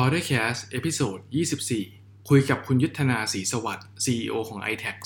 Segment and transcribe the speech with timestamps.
[0.00, 1.18] f o u n d e r c a s t เอพิโซด
[1.72, 4.98] 24 คุยกับคุณยุทธนาศรีสวัสดิ์ CEO ของ iTax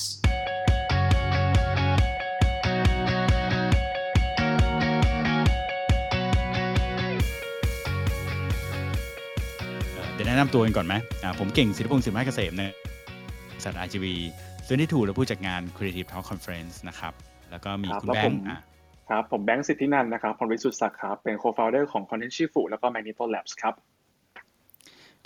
[10.15, 12.73] เดี๋ยวแนะนำตัวกันก่อนไหมอ่าผมเก่งศิริพงศ์สินไม้เกษมเนี่ย
[13.65, 14.07] สัตว์ RGV
[14.67, 17.13] ซึ่งที่ถูกและผู้จัดงาน Creative Talk Conference นะครับ
[17.51, 18.61] แล้วก็มีครับคุณแล้วแบผงมค์อะ
[19.09, 23.77] ครับ ผมแบงค์สิทธินันท์นะครับพลวิสุทธิ์ศักดิ์ครับ เป็น co-founder ของ Content Shifu แล้วก็ Magneto Labs ครับ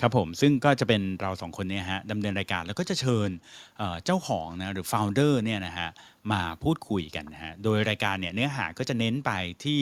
[0.01, 3.31] ครับผมซึ่งก็จะเป็นเราสองคนเนี่ยฮะดำเนินรายการแล้วก็จะเชิญ
[3.79, 5.89] เอ่อเจ้าของนะหรือ founder เนี่ยนะฮะ
[6.33, 9.31] มาพูดคุยกันนะฮะโดยรายการเนี่ยเนื้อหาก็จะเน้นไป
[9.65, 9.81] ที่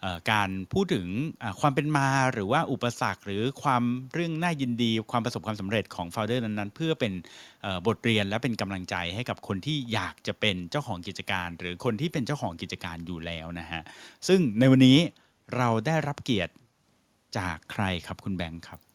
[0.00, 1.06] เอ่อการพูดถึง
[1.42, 3.82] อ่าความเป็นมาหรือว่าอุปสรรค หรือความ
[4.12, 7.12] เรื่องน่ายินดี ความประสบความสำเร็จของ founder นั้นๆ เพื่อเป็น
[7.62, 13.82] เอ่อบทเรียนและเป็นกำลังใจให้กับคนที่อยากจะเป็นเจ้าของกิจการ หรือคนที่เป็นเจ้าของกิจการอยู่แล้วนะฮะ
[14.28, 14.98] ซึ่งในวันนี้
[15.56, 16.54] เราได้รับเกียรติ
[17.38, 18.89] จากใครครับคุณแบงค์ครับ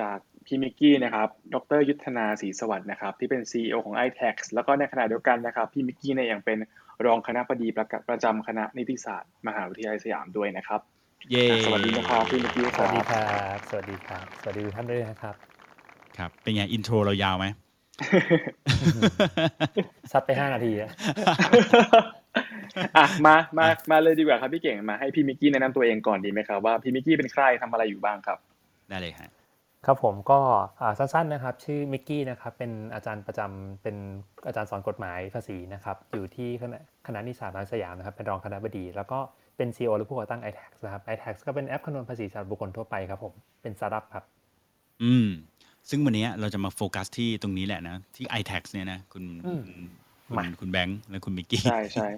[0.00, 6.58] จากพี่มิกกี้นะครับ ดรยุทธนาศรีสวัสดิ์นะครับ ที่เป็น CEO ของ iTax แล้วก็ในขณะเดียวกันนะครับ พี่มิกกี้เนี่ยยังเป็น
[7.06, 10.80] รองคณบดีประกะประจำคณะนิติศาสตร์มหาวิทยาลัยสยามด้วยนะครับ
[11.30, 15.34] เย้สวัสดีนะครับพี่มิกกี้ครับ สวัสดีครับ สวัสดีครับ สวัสดีทุกท่านด้วยนะครับ
[16.18, 17.46] ครับ เป็นไง intro เรายาวไหม
[20.12, 20.90] ซัดไป5นาทีอะ
[22.96, 28.38] อะมา มา มาเลยดีกว่าครับพี่เก่ง มาให้พี่มิกกี้แนะนำตัวเองก่อนดีไหมครับว่าพี่มิกกี้เป็นใครทำอะไรอยู่บ้างครับ
[28.90, 29.30] ได้เลยฮะ
[29.86, 30.38] ครับผมก็
[30.80, 33.96] อ่าสั้นๆนะครับ ชื่อมิกกี้นะครับเป็นอาจารย์ประจำเป็น
[34.46, 39.18] อาจารย์สอนกฎหมายภาษีนะครับ อยู่ที่คณะคณะนิติศาสตร์สยามนะครับ เป็นรองคณบดี แล้วก็
[39.56, 44.24] เป็น CEO และผู้ก่อตั้ง iTax นะครับ iTax ก็เป็นแอปคำนวณภาษีสำหรับบุคคลทั่วไปครับผมเป็นสตาร์ทอัพครับ
[45.02, 45.28] อืม
[45.88, 49.62] ซึ่งวันนี้เราจะมาโฟกัสที่ตรงนี้แหละนะ ที่ iTax เนี่ยนะคุณอืม
[50.26, 52.08] คุณมาคุณแบงค์และคุณมิกกี้ใช่ใช่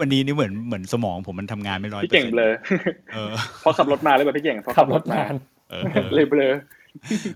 [0.00, 2.52] วันนี้นี่เหมือนเหมือนสมองผมมันทำงานไม่ร้อยพี่เก่งเบลอ
[3.14, 5.34] เออเพราะขับรถมาเลยป่ะพี่เก่งเพราะขับรถนาน
[5.70, 5.82] เออ
[6.14, 6.54] เลยเบลอ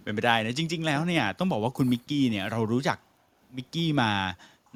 [0.02, 2.98] เป็นไปได้นะจริง ๆ แล้วเนี่ยต้องบอกว่าคุณมิกกี้เนี่ยเรารู้จัก
[3.56, 4.10] มิกกี้มา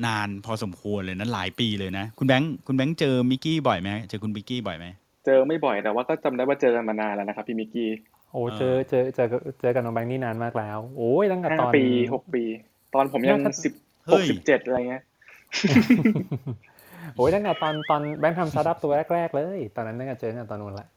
[0.07, 4.87] นานพอสมควรเลยนะหลายปีเลยนะ คุณแบงค์คุณแบงค์เจอมิกกี้บ่อยไหมเจอคุณมิกกี้บ่อยไหม
[5.25, 7.91] เจอไม่บ่อยแต่ว่าก็จำได้ว่าเจอกันมานานแล้วนะครับพี่มิกกี้
[8.33, 9.27] โอ้เออเจอเจอเจอ
[9.61, 12.43] เจอกันน้องแบงค์นี่นานมากแล้ว โอ้ยตั้งแต่ห้าตอนปีหกปี
[12.95, 13.73] ตอนผมยังน่าจะสิบ
[14.07, 15.03] หเฮ้ยสิบเจ็ดอะไรเงี้ย
[17.17, 20.89] โอ้ยตั้งแต่ตอนตอนแบงค์ทำสตาร์ทอัพตัวแรกๆเลย ตอนนั้นตั้งแต่เจอกันตอนนู้นละ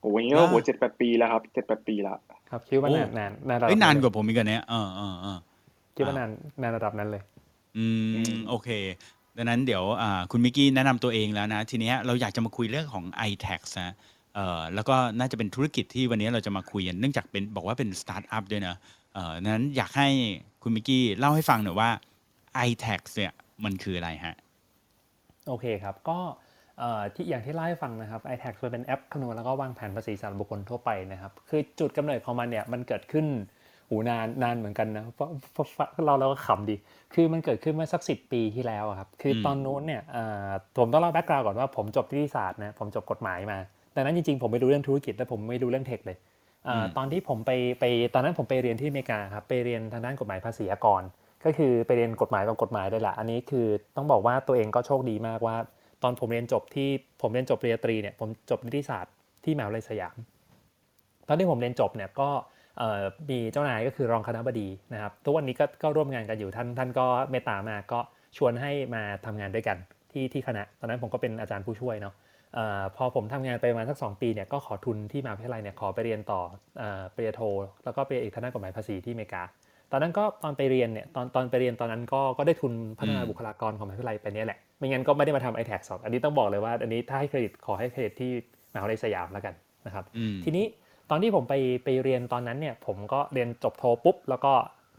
[0.00, 2.14] โอ้ยงี้ก็โหเจ็ดแปดปีแล้วครับเจ็ดแปดปีละ
[2.50, 5.38] ครับคิดว่านานนานนานระดับเอ้ยนานกเลยกว่าผมอีกอันเนี้ยเออเออเออ
[5.96, 6.30] คิดว่านาน
[6.62, 7.22] นานระดับนั้นเลย
[7.76, 7.86] อื
[8.32, 8.68] มโอเค
[9.36, 13.94] ดังนั้นเดี๋ยวอ่าคุณมิกกี้แนะนำตัวเองแล้วนะ ทีเนี้ยเราอยากจะมาคุยเรื่องของ iTax นะ
[14.34, 18.74] เอ่อแล้วก็น่าจะเป็นธุรกิจที่วันนี้เราจะมาคุยกันเนื่องจากเป็นบอกว่าเป็นสตาร์ทอัพด้วยนะ
[19.14, 20.08] เอ่อดังนั้นอยากให้
[20.62, 21.90] คุณมิกกี้เล่าให้ฟังหน่อยว่า
[22.68, 23.32] iTax เนี่ย
[23.64, 24.36] มันคืออะไรฮะ
[25.48, 26.49] โอเคครับก็เอ่อ
[27.14, 33.26] ที่อย่างที่เล่าให้ฟังนะครับ iTax มันเป็นแอปคำนวณแล้วก็วางแผนภาษีสำหรับบุคคลทั่วไปนะครับ คือจุดกำเนิดของมันเนี่ยมันเกิดขึ้น
[33.88, 36.76] หูยนานนานเหมือนกันนะเพราะเพราะเพราะเราเราก็ขำดี
[37.14, 40.48] คือมันเกิดขึ้นเมื่อสักสิบปีที่แล้วอะครับ คืออมตอนนู้นเนี่ยเอ่อ
[40.78, 43.58] ผมต้องเล่า background ก่อนว่าผมจบนิติศาสตร์นะผมจบกฎหมายมา
[43.94, 46.16] ดังนั้นจริงๆผมไม่รู้เรื่องธุรกิจและผมไม่รู้เรื่อง tech เลย
[46.64, 51.02] เอ่ออตอนที่ผมไปไปตอนนั้นผมไปเรียนที่อเมริกาครับไปเรียนทางด้านกฎหมายภาษีอากร
[51.44, 53.66] ก็คือไปเรียนกฎหมายตรงกฎหมายเลยแหละอันนี้คือ
[53.96, 55.56] ต้องบอกว่าตัวเองก็โชคดีมากว่า
[56.02, 56.88] ตอนผมเรียนจบที่
[57.22, 60.16] ผมเรียนจบปริญญาตรีเนี่ยผมจบนิติศาสตร์ที่มหาวิทยาลัยสยาม
[61.28, 62.28] ตอนที่ผมเรียนจบเนี่ยก็
[63.30, 68.00] มีเจ้านายก็คือรองคณะบดีนะครับทุกวันนี้ก็ก็ร่วมงานกันอยู่ท่านท่านก็เมตตามาก็
[68.36, 69.76] ชวนให้มาทำงานด้วยกัน
[70.12, 72.14] ที่ที่คณะ ตอนนั้นผมก็เป็นอาจารย์ผู้ช่วยเนาะ
[72.96, 76.40] พอผมทำงานไปประมาณสักสองปีเนี่ยก็ขอทุนที่มหาวิทยาลัยเนี่ยขอไปเรียนต่อ
[76.78, 77.42] เอ่อปริญญาโท
[77.84, 79.42] แล้วก็ปริญญาเอกทางด้านกฎหมายภาษีที่อเมริกา
[79.92, 88.30] ตอนนั้นก็ตอนไปเรียนเนี่ยตอนตอนไปเรียนตอนนั้นก็ก็ได้ทุนพัฒนาอืมบุคลากรของมหาวิทยาลัยไปเนี่ยแหละไม่งั้นก็ไม่ได้มาทำ iTax หรอกอันนี้ต้องบอกเลยว่าอันนี้ถ้าให้เครดิตขอให้เครดิตที่
[88.72, 89.54] มหาวิทยาลัยสยามแล้วกัน
[89.86, 90.64] นะครับอืมทีนี้
[91.10, 94.52] ตอนที่ผมไปไปเรียนตอนนั้นเนี่ยผมก็เรียนจบโทปุ๊บแล้วก็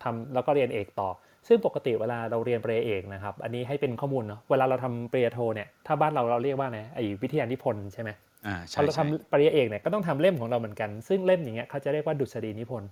[0.04, 1.10] ทำแล้วก็เรียนเอกต่อ
[1.48, 8.10] ซึ่งปกติเวลาเราเรียนปริญญาเอกนะครับ อันนี้ให้เป็นข้อมูลเนาะเวลาเราทำปริญญาโทเนี่ยถ้าบ้านเราเราเรียกว่าไงไอ้วิทยานิพนธ์ใช่ไหม
[8.46, 12.90] อ่าพใช่อเราใช่ทำปริญญาเอกเนี่ยก็ต้องทำเล่มของเราเหมือนกัน ซึ่งเล่มอย่างเงี้ยเขาจะเรียกว่าดุษฎีนิพนธ์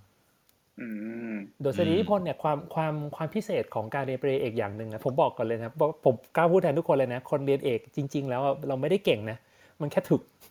[0.80, 0.86] อื
[1.32, 9.38] มโดยสรีนิพนธ์เนี่ยความความความพิเศษของการเรียนปริญญาเอกอย่างหนึ่งนะผมบอกก่อนเลยนะครับว่าผมกล้าพูดแทนทุกคนเลยนะคนเรียนเอกจริง ๆ แล้วอะเราไม่ได้เก่งนะ
[9.80, 10.49] มันแค่ถึกอ่า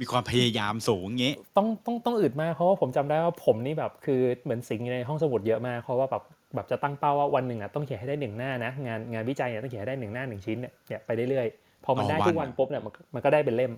[0.00, 6.22] มีความพยายามสูงอย่างงี้ต้องต้องต้องอึดมากเพราะว่าผมจำได้ว่าผมนี่แบบคือเหมือนสิงอยู่ในห้องสมุดเยอะมากเพราะว่าแบบ
[6.54, 13.72] แบบจะตั้งเป้าว่าวันหนึ่งอะต้องเขียนให้ได้หนึ่งหน้านะงานงานวิจัยเนี่ยต้องเขียนให้ได้หนึ่งหน้าหนึ่งชิ้นเนี่ยเนี่ยไปเรื่อยๆพอมันต่อได้วันทุกวันปุ๊บเนี่ยมันมันก็ได้เป็นเล่ม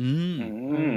[0.00, 0.36] อืม
[0.72, 0.94] อืม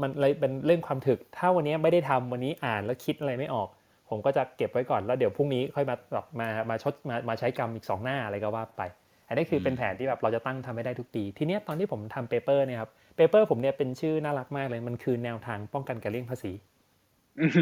[0.00, 3.68] มันเลยเป็นเรื่องความถึก ถ้าวันนี้ไม่ได้ทำวันนี้อ่านแล้วคิดอะไรไม่ออก
[4.10, 8.82] ผมก็จะเก็บไว้ก่อนแล้วเดี๋ยวพรุ่งนี้ค่อยมาแบบมามาชดมามาใช้กรรมอีกสองหน้าอะไรก็ว่าไป
[9.28, 16.52] อันนี้คือเป็นแผนที่แบบเราจะตั้งทำให้ได้ทุกปี ทีเนี้ยตอนที่ผมทำ paper เนี่ยครับ paper ผมเนี่ยเป็นชื่อน่ารักมากเลย มันคือแนวทางป้องกันการเลี่ยงภาษี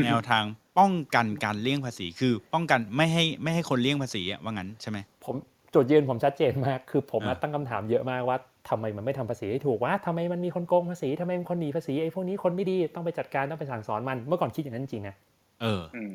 [0.07, 0.45] แนวทาง
[0.79, 5.37] ป้องกันการเลี่ยงภาษีคือป้องกันไม่ให้ไม่ให้คนเลี่ยงภาษีอะว่างั้นใช่ไหมผม
[5.75, 8.39] จุดยืนผมชัดเจนมาก คือผมอ่าตั้งคำถามเยอะมากว่า
[8.69, 15.15] ทำไมมันไม่ทำภาษีให้ถูกวะทำไมมันมีคนโกงภาษีทำไมมันคนหนีภาษีไอ้พวกนี้คนไม่ดีต้องไปจัดการต้องไปสั่งสอนมันเมื่อก่อนคิดอย่างนั้นจริงๆนะ
[15.63, 16.11] เอออืม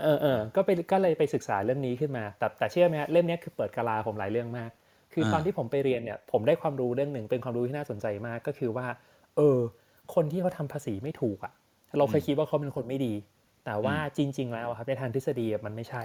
[0.00, 4.70] เออเออก็ไปก็เลยไปศึกษาเรื่องนี้ขึ้นมา แต่แต่เชื่อไหมฮะเล่มเนี้ยคือเปิดกาลาผมหลายเรื่องมาก
[5.12, 8.86] คืออ่าตอนที่ผมไปเรียนเนี่ย ผมได้ความรู้เรื่องหนึ่งเป็นความรู้ที่น่าสนใจมากก็คือว่า
[9.36, 9.58] เออ
[10.14, 11.52] คนที่เขาทำภาษีไม่ถูกอะ
[11.98, 13.14] เราเคยคิดว่าเขาเป็นคนไม่ดี
[13.64, 16.02] แต่ว่าจริง ๆ แล้วอะครับในทางทฤษฎีอะมันไม่ใช่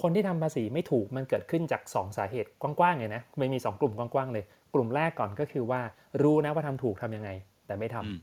[0.00, 4.44] คนที่ทำภาษีไม่ถูกมันเกิดขึ้นจาก 2 สาเหตุกว้างๆเลยนะมันมี 2 กลุ่มกว้างๆเลย
[4.74, 5.80] กลุ่มแรกก่อนก็คือว่า
[6.22, 7.30] รู้นะว่าทำถูกทำยังไง
[7.66, 8.18] แต่ไม่ทำอืม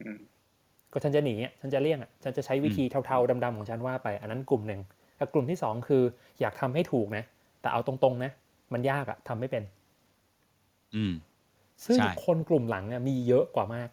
[0.00, 0.18] อืม
[0.92, 4.80] ก็ฉันจะหนีอะฉันจะเลี่ยงอะฉันจะใช้วิธีเทาๆดำๆของฉันว่าไป อันนั้นกลุ่มหนึ่ง
[5.16, 6.02] แต่กลุ่มที่สองคือ
[6.40, 7.24] อยากทำให้ถูกนะ
[7.60, 8.30] แต่เอาตรงๆนะ
[8.72, 9.62] มันยากอะทำไม่เป็น
[10.96, 11.12] อืม
[11.86, 13.88] ซึ่งใช่คนกลุ่มหลังอะมีเยอะกว่ามาก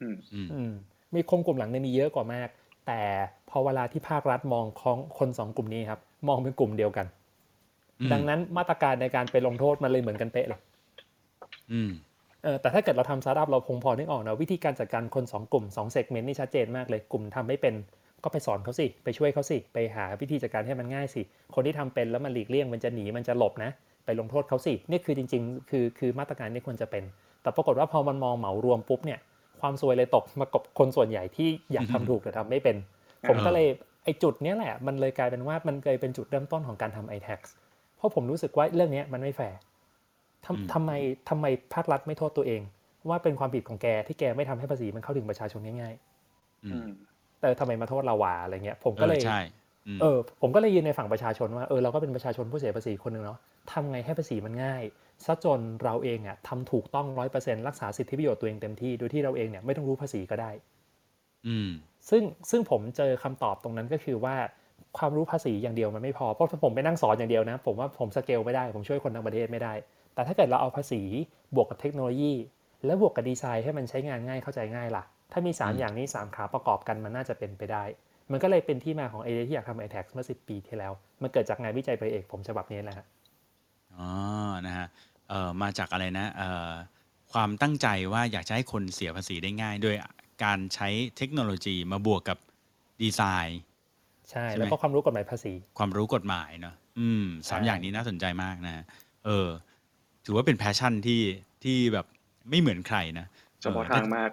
[0.00, 0.72] อืมอืมอืม
[1.14, 2.48] มีคนกลุ่มหลังเนี่ยมีเยอะกว่ามาก
[2.86, 3.00] แต่
[3.50, 7.06] พอเวลาที่ภาครัฐมองของคนสองกลุ่มนี้ครับ มองเป็นกลุ่มเดียวกัน
[8.00, 10.60] อืมดังนั้นมาตรการในการไปลงโทษมันเลยเหมือนกันเป๊ะเลย
[11.72, 12.13] อืมเออ
[12.60, 17.74] แต่ถ้าเกิดเราทำสตาร์ทอัพเราคงพอนึกออกนะวิธีการจัดการคนสองกลุ่มสอง segment นี่ชัดเจนมากเลยกลุ่มทำไม่เป็น
[18.24, 21.22] ก็ไปสอนเขาสิ ไปช่วยเขาสิ ไปหาวิธีจัดการให้มันง่ายสิ
[21.54, 23.70] คนที่ทำเป็นแล้วมันหลีกเลี่ยงมันจะหนีมันจะหลบนะ
[24.04, 27.04] ไปลงโทษเขาสินี่คือจริง ๆ คือคือมาตรการที่ควรจะเป็น
[27.42, 29.18] แต่ปรากฏว่าพอมันมองเหมารวมปุ๊บเนี่ย
[29.60, 32.76] ความซวยเลยตกมากับคนส่วนใหญ่ที่อยากทำถูกแต่ทำไม่เป็น
[33.28, 33.66] ผมก็เลย
[34.04, 37.40] ไอ้จุดเนี้ยแหละ มันเลยกลายเป็นว่ามันเคยเป็นจุดเริ่มต้นของการทำ iTax
[37.96, 39.58] เพราะผมรู้สึกว่าเรื่องนี้มันไม่แฟร์
[40.46, 40.90] ทำทำไม
[41.28, 42.62] ทำไมภาครัฐไม่โทษตัวเอง
[43.08, 45.94] ว่าเป็นความผิดของแกที่แกไม่ทำให้ภาษีมันเข้าถึงประชาชนง่าย
[46.64, 49.38] อือืมมๆแต่ทำไมมาโทษเราวาอะไรเงี้ย ผมเอก็อเลยใช่
[49.88, 53.38] อืมเออ ผมก็เลยยืนในฝั่งประชาชนว่าเออเราก็เป็นประชาชนผู้เสียภาษีคนหนึ่งเนาะ
[53.72, 54.82] ทำไงให้ภาษีมันง่าย
[55.24, 60.50] ซะจนเราเองอะทำถูกต้องร้อยเปอร์เซ็นต์รักษาสิทธิประโยชน์ตัวเองเต็มที่โดยที่เราเองเนี่ยไม่ต้องรู้ภาษีก็ได้
[61.46, 61.68] อืม
[62.10, 64.36] ซึ่งซึ่งผมเจอคำตอบตรงนั้นก็คือว่า
[64.98, 69.72] ความรู้ภาษีอย่างเดียวมันไม่พอเพราะถ้าผมไปนั่งสอนอย่างเดียวนะ ผมว่าผมสเกลไม่ได้ ผมช่วยคนทั้งประเทศไม่ได้
[70.14, 71.02] แต่ถ้าเกิดเราเอาภาษี
[71.54, 72.32] บวกกับเทคโนโลยี
[72.86, 77.84] และบวกกับดีไซน์ให้มันใช้งานง่ายเข้าใจง่ายล่ะ ถ้ามีอืม3อย่างนี้ 3 ขาประกอบกันมันน่าจะเป็นไปได้
[78.30, 83.06] มันก็เลยเป็นที่มาของไอเดียที่อยากทำ iTax เมื่อ10ปีที่แล้ว มันเกิดจากงานวิจัยปริญญาเอกผมฉบับนี้แหละฮะ
[83.96, 84.10] อ๋อ
[84.66, 84.86] นะฮะ
[85.28, 86.72] เอ่อมาจากอะไรนะเอ่อ
[87.32, 89.94] ความตั้งใจว่าอยากจะให้คนเสียภาษีได้ง่ายโดย
[90.44, 92.38] การใช้เทคโนโลยีมาบวกกับ
[93.02, 93.60] ดีไซน์
[94.30, 98.84] ใช่ใช่ไหมแล้วก็ความรู้กฎหมายภาษี ความรู้กฎหมายเนอะอืมสามใช่อย่างนี้น่าสนใจมากนะฮะ
[99.24, 99.46] เออ
[100.24, 101.20] ถือว่าเป็น passion ที่
[101.64, 102.06] ที่แบบ
[102.50, 103.26] ไม่เหมือนใครนะ
[103.60, 104.30] เฉพาะทางมาก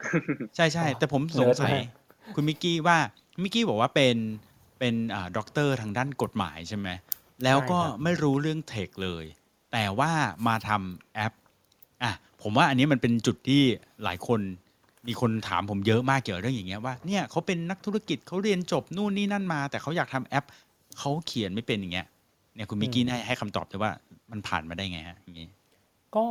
[0.56, 2.98] ใช่ใช่แต่ผมสงสัยเนิร์ดมากคุณมิกกี้ว่า
[3.44, 4.18] มิกกี้บอกว่าเป็น
[4.80, 6.88] เป็นอ่าด็อกเตอร์ทางด้านกฎหมายใช่ไหม
[7.44, 9.26] แล้วก็ไม่รู้เรื่อง tech เลย
[9.74, 10.12] แต่ว่า
[10.48, 11.34] มาทำแอป
[12.04, 12.12] อะ
[12.42, 13.62] ผมว่าอันนี้มันเป็นจุดที่
[14.04, 14.40] หลายคน
[15.08, 20.46] มีคนถามผมเยอะมากเกี่ยวกับเรื่องอย่างเงี้ยว่าเนี่ยเขาเป็นนักธุรกิจเขาเรียนจบนู่นนี่นั่นมา แต่เขาอยากทำแอป
[21.00, 22.08] เขาเขียนไม่เป็นอย่างเงี้ย
[22.56, 23.92] เนี่ยคุณมิกกี้ให้ให้คำตอบเลยว่า
[24.32, 25.48] มันผ่านมาได้ไงฮะอย่างงี้
[26.16, 26.26] ก็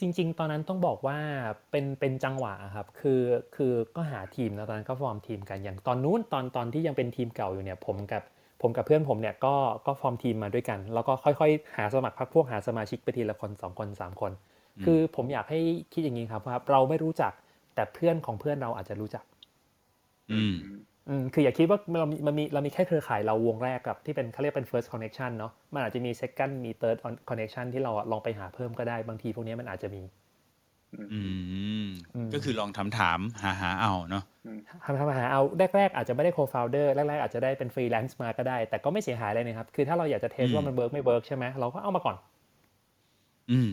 [0.00, 1.18] จริง ๆ ตอนนั้นต้องบอกว่า
[1.70, 3.20] เป็นเป็นจังหวะครับคือ
[3.56, 8.22] คือก็หาทีมนะตอนนั้นก็ฟอร์มทีมกันอย่างตอนนู้นตอนตอนที่ยังเป็นทีมเก่าอยู่เนี่ยผมกับ
[8.62, 9.54] ผมกับเพื่อนผมเนี่ยก็
[9.86, 14.32] ก็ฟอร์มทีมมาด้วยกัน แล้วก็ค่อยๆ หาสมัครพักพวกหาสมาชิกไปทีละคนสองคนสามคน
[14.76, 15.60] อืมคือผมอยากให้
[15.92, 17.32] คิดอย่างนี้ครับว่าเราไม่รู้จัก
[17.74, 19.24] แต่เพื่อนของเพื่อนเราอาจจะรู้จัก
[20.30, 20.78] อืมอืม
[21.34, 26.98] คืออย่าคิดว่าเรามีมันมีเรามีแค่เครือข่ายเราวงแรกกับที่เป็นเขาเรียกเป็น first connection เนาะมันอาจจะมี second มี third
[27.30, 30.02] connection ที่เราอะลองไปหาเพิ่มก็ได้บางทีพวกนี้มันอาจจะมี
[30.94, 31.20] อื
[31.86, 34.24] มอืมก็คือลองถามถามหาหาเอาเนาะ
[34.84, 35.42] ทำทำหาเอา
[35.76, 41.22] แรก ๆ อาจจะไม่ได้ co-founder แรก ๆ อาจจะได้เป็น freelance มาก็ได้ แต่ก็ไม่เสียหายเลยนะครับ คือถ้าเราอยากจะ test อืมว่ามัน work ไม่ work
[41.28, 42.16] ใช่ไหมเราก็เอามาก่อน
[43.50, 43.70] อืม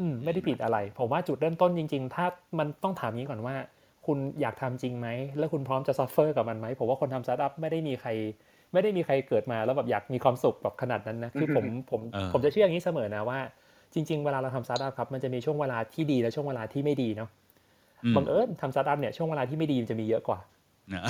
[0.00, 2.26] อืม ไม่ได้ผิดอะไร ผมว่าจุดเริ่มต้นจริง ๆ ถ้า
[2.58, 3.54] มันต้องถามนี้ก่อนว่า
[4.06, 5.08] คุณอยากทำจริงไหม
[5.38, 8.10] แล้วคุณพร้อมจะ suffer กับมันไหม ผมว่าคนทำสตาร์ทอัพไม่ได้มีใคร
[8.72, 13.38] ไม่ได้มีใครเกิดมาแล้วแบบอยากมีความสุขแบบขนาดนั้นนะ คือผมผมเออผมจะเชื่ออย่างนี้เสมอนะว่า
[13.94, 17.28] จริง ๆ เวลาเราทำสตาร์ทอัพครับ มันจะมีช่วงเวลาที่ดีและช่วงเวลาที่ไม่ดีเนาะ
[18.04, 20.38] อืมบังเอิญทำสตาร์ทอัพเนี่ยช่วงเวลาที่ไม่ดีมันจะมีเยอะกว่า
[20.94, 21.02] นะ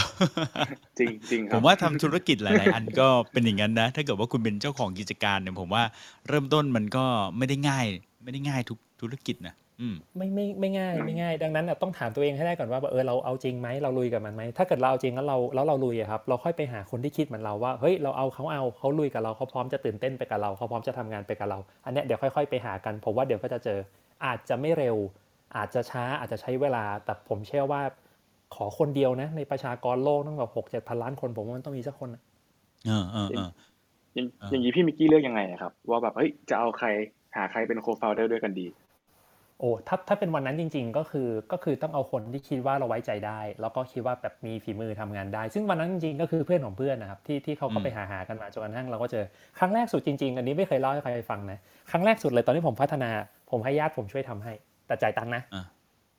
[0.98, 5.82] จริงจริงครับผมว่าทำธุรกิจหลาย ๆ อันก็เป็นอย่างนั้นนะ ถ้าเกิดว่าคุณเป็นเจ้าของกิจการเนี่ยผมว่า
[6.28, 7.04] เริ่มต้นมันก็
[7.36, 7.86] ไม่ได้ง่าย
[8.22, 9.63] ไม่ได้ง่ายทุกธุรกิจนะอืม
[10.16, 23.78] ไม่ไม่ไม่ง่ายไม่ง่าย ดังนั้นน่ะต้องถามตัวเองให้ได้ก่อนว่าเออเราเอาจริงไหมเราลุยกับมันไหมถ้าเกิดเราเอาจริงแล้วเราแล้วเราลุยอะครับ เราค่อยไปหาคนที่คิดเหมือนเราว่าเฮ้ยเราเอาเขาเอาเขาลุยกับเราเขาพร้อมจะตื่นเต้นไปกับเราเขาพร้อมจะทำงานไปกับเรา อันเนี้ยเดี๋ยวค่อย ๆ ไปหากันผมว่าเดี๋ยวก็จะเจอ
[24.24, 24.96] อาจจะไม่เร็ว
[25.56, 27.82] อาจจะช้าอาจจะใช้เวลา แต่ผมเชื่อว่า
[28.54, 32.22] ขอคนเดียวนะ ในประชากรโลกต้องแบบหกเจ็ดพันล้านคนผมว่ามันต้องมีสักคนนะ
[32.86, 33.50] เออเออเออ
[34.14, 36.86] อย่างอ่าอย่างนี้พี่มิกกี้เลือกยังไงอะครับ ว่าแบบเฮ้ยจะเอาใคร
[37.36, 38.66] หาใครเป็นโคฟาวเดอร์ด้วยกันดี
[39.60, 49.24] โอ้ถ้าถ้าเป็นวันนั้นจริง ๆ ก็คือก็คือต้องเอาคนที่คิดว่าเราไว้ใจได้ แล้วก็คิดว่าแบบมีฝีมือทำงานได้ ซึ่งวันนั้นจริงๆก็คือเพื่อนของเพื่อนนะครับที่ที่เขาก็ไปหาหากันมาจนกระทั่งเราก็เจอ
[49.58, 51.58] ครั้งแรกสุดจริงๆ อันนี้ไม่เคยเล่าให้ใครฟังนะ
[51.90, 53.10] ครั้งแรกสุดเลยตอนที่ผมพัฒนา
[53.50, 54.52] ผมให้ญาติผมช่วยทำให้
[54.86, 55.64] แต่จ่ายตังค์นะอ่า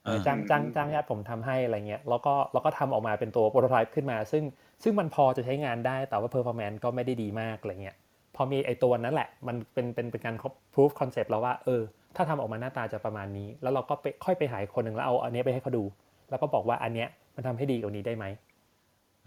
[0.04, 4.44] เออจ้างจ้างจ้างญาติผมทำให้อะไรเงี้ยแล้วก็แล้วก็ทำออกมาเป็นตัวโปรโตไทป์ขึ้นมา ซึ่ง
[4.82, 7.96] ซึ่งมันพอจะใช้งานได้แต่ว่า performance ก็ไม่ได้ดีมากอะไรเงี้ย
[8.36, 10.36] พอมีไอตัวนั้นแหละมันเป็นเป็นเป็นการ
[10.74, 11.82] proof concept แล้วว่าเออ
[12.16, 15.84] ถ้าทำออกมาหน้าตาจะประมาณนี้ แล้วเราก็ไปค่อยไปหาอีกคนหนึ่งแล้วเอาอันนี้ไปให้เขาดู
[16.30, 18.24] แล้วก็บอกว่าอันเนี้ยมันทำให้ดีกว่านี้ได้ไหม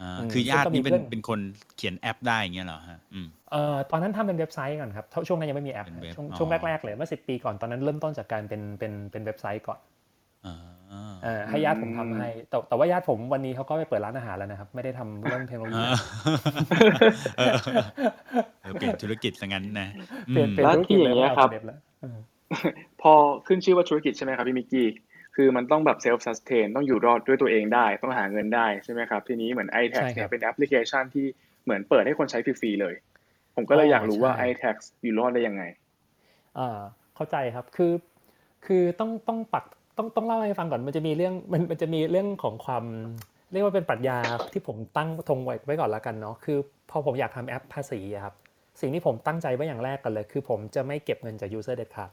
[0.01, 1.39] อ่าอืมคือญาตินี่เป็นซึ่งก็มีเพื่อนเป็นคน
[1.75, 9.79] เขียนแอปได้อย่างเงี้ยเหรอฮะอืมเอ่อตอนนั้นทำเป็นเว็บไซต์ก่อนครับเท่าช่วงนั้นยังไม่มีแอปเป็นเว็บช่วงอ๋อช่วงแรกๆเลยเมื่อสิบปีก่อน ตอนนั้นเริ่มต้นจากการเป็นเป็นเป็นเว็บไซต์ก่อน
[10.45, 10.55] อ่า
[11.23, 15.95] เอ่อให้ญาติผมทำให้ แต่แต่ว่าญาติผมวันนี้เขาก็ไปเปิดร้านอาหารแล้วนะครับ ไม่ได้ทำเรื่องเทคโนโลยีอ่า
[17.37, 17.51] เออ
[18.61, 19.87] เออเปลี่ยนธุรกิจซะงั้นนะ
[20.29, 22.17] อืมเปลี่ยนเปลี่ยนแล้วธุรกิจที่อย่างเงี้ยครับเว็แล้วเออ
[23.01, 23.13] พอ
[23.47, 24.87] ขึ้นชื่อว่าธุรกิจใช่ไหมครับพี่มิกกี้
[25.35, 31.25] คือมันต้องแบบเซลฟ์ซัสเทนต้องอยู่รอดด้วยตัวเองได้ ต้องหาเงินได้ใช่ไหมครับทีนี้เหมือน i t a x ใช่ครับเนี่ยเป็นแอปพลิเคชันที่
[31.63, 32.93] เหมือนเปิดให้คนใช้ฟรีๆเลย
[33.55, 35.63] ผมก็เลยอยากรู้ว่าใช่ i t a x อยู่รอดได้ยังไง
[36.57, 36.79] อ่า
[37.15, 37.93] เข้าใจครับคือ
[38.65, 39.65] คือต้องต้องปัก
[39.97, 42.83] ต้องต้องเล่าให้ฟังก่อนมันจะมีเรื่องมันมันจะมีเรื่องของความ
[43.51, 44.17] เรียกว่าเป็นปรัชญา
[44.51, 46.57] ที่ผมตั้งธงไว้ไว้ก่อนละกันเนาะคือ
[46.89, 48.33] พอผมอยากทำแอปภาษีอะครับ
[48.81, 52.11] สิ่งที่ผมตั้งใจไว้อย่างแรกกันเลย คือผมจะไม่เก็บเงินจาก user เด็ดขาด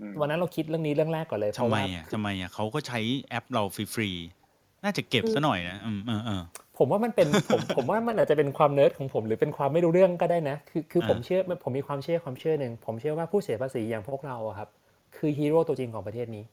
[0.00, 3.62] อืมวันนั้นเราคิดเรื่องนี้เรื่องแรกก่อนเลยเพราะว่าทำไมอะทำไมอะเขาก็ใช้แอปเรา
[3.94, 6.42] ฟรีๆน่าจะเก็บซะหน่อยนะอืมเออเออ
[6.78, 14.68] ผมว่ามันเป็นผมผมว่ามันอาจจะเป็นความเนิร์ดของผมหรือเป็นความไม่รู้เรื่องก็ได้นะ คือคืออ่าผมเชื่อผมมีความเชื่อความเชื่อหนึ่งผมเชื่อว่าผู้เสียภาษีอย่างพวกเราอะครับ
[15.16, 16.44] คือฮีโร่ตัวจริงของประเทศนี้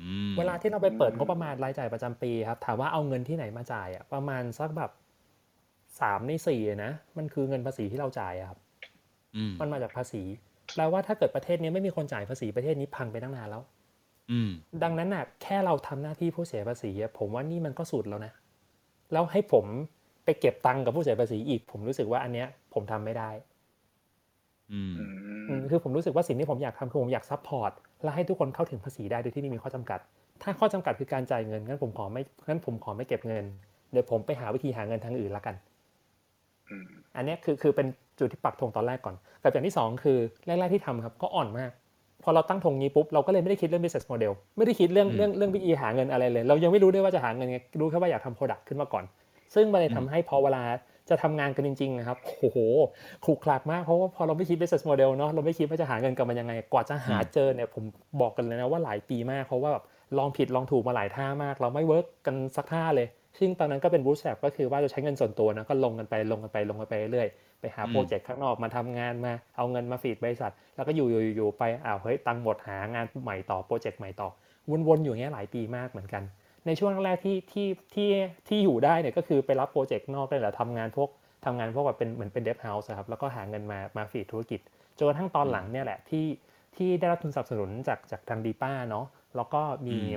[0.00, 4.90] อืมเวลาที่เราไปเปิดงบประมาณรายจ่ายประจำปีครับ ถามว่าเอาเงินที่ไหนมาจ่ายอะประมาณสักแบบ
[6.00, 8.58] สามในสี่อะนะมันคือเงินภาษีที่เราจ่ายอะครับ
[9.36, 10.22] อืมมันมาจากภาษี
[10.74, 13.62] แปลว่าถ้าเกิดประเทศนี้ไม่มีคนจ่ายภาษีประเทศนี้พังไปตั้งนานแล้ว
[14.30, 14.50] อืม
[14.82, 18.32] ดังนั้นน่ะ แค่เราทำหน้าที่ผู้เสียภาษีอะผมว่านี่มันก็สุดแล้วนะ
[19.12, 19.64] แล้วให้ผม
[20.24, 23.30] ไปเก็บตังค์กับผู้เสียภาษีอีก ผมรู้สึกว่าอันเนี้ย ผมทำไม่ได้
[24.72, 25.14] อืมอืม
[25.48, 30.00] อืมคือผมรู้สึกว่าสิ่งที่ผมอยากทำคือผมอยาก support และให้ทุกคนเข้าถึงภาษีได้โดยที่ไม่มีข้อจำกัด
[30.42, 33.44] ถ้าข้อจำกัดคือการจ่ายเงินงั้นผมขอไม่งั้นผมขอไม่เก็บเงิน
[33.92, 35.54] เดี๋ยวผมไปหาวิธีหาเงินทางอื่นละกัน
[36.70, 36.84] อืม
[37.16, 37.86] อันเนี้ยคือคือเป็น
[38.18, 41.70] จุดที่ปักธงตอนแรกก่อนกับอย่างที่สองคือแรกๆที่ทำครับก็อ่อนมาก
[42.22, 49.04] พอเราตั้งธงนี้ปุ๊บเราก็เลยไม่ได้คิดเรื่อง business model ไม่ได้คิดเรื่องอืมเรื่องเรื่องวิธีหาเงินอะไรเลย เรายังไม่รู้ด้วยว่าจะหาเงินไงรู้แค่ว่าอยากทำ product ขึ้นมาก่อน
[49.54, 50.62] ซึ่งมันเลยทำให้พอเวลา
[51.10, 52.58] จะทำงานกันจริงๆนะครับโอ้โห
[53.24, 57.84] ขลุกคลักมากเพราะว่าพอเราไม่คิด business model เนาะเราไม่คิดว่าจะหาเงินกับมันยังไง กว่าจะหาเจอเนี่ยผม
[58.20, 59.84] บอกกันเลยนะว่าหลายปีมากเพราะว่าแบบ
[60.18, 74.28] ลองผิดลองถูกมาหลายท่ามาก เราไม่เวิร์กกันสักท่าเลย ซึ่งตอนนั้นก็เป็น bootstrap ก็คือว่าจะใช้เงินส่วนตัวนะก็ลงกันไปลงกันไปลงกันไปเรื่อยๆไปหาอืมโปรเจกต์ข้างนอกมาทำงานมาเอาเงินมา feed บริษัท แล้วก็อยู่อยู่อยู่ไปอ้าวเฮ้ยตังค์หมดหางานใหม่ต่อโปรเจกต์ใหม่ต่อ
[74.88, 76.22] วนๆอยู่อย่างเงี้ยหลายปีมากเหมือนกัน
[76.66, 78.10] ในช่วงแรกๆที่ที่ที่
[78.48, 81.08] ที่อยู่ได้เนี่ยก็คือไปรับโปรเจกต์นอกได้แหละทำงานพวก
[81.44, 84.60] ทำงานพวกแบบเป็นเหมือนเป็น dev house ครับแล้วก็หาเงินมามา feed ธุรกิจ
[84.98, 86.26] จนกระทั่งตอนหลังเนี่ยแหละที่
[86.76, 90.14] ที่ได้รับทุนสนับสนุนจากจากทางดีป้าเนาะแล้วก็มีอืม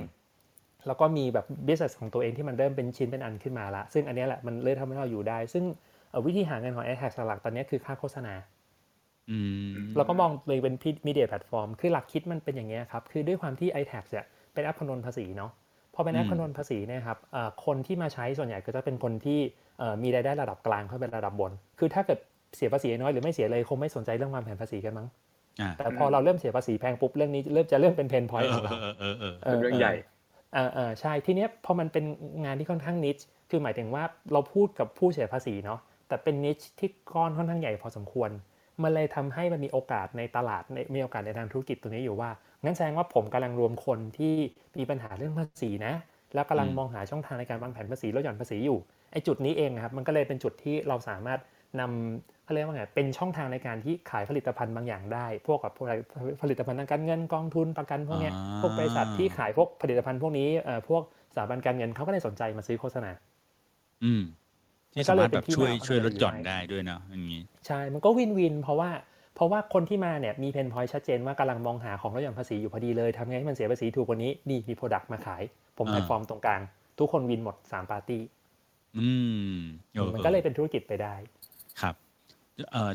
[0.86, 5.64] แล้วก็มีแบบ business ของตัวเองที่มันเริ่มเป็นชิ้นเป็นอันขึ้นมาละ ซึ่งอันเนี้ยแหละมันเลยทำให้เราอยู่ได้ ซึ่ง
[6.10, 8.34] เอ่อวิธีหาเงินของ a i r t a g หลักๆตอนเนี้ยคือค่าโฆษณา
[9.30, 9.38] อื
[9.72, 10.74] มเราก็มองเลยเป็น
[11.06, 15.50] media platform คือหลักคิดมันเป็นอย่างเงี้ยครับ คือด้วยความที่ iTax เนี่ยเป็นแอปคำนวณภาษีเนาะ
[15.94, 19.38] พอเป็นแอปอืมคำนวณภาษีเนี่ยครับเอ่อคนที่มาใช้ส่วนใหญ่ก็จะเป็นคนที่
[19.78, 22.18] เอ่อมีรายได้ระดับกลางเข้าไประดับบน คือถ้าเกิด
[22.56, 25.06] เสียภาษีน้อยหรือไม่เสียเลยคงไม่สนใจเรื่องวางแผนภาษีกันมั้ง
[25.60, 29.94] อ่าแต่พอเราเริ่มเสียภาษีแพงปุ๊บเรื่องนี้เริ่มจะเริ่มเป็นเพนพอยต์ของเราเออเออเออเป็นเรื่องใหญ่
[30.52, 32.04] เออเออใช่ทีเนี้ยพอมันเป็น
[32.44, 33.18] งานที่ค่อนข้างนิช
[33.50, 38.30] คือหมายถึงว่าเราพูดกับผู้เสียภาษีเนาะแต่เป็นนิชที่ก้อนค่อนข้างใหญ่พอสมควร
[38.82, 42.30] มันเลยทำให้มันมีโอกาสในตลาดในมีโอกาสในทางธุรกิจตัวนี้อยู่ว่า
[42.64, 44.34] งั้นแสดงว่าผมกำลังรวมคนที่
[44.78, 45.94] มีปัญหาเรื่องภาษีนะ
[46.34, 48.78] แล้วกำลังอืมมองหาช่องทางในการวางแผนภาษีลดหย่อนภาษีอยู่
[49.12, 51.40] ไอ้จุดนี้เองนะครับมันก็เลยเป็นจุดที่เราสามารถ
[51.80, 55.94] นำ เขาเรียกว่าไงเป็นช่องทางในการที่ขายผลิตภัณฑ์บางอย่างได้ พวกกับพวกอะไร
[56.42, 61.02] ผลิตภัณฑ์ทางการเงินกองทุนประกันพวกเนี้ยอ่าพวกบริษัทที่ขายพวกผลิตภัณฑ์พวกนี้เอ่อพวก
[61.34, 63.10] สถาบันการเงินเขาก็เลยสนใจมาซื้อโฆษณา
[64.04, 64.22] อืม
[64.92, 68.90] ที่มันก็เลยมารถแบบเป็นที่ช่วยมาของช่วยลดหย่อนมันอยู่ได้ด้วยเนาะอย่างนี้ใช่มันก็ win-win เพราะว่า
[69.34, 75.42] เพราะว่าคนที่มาเนี่ยมี pain point ชัดเจนว่ากำลังมองหาของลดหย่อนภาษีอยู่พอดีเลยทำไงให้มันเสียภาษีถูกกว่านี้นี่มี product มาขาย
[75.78, 76.60] ผมอ่าแพลตฟอร์มตรงกลาง
[76.98, 78.22] ทุกคนวินหมด3ปาร์ตี้
[78.98, 79.08] อื
[79.52, 79.56] ม
[79.96, 81.14] ออมันก็เลยเป็นธุรกิจไปได้
[81.80, 82.07] ครับเอ่อ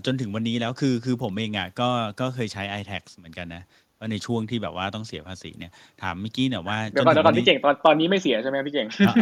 [0.05, 1.89] จนถึงวันนี้แล้วคือคือผมเองอะก็
[2.19, 3.63] ก็เคยใช้ iTax เหมือนกันนะ
[3.99, 9.15] ว่าในช่วงที่แบบว่าต้องเสียภาษีเนี่ยถามเมื่อกี้เนี่ยว่าเดี๋ยวก่อนเดี๋ยวก่อนจถึพี่เก่งตอนตอนนี้ไม่เสียใช่ไหมพี่เก่งอะ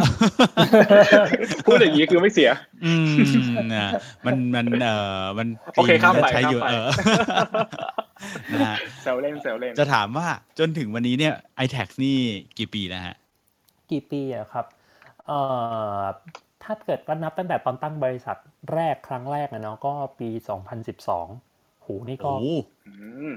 [1.66, 2.50] พูดอย่างนี้คือไม่เสีย
[2.84, 3.08] อืม
[3.74, 3.90] นะ
[4.26, 5.46] มันมันเอ่อมัน
[5.76, 6.88] โอเคข้ามไปใช้อยู่ข้ามไปเออ
[8.52, 10.26] นะฮะแซวเล่นแซวเล่นจะถามว่า
[10.58, 11.34] จนถึงวันนี้เนี่ย
[11.64, 12.16] iTax นี่
[12.58, 13.16] กี่ปีแล้วฮะ
[13.90, 14.66] กี่ปีอะครับ
[15.26, 15.38] เอ่
[16.00, 16.02] อ
[16.64, 18.36] ถ้าเกิดว่านับตั้งแต่ตอนตั้งบริษัท
[18.74, 20.28] แรกครั้งแรกอะเนาะก็ปี
[21.06, 22.48] 2012หูนี่ก็โอ้โห
[22.86, 22.92] อื
[23.30, 23.32] ม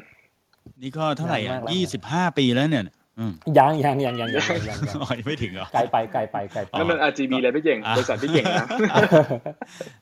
[0.82, 2.86] นี่ก็เท่าไหร่นานอะมากแล้วยี่สิบห้าปีแล้วเนี่ย
[3.20, 8.68] อืมยังยังยังยังยังยังยังอ๋อยังไม่ถึงเหรอไกลไปไกลไปไกลไปนั่นมัน RGB เลยพี่เก่งอะบริษัทพี่เก่งนะ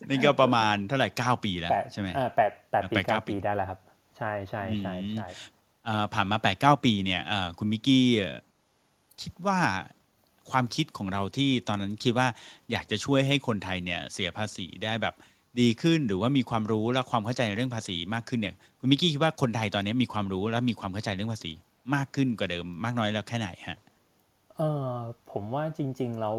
[0.09, 3.79] นี่ก็ประมาณเท่าไหร่เก้าปีแล้วแปดใช่ไหมอ่าแปดแปดปีแปดเก้าเก้าปีปีได้แล้วครับ
[4.17, 5.27] ใช่ใช่ใช่ใช่
[5.87, 8.37] อ่าผ่านมาแปดเก้าปีเนี่ยอ่าคุณมิกกี้เอ่อ
[9.21, 9.59] คิดว่า
[10.51, 12.27] ความคิดของเราที่ตอนนั้นคิดว่า
[12.71, 15.15] อยากจะช่วยให้คนไทยเนี่ยเสียภาษีได้แบบ
[15.59, 21.51] ดีขึ้น หรือว่ามีความรู้และความเข้าใจในเรื่องภาษีมากขึ้นเนี่ยคุณมิกกี้คิดว่าคนไทยตอนนี้มีความรู้และมีความเข้าใจเรื่องภาษี
[21.95, 23.77] มากขึ้นกว่าเดิมมากน้อยแล้วแค่ไหนฮะ
[24.57, 24.91] เออ
[25.31, 26.37] ผมว่าจริงๆแล้ว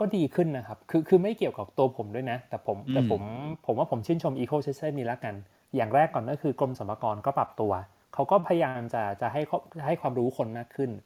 [0.00, 3.22] ก็ดีขึ้นนะครับ คือคือไม่เกี่ยวกับตัวผมด้วยนะ แต่ผมอืมแต่ผม
[3.66, 5.34] ผมว่าผมชื่นชม Ecosystem นี้ละกัน
[5.76, 7.72] อย่างแรกก่อนก็คือกรมสรรพากรก็ปรับตัว
[8.14, 11.02] เขาก็พยายามจะจะให้ข้อให้ความรู้คนมากขึ้นเอ่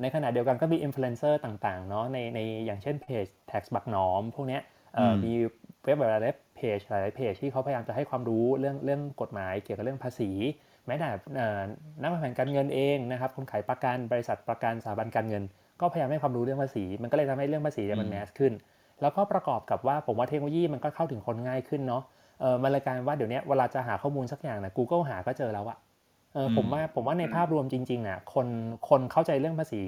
[0.00, 4.62] ในขณะเดียวกันก็มีอินฟลูเอนเซอร์ต่างๆเนาะในในอย่างเช่นเพจ TaxBugnoms พวกเนี้ย
[4.94, 5.32] เอ่ออมมี
[5.84, 10.30] เว็บหลายๆเพจหลายๆเพจที่เขาพยายามจะให้ความรู้เรื่องเรื่องกฎหมายเกี่ยวกับเรื่องภาษี
[10.86, 11.60] แม้แต่เอ่อ
[12.00, 15.42] นักวางแผนการเงินเองนะครับคนขายประกันบริษัทประกันสถาบันการเงิน
[15.80, 18.52] ก็พยายามให้ความรู้เรื่องภาษี มันก็เลยทำให้เรื่องภาษีเนี่ยมันอืม mass ขึ้น
[19.02, 22.02] แล้วก็ประกอบกับว่าผมว่าเทคโนโลยีมันก็เข้าถึงคนง่ายขึ้นเนาะ
[22.40, 25.78] เออมันเลยกลายเป็นว่าเดี๋ยวนี้เวลาจะหาข้อมูลสักอย่างนะ Google หาก็เจอแล้วอะ
[26.34, 28.46] เอออมผมว่าผมว่าในภาพรวมจริงๆน่ะคน
[28.88, 29.82] คนเข้าใจเรื่องภาษี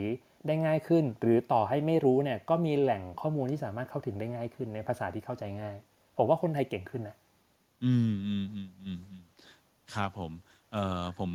[0.47, 5.77] ได้ง่ายขึ้น หรือต่อให้ไม่รู้เนี่ยก็มีแหล่งข้อมูลที่สามารถเข้าถึงได้ง่ายขึ้นในภาษาที่เข้าใจง่าย
[6.17, 7.17] ผมว่าคนไทยเก่งขึ้นนะ
[7.85, 9.23] อืมอืมอืมอืมอืม
[9.95, 10.33] ครับผม
[10.73, 11.31] เอ่อผม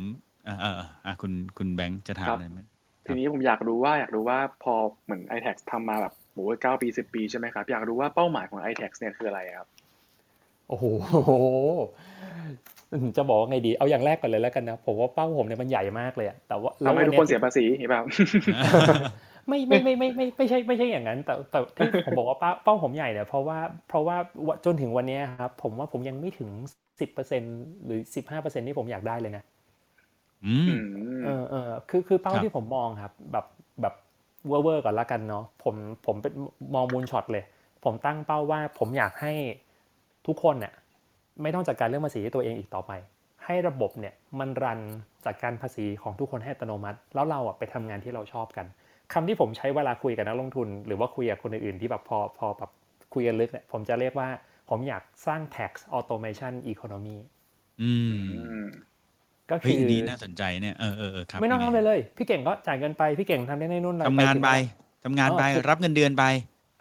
[0.48, 0.72] อ่าอ่า
[1.04, 2.60] อ่าคุณคุณแบงค์จะถามครับอะไรไหม
[3.06, 9.68] ทีนี้ผมอยากรู้ว่าอยากรู้ว่าพอเหมือน iTax ทำมาแบบโหเก้าปีสิบปีใช่ไหมครับ อยากรู้ว่าเป้าหมายของ iTax เนี่ยคืออะไรครับ
[10.72, 10.86] โอ้โห
[13.16, 18.00] จะบอกว่าไงดีเอาอย่างแรกก่อนเลยแล้วกันนะผมว่าเป้าผมเนี่ยมันใหญ่มากเลยอะแต่ว่าทำให้ทุกคนเสียภาษีเห็นป่ะ
[19.48, 24.16] ไม่ไม่ไม่ไม่ไม่ไม่ใช่ไม่ใช่อย่างนั้น แต่แต่ที่ผมบอกว่าเป้าเป้าผมใหญ่เนี่ยเพราะว่าเพราะว่า
[24.64, 26.50] จนถึงวันเนี้ยครับผมว่าผมยังไม่ถึง
[27.00, 27.42] สิบเปอร์เซ็น
[27.84, 29.44] หรือสิบห้าเปอร์เซ็นที่ผมอยากได้เลยนะ
[30.46, 30.74] อืมอื
[31.18, 33.46] มเออเออคือคือเป้าครับที่ผมมองครับ แบบ
[33.80, 33.94] แบบ
[34.48, 35.74] เวอร์เวอร์ก่อนละกันเนาะผม
[36.06, 36.32] ผมเป็น
[36.74, 37.44] มอง moonshot เลย
[37.84, 39.32] ผมตั้งเป้าว่าผมอยากให้
[40.26, 40.72] ทุกคนเนี่ย
[41.42, 42.92] ไม่ต้องจัดการเรื่องภาษีด้วยตัวเองอีกต่อไป
[43.44, 44.80] ให้ระบบเนี่ยมันรัน
[45.26, 48.66] จัดการภาษีของทุกคนให้อัตโนมัติ แล้วเราอะไปทำงานที่เราชอบกัน
[49.12, 52.70] คำที่ผมใช้เวลาคุยกับนักลงทุน หรือว่าคุยกับคนอื่นๆที่แบบพอพอแบบ
[53.14, 54.28] คุยกันลึกเนี่ยผมจะเรียกว่า
[54.70, 57.18] ผมอยากสร้าง tax automation economy
[57.82, 58.68] อืมอืม
[59.50, 64.48] ก็เฮ้คืยออันนี้น่าสนใจเนี่ยเออเออเออครับไม่ต้องยังทำงเลยเลย พี่เก่งก็จ่ายเงินไปพี่เก่งทำได้ในนู่นทำงานไป
[65.02, 66.24] ถึทำงานไปอ๋อคือรับเงินเดือนไป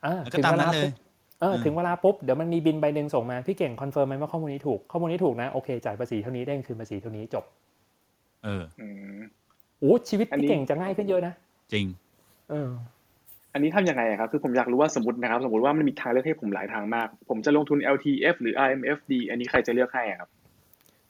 [0.05, 0.93] อ่าแล้วก็ถึงตามเวนั้ลานเลยปุ๊บ
[1.41, 7.45] เอออืมถึงเวลาปุ๊บเดี๋ยวมันมีบินใบหนึ่งส่งมาพี่เก่งคอนเฟิร์มไหมว่าข้อมูลนี้ถูกข้อมูลนี้ถูกนะโอเคจ่ายภาษีเท่านี้ได้เงินคืนภาษีเท่านี้จบ
[8.43, 8.87] เอออื
[9.19, 9.21] ม
[9.79, 11.33] โอ้ชีวิตอันนี้พี่เก่งจะง่ายขึ้นเยอะนะ
[11.73, 11.85] จริง
[12.49, 12.69] เออ
[13.53, 20.29] อันนี้ทำยังไงอะครับคือผมอยากรู้ว่าสมมตินะครับ สมมติว่ามันมีทางเลือกให้ผมหลายทางมาก ผมจะลงทุน LTF หรือ RMFD อันนี้ใครจะเลือกให้อะครับ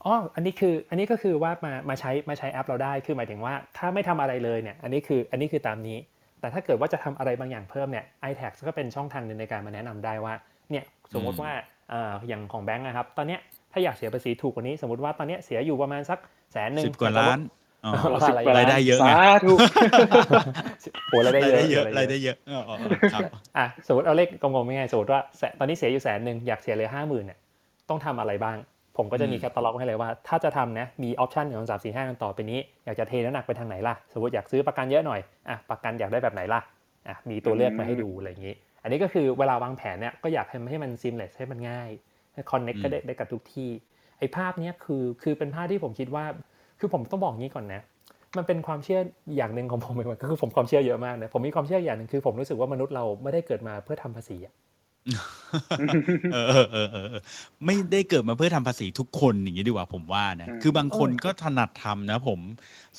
[0.05, 5.97] อ๋อ อันนี้คือ อันนี้ก็คือว่ามา มาใช้ มาใช้แอปเราได้ คือหมายถึงว่า ถ้าไม่ทำอะไรเลยเนี่ย อันนี้คือ อันนี้คือตามนี้
[6.41, 10.33] แต่ถ้าเกิดว่าจะทำอะไรบางอย่างเพิ่มเนี่ย iTax ก็เป็นช่องทางหนึ่งในการมาแนะนำได้ว่า
[10.71, 11.51] เนี่ยสมมติว่า
[11.91, 13.39] อ่าอย่างของแบงก์นะครับ ตอนเนี้ย
[13.71, 16.19] ถ้าอยากเสียภาษีถูกกว่านี้ สมมติว่าตอนเนี้ยเสียอยู่ประมาณสัก
[16.51, 17.39] แสนหนึ่งสิบกว่าล้าน
[17.85, 19.53] อ๋อแต่ว่าสิบกว่รายได้เยอะไงสาธุ
[21.09, 22.75] โอ้รายได้รายเยอะได้เยอะรายได้เยอะอ๋ออ๋อ
[23.13, 23.21] ครับ
[23.57, 27.39] อะสมมติเอาเลขกลมๆง่ายๆสมมติว่าแสนตอนนี้เสียอยู่แสนหนึ่งอยากเสียเลยห้าหมื่นเนี่ย
[27.89, 28.57] ต้องทำอะไรบ้าง
[28.97, 36.61] ผมก็จะมีอืมแคตตาล็อกให้เลยว่า ถ้าจะทำนะมีออปชันหนึ่งสองสามสี่ห้ากันต่อไปนี้ อยากจะเทน้ำหนักไปทางไหนล่ะ สมมติอยากซื้อประกันเยอะหน่อยอะประกันอยากได้แบบไหนล่ะ
[37.07, 41.89] อะมีตัวเลือกมาให้ดูอะไรอย่างนี้ อันนี้ก็คือเวลาวางแผนเนี่ยก็อยากให้ให้มัน seamless ให้มันง่าย
[42.33, 43.69] ให้คอนเน็กอืมก็ได้ได้กับทุกที่
[44.19, 46.25] ไอ้ภาพเนี้ยคือคือเป็นภาพที่ผมคิดว่า
[46.79, 47.81] คือผมต้องบอกงี้ก่อนนะ
[48.37, 48.99] มันเป็นความเชื่อ
[49.37, 54.53] อย่างหนึ่งของผมเหมือนกันก็คือผมความเชื่อเยอะมากนะผมมีความเชื่ออย่างหนึ่งคือ ผมรู้สึกว่ามนุษย์เราไม่ได้เกิดมาเพื่อทำภาษีอะ
[56.33, 57.21] เออเออเออเออเออ
[57.65, 62.39] ไม่ได้เกิดมาเพื่อทำภาษีทุกคนอย่างนี้ดีกว่าผมว่านะอืมคือบางคนก็ถนัดทำนะ ผม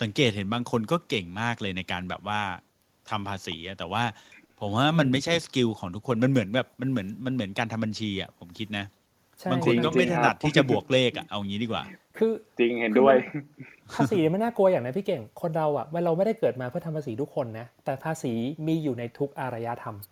[0.03, 2.41] สังเกตเห็นบางคนก็เก่งมากเลยในการแบบว่า
[3.11, 4.03] ทำภาษีอะแต่ว่า
[4.61, 8.85] ผมว่ามันไม่ใช่สกิลของทุกคนมันเหมือนแบบมันเหมือนมันเหมือนการทำบัญชีอะผมคิดนะ
[9.41, 11.83] ใช่บางคนก็จริงๆไม่ถนัดครับที่จะบวกเลขอะเอางี้ดีกว่า
[12.19, 13.17] คือจริงเห็นด้วย
[13.95, 18.33] ภาษีมันน่ากลัวอย่างนะพี่เก่งคนเราอะเราไม่ได้เกิดมาเพื่อทำภาษีทุกคนนะแต่ภาษี
[18.67, 20.12] มีอยู่ในทุกอารยธรรมผ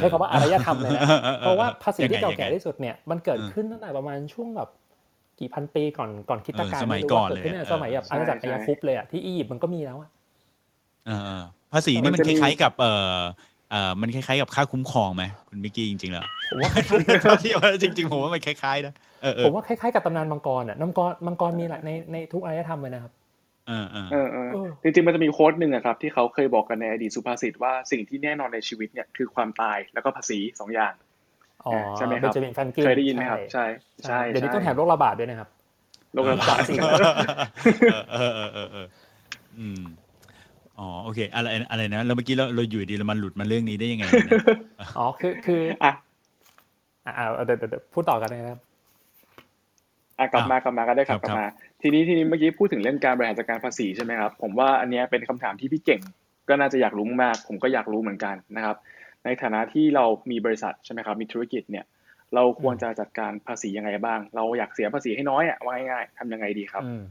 [0.00, 1.02] ใช้คำว่าอารยธรรมเลยนะ
[1.40, 4.68] เพราะว่าภาษีที่เก่าแก่ที่สุดเนี่ยมันเกิดขึ้นตั้งแต่ประมาณช่วงแบบ
[5.40, 10.08] กี่พันปีก่อนก่อนคริดตการเออสมัยไรู้ก่อนว่ากิดขึ้เลยอะสมัยแบบใช่อาณาจักรใช่อายาคุปเลยอะที่อียิปต์มันก็มีแล้วอะ
[11.06, 13.18] เออภาษีนี่มันมันคจะมีล้ายๆกับเอ่อ
[13.70, 16.70] เอ่อมันคล้ายๆกับค่าคุ้มครองไหมคุณมิกกี้จริงๆแล้วผมว่า
[17.42, 23.12] ที่ว่าจริงๆผมว่ามันคล้ายๆนะเออเอผอมว่าคล้ายๆกับตำนานมังกรอะมังกรมังกรมีหลายในในทุกอารยธรรมเลยนะครับ
[23.68, 30.94] เออเออเออเออเออจริงๆมันจะมีโค้ดหนึ่งอะครับ ที่เขาเคยบอกกันในอดีตสุภาษิตว่าสิ่งที่แน่นอนในชีวิตเนี่ยคือความตายแล้วก็ภาษีสองอย่าง
[31.66, 33.64] อ๋อใช่ไหมครับเบนจามินแฟรงกินเคยได้ยินไหมครับใช่
[34.08, 35.48] ใช่เดี๋ยวนี้ใช่ต้องแถมโรคระบาดด้วยนะครับ
[36.12, 36.58] โรคระบาด
[37.90, 38.86] เออเออเออเออ
[39.58, 39.82] อืม
[40.78, 44.42] อ๋อโอเคอะไรอะไรนะแล้วเมื่อกี้เราเราอยู่ดีเรามันหลุดมาเรื่องนี้ได้ยังไงเนี่ย
[44.98, 45.92] อ๋อคือคืออะ
[47.06, 48.58] อ่าอ่าเดี๋ยวเดี๋ยวเดี๋ยวพูดต่อกันนะครับ
[50.18, 51.46] อะกลับมากลับมาก็ได้ครับคกรับลับมา
[51.82, 56.00] ทีนี้ทีนี้เมื่อกี้พูดถึงเรื่องการบริหารจัดการภาษีใช่ไหมครับผมว่าอันเนี้ยเป็นคำถามที่พี่เก่ง
[56.48, 58.76] ก็น่าจะอยากรู้มากๆผมก็อยากรู้เหมือนกันนะครับ
[59.24, 61.84] ในฐานะที่เรามีบริษัทใช่ไหมครับมีธุรกิจเนี่ย
[62.34, 67.02] เราควรจะจัดการภาษียังไงบ้าง เราอยากเสียภาษีให้น้อยอะว่าง่ายๆทำยังไงดีครับอืม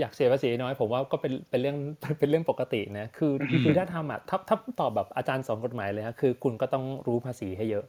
[0.00, 1.76] อยากเสียภาษีน้อยผมว่าก็เป็นเป็นเรื่อง
[2.18, 3.32] เป็นเรื่องปกตินะคือ
[3.64, 7.84] คือถ้าทำอะถ้าถ้าตอบแบบอาจารย์สอนกฎหมายเลยฮะคือคุณก็ต้องรู้ภาษีให้เยอะ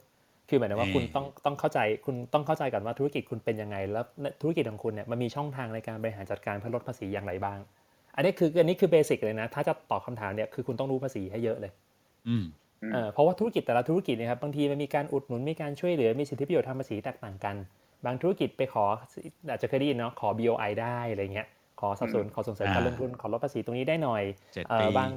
[0.48, 4.04] คือหมายถึงว่าอืมคุณต้องต้องเข้าใจคุณต้องเข้าใจก่อนว่าธุรกิจคุณเป็นยังไง แล้ว
[4.42, 7.58] ธุรกิจของคุณเนี่ยมันมีช่องทางในการบริหารจัดการเพื่อลดภาษีอย่างไรบ้าง
[8.16, 11.72] อันนี้คืออันนี้คือเบสิกเลยนะ ถ้าจะตอบคำถามเนี่ยคือคุณต้องรู้ภาษีให้เยอะเลย
[12.28, 12.44] อืม
[12.82, 17.56] อืมเอ่อเพราะว่าธุรกิจแต่ละธุรกิจเนะครับบางทีมันมีการอุดหนุนมีการช่วยเหลือมีสิทธิประโยชน์ทางภาษีแตกต่างกัน
[18.06, 18.84] บางธุรกิจไปขอ
[19.50, 21.48] อาจจะเคยได้ยินเนาะขอ BOI ได้อะไรเงี้ย
[21.80, 25.10] ขอสนับสนุนขอส่งเสริมการอ่าลงทุนขอลดภาษีตรงนี้ได้หน่อยเจ็ดเอ่ปีอบาง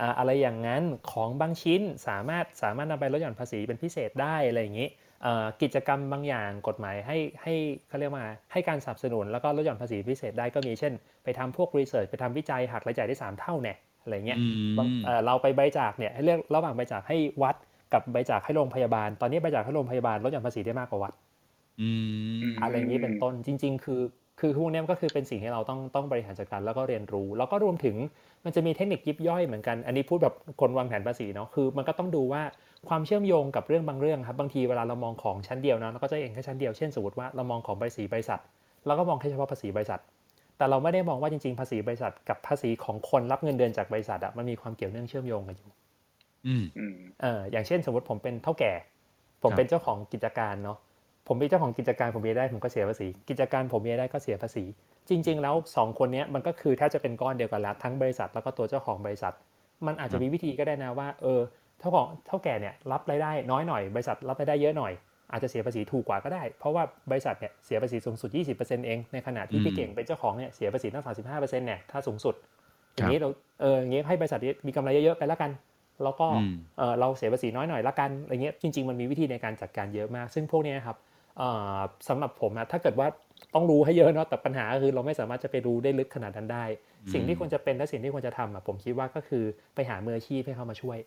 [0.00, 4.88] อ่าอะไรอย่างนั้นของบางชิ้นสามารถสามารถนำไปลดหย่อนภาษีเป็นพิเศษได้อะไรอย่างนี้
[5.22, 7.54] เอ่อกิจกรรมบางอย่างกฎหมายให้ให้
[7.88, 10.92] เขาเรียกว่าให้การสนับสนุนแล้วก็ลดหย่อนภาษีพิเศษได้ก็มีเช่น
[11.24, 17.56] ไปทำพวกรีเสิร์ชไปทำวิจัยหักรายจ่ายได้สามเท่าเนี่ยอะไรเงี้ยอืมบางเอ่อเราไปบริจาคเนี่ยให้เลือกระหว่างบริจาคให้วัด
[17.92, 21.12] กับบริจาคให้โรงพยาบาล ตอนนี้บริจาคให้โรงพยาบาลลดหย่อนภาษีได้มากกว่าวัด
[21.80, 21.90] อื
[22.40, 24.00] มอะไรอย่างนี้เป็นต้นจริง ๆ คือ
[24.40, 27.96] คือพวกเนี้ยมันก็คือเป็นสิ่งที่เราต้องต้องบริหารจัดการแล้วก็เรียนรู้ แล้วก็รวมถึง
[28.44, 32.42] มันจะมีเทคนิคยิบย่อยเหมือนกัน อันนี้พูดแบบคนวางแผนภาษีเนาะ คือมันก็ต้องดูว่า
[32.88, 38.40] ความเชื่อมโยงกับเรื่องบางเรื่องครับ บางทีเวลาเรามองของชั้นเดียวนะเราก็จะเห็นแค่ชั้นเดียว เช่นสมมติว่าเรามองของภาษีบริษัท
[38.86, 40.00] เราก็มองแค่เฉพาะภาษีบริษัท
[40.56, 45.70] แต่เราไม่ได้มองว่าจริงๆ ภาษีบริษัท กับภาษีของคนรับเงินเดือนจากบริษัทอะมันมีความเกี่ยวเนื่องเชื่อมโยงกันอยู่
[46.46, 48.72] อืมอืมเอออย่างเช่นสมมติผมเป็นเท่าแก่
[49.42, 50.78] ผมครับเป็นเจ้าของกิจการเนาะ
[51.28, 54.64] ผมเป็นเจ้าของกิจการผมมีรายได้ผมก็เสียภาษี กิจการผมมีรายได้ก็เสียภาษี
[55.08, 59.34] จริง ๆ แล้วสองคนเนี้ยมันก็คือแทบจะเป็นก้อนเดียวกันแล้วทั้งบริษัทแล้วก็ตัวเจ้าของบริษัท
[59.86, 61.40] มันอาจจะมีวิธีก็ได้นะว่าเออ
[61.78, 64.92] เท่าของเท่าแก่เนี่ยรับรายได้น้อยหน่อยบริษัทรับรายได้เยอะหน่อย
[65.32, 72.34] อาจจะเสียภาษีถูกกว่าก็ได้ เพราะว่าบริษัทเนี่ยเสียภาษีสูงสุด 20%เองในขณะที่อืมพี่เก่งเป็นเจ้าของเนี่ยเสียภาษีตั้ง35%เนี่ยถ้าสูงสุด
[72.96, 73.28] อครับย่างนี้เรา
[73.60, 75.50] เอออย่างนี้ให้บริษัทนี้มีกำไรเยอะๆไปแล้วกัน
[76.02, 81.13] แล้วก็อืมเออเราเสียภาษีน้อยหน่อยละกันอะไรเงี้ยจริง ๆ มันมีวิธีในการจัดการเยอะมาก ซึ่งพวกเนี้ยครับเอ่อ
[82.08, 83.08] สำหรับผมนะถ้าเกิดว่า
[83.54, 86.64] ต้องรู้ให้เยอะเนาะแต่ปัญหาก็คือเราไม่สามารถจะไปรู้ได้ลึกขนาดนั้นได้
[87.06, 89.44] อืมสิ่งที่ควรจะเป็นและสิ่งที่ควรจะทำอะผมคิดว่าก็คือ
[89.74, 90.98] ไปหามืออาชีพให้เขามาช่วย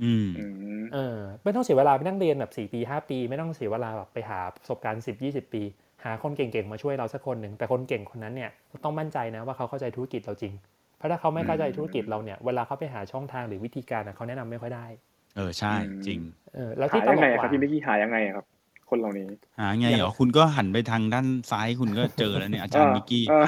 [0.00, 0.40] อืมอื
[0.82, 5.62] มเออไม่ต้องเสียเวลาไปนั่งเรียนแบบ4ปี5ปี ไม่ต้องเสียเวลาแบบไปหาประสบการณ์10 20ปี
[6.04, 8.50] หาคนเก่งๆมาช่วยเราสักคนหนึ่งแต่คนเก่งคนนั้นเนี่ย
[8.84, 10.52] ต้องมั่นใจนะว่าเขาเข้าใจธุรกิจเราจริง
[10.96, 14.86] เพราะถ้าเขาไม่เข้าใจธุรกิจเราเนี่ยเวลาเขาไปหาช่องทางหรือวิธีการอะเขาแนะนำไม่ค่อยได้
[15.34, 15.74] เออใช่
[16.06, 16.20] จริง
[16.54, 18.46] เออแล้วหาที่ตยังลไงกอะกครับว่าพี่มิกกี้หายังไงอะครับ
[18.90, 19.26] คนเหล่านี้
[19.60, 23.46] หาไงเหรอคุณก็หันไปทางด้านซ้ายคุณก็เจอแล้วเนี่ยอาจารย์มิกกี้เออ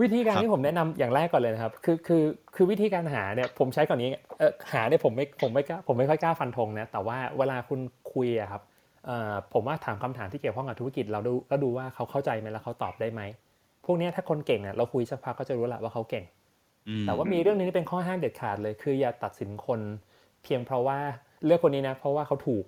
[0.00, 2.22] วิธีการครับที่ผมแนะนำอย่างแรกก่อนเลยนะครับ คือคือ
[2.54, 7.80] คือวิธีการหาเนี่ยผมใช้ก่อนนี้เออหาเนี่ยผมไม่ผมไม่กล้าผมไม่ค่อยกล้าฟันธงนะแต่ว่าเวลาคุณ
[8.14, 8.62] คุยอะครับ
[9.06, 13.20] เอ่อผมว่าถามคำถามที่เกี่ยวข้องกับธุรกิจเราดูแล้วดูว่าเขาเข้าใจไหมแล้วเขาตอบได้ไหม
[13.84, 16.24] พวกเนี้ยถ้าคนเก่งอะเราคุยสักพักก็จะรู้แหละว่าเขาเก่ง
[16.88, 19.80] อืมแต่ว่ามีเรื่องหนึงที่เป็นข้อห้ามเด็ดขาดเลย คืออย่าตัดสินคน
[20.42, 20.98] เพียงเพราะว่า
[21.46, 22.64] เลือกคนนี้นะ เพราะว่าเขาถูก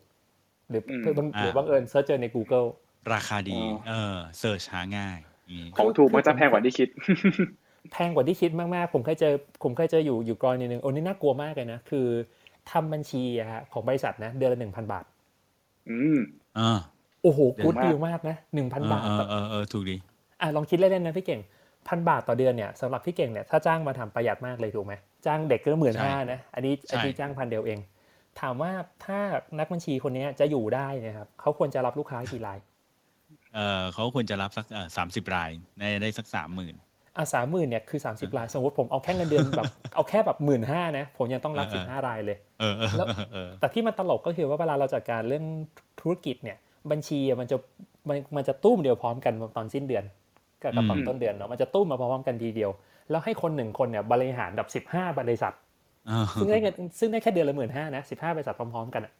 [0.68, 2.66] หรืออืมเพื่อบางหรือบังเอิญ search เจอใน Google
[3.14, 6.88] ราคาดีอ๋อเออ search หาง่ายอย่างงี้ของถูกมันจะแพงกว่าที่คิด
[7.92, 12.06] แพงกว่าที่คิดมากๆ ผมเคยเจอ ผมเคยเจออยู่อยู่กรณีหนึ่งโอ้นี่น่ากลัวมากเลยนะ คือ
[12.70, 15.04] ทำบัญชีอะฮะของบริษัทนะ เดือนละหนึ่งพันบาท
[15.90, 16.18] อืม
[16.56, 16.78] เออ
[17.22, 19.96] โอ้โหเดือนกูดมากดีลมากนะหนึ่งพันบาทเออเออเออถูกดี
[20.40, 21.40] อะลองคิดเล่นๆนะพี่เก่ง
[21.88, 24.94] พันบาทต่อเดือนเนี่ยสำหรับพี่เก่งเนี่ยถ้าจ้างมาทำประหยัดมากเลยถูกไหม
[25.26, 27.78] จ้างเด็กก็หมื่นใช่ห้านะ อันนี้ใช่อันนี้จ้างพันเดียวเอง
[28.40, 28.72] ถามว่า
[29.04, 29.18] ถ้า
[29.58, 32.58] นักบัญชีคนเนี้ยจะอยู่ได้เนะครับเขาควรจะรับลูกค้ากี่ราย
[33.54, 36.74] เออเขาควรจะรับสักเออสามสิบรายได้ได้สักสามหมื่น
[37.16, 45.44] อะสามหมื่นเนี่ยคือ30รายสมมติผมเอาแค่เงินเดือนแบบเอาแค่แบบหมื่นห้านะผมยังต้องรับเออสิบห้ารายเลยเออเออแล้วเออแต่ที่มันตลกก็คือว่าเวลาเราจัดการเรื่อง
[46.00, 46.56] ธุรกิจเนี่ย
[46.90, 47.56] บัญชีอะมันจะ
[48.08, 50.04] มันมันจะตุ้มเดียวพร้อมกันตอนสิ้นเดือน
[50.62, 52.70] กับกับตอนต้นเดือนเนาะมันจะตุ้มมาพร้อมกันทีเดียว
[53.10, 55.60] แล้วให้คนหนึ่งคนเนี่ยบริหารแบบสิบห้าบริษัทเออ
[56.40, 59.12] ซึ่งได้เงินซึ่งได้แค่เดือนละหมื่นห้านะสิบห้าบริษัทพร้อมๆกันอะ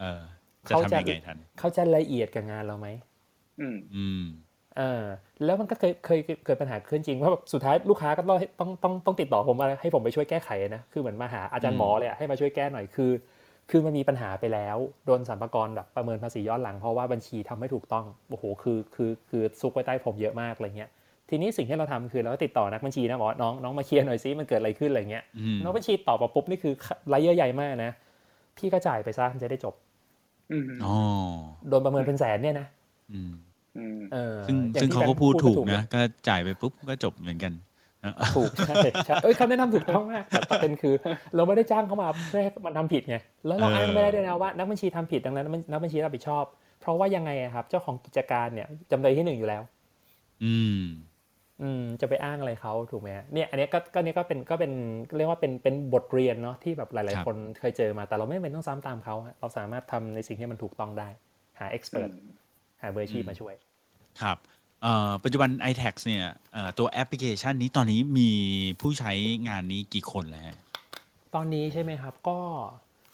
[0.00, 0.20] เออ
[0.68, 2.88] จะเขาทำจะยังไงทันเขาจะละเอียดกับงานเราไหม
[3.60, 4.24] อืมอืม
[4.78, 5.04] เเออ
[5.44, 13.10] แล้วมันก็เคยเคยเกิดปัญหาขึ้นจริงว่าแบบสุดท้ายลูกค้าก็ต้องต้องต้องต้องติดต่อผมมาให้ผมไปช่วยแก้ไขนะคือเหมือนมาหาอาจารย์หมอเลยอะให้มาช่วยแก้หน่อยคือ
[13.70, 20.90] คือมันมีปัญหาไปแล้วโดนสรรพากรแบบประเมินภาษีย้อนหลังเพราะว่าบัญชีทำไม่ถูกต้องโอ้โหคือคือคือซุกไว้ใต้ผมเยอะมากอะไรเงี้ย
[21.28, 26.74] ทีนี้สิ่งที่เราทำคือเราก็ติดต่อนักบัญชีนะบอกว่าน้องน้องมาเคลียร์หน่อยซิมันเกิดอะไรขึ้นอะไรเงี้ยอืมน้องบัญชีตอบมาปุ๊บนี่คือ
[27.12, 27.92] รายเยอะใหญ่มากนะ
[28.56, 29.74] พี่ก็จ่ายไปซะมันจะได้จบ
[30.52, 30.96] อืมอ๋อ
[31.68, 32.66] โดนประเมินเป็นแสนเนี่ยนะ
[33.12, 33.32] อืม
[33.78, 37.52] อืมเออซึ่งอย่ซึ่งที่เขาก็แบงค์พูดถูกเลยนะก็จ่ายไปปุ๊บก็จบเหมือนกัน
[38.02, 38.74] เออถูกใช่
[39.06, 40.94] ใช่เอ้ยคำแนะนำถูกต้องมากแต่ประเด็นคือ
[41.34, 46.44] เราไม่ได้จ้างเขามาเพื่อให้มันทำผิดไงแล้วเราอ้างไม่ได้ด้วยนะว่านักบัญชีทำผิดดังนั้นนักบัญชีรับผิดชอบ
[46.80, 49.62] เพราะว่ายังไงอะครับ เจ้าของกิจการเนี่ยจำเลยที่หนึ่งอยู่แล้ว
[50.44, 50.80] อืม
[51.62, 54.72] อืมจะไปอ้างอะไรเขาถูกไหมฮะเนี่ยอันเนี้ยก็ก็เนี่ยก็เป็นก็เป็น
[55.16, 61.08] เรียกว่าเป็นเป็นบทเรียนเนาะที่แบบหคลายรับๆคนเคยเจอมาแต่เราไม่จำเป็นต้องซ้ำตามเขาฮะเราสามารถทำในสิ่งที่มันถูกต้องได้
[61.58, 62.10] หาเอ็กซ์เพรส
[62.82, 63.54] หาเบอร์อาชีพมาช่วย
[64.22, 64.36] ครับ
[64.82, 68.30] เอ่อปัจจุบัน iTax เนี่ยเอ่อตัวแอปพลิเคชันนี้ตอนนี้มี
[68.80, 69.12] ผู้ใช้
[69.48, 70.56] งานนี้กี่คนแล้วฮะ
[71.34, 72.38] ตอนนี้ใช่ไหมครับ ก็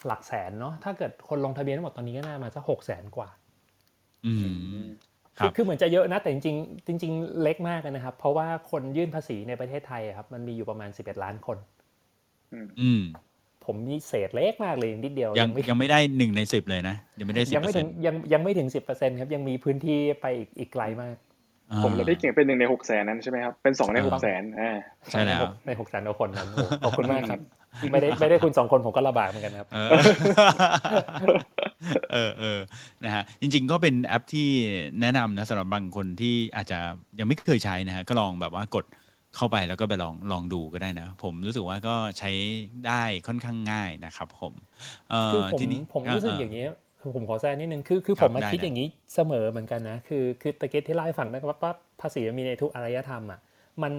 [0.07, 3.29] หลักแสนเนาะถ้าเกิดคนลงทะเบียนทั้งหมดตอนนี้ก็น่ามาสักหกแสนกว่า
[4.27, 4.85] อืม
[5.39, 11.59] คคืรัอบคือเหมือนจะเยอะนะแต่จริงๆจริง ๆ เล็กมากเลยนะครับ เพราะว่าคนยื่นภาษีในประเทศไทยอะครับ มันมีอยู่ประมาณ 11 ล้านคน
[12.81, 13.03] อืม
[13.65, 21.17] ผมมีเศษเล็กมากเลยนิดเดียว ยังไม่ยังไม่ได้หนึ่งในสิบเลยนะ ยังไม่ได้สิบยังเปอไม่ร์เซ็ถึนงต์ยังยังไม่ถึง10%ครับยังมีพื้นที่ไปอีกอีกไกลมาก
[21.85, 24.77] ผมและพี่เก่งเป็นหนึ่งในหกแสนนั้นใช่ไหมครับเป็นสองในหกแสนอ่า
[25.11, 27.41] ใช่แล้วในหกแสนกว่าคนนั้นโอ้โหขอบคุณมากครับ
[27.93, 29.91] ไม่ได้ไม่ได้คุณสองคนผมก็ลำบากเหมือนกันครับเออ
[32.13, 32.61] เออเออ
[33.05, 34.49] นะฮะจริง ๆ ก็เป็นแอปที่
[35.01, 36.79] แนะนำนะสำหรับบางคนที่อาจจะ
[37.19, 38.85] ยังไม่เคยใช้นะฮะก็ลองแบบว่ากด
[39.37, 42.31] เข้าไปแล้วก็ไปลองลองดูก็ได้นะ ผมรู้สึกว่าก็ใช้
[42.87, 44.53] ได้ค่อนข้างง่ายนะครับผม
[45.11, 46.75] เอคืออผมทีนี้ผมรู้สึกเอย่างนี้คือ
[47.17, 53.41] ผมขอแทรกนิดนึงคือคือคผรับมมาได้คิดได้อย่างนี้เสมอเหมือนกันนะ คือคือตะเกียที่เล่าให้ฟังนะครับว่าภาษีมันมีในทุกอารยธรรมอะ
[53.83, 53.93] มัน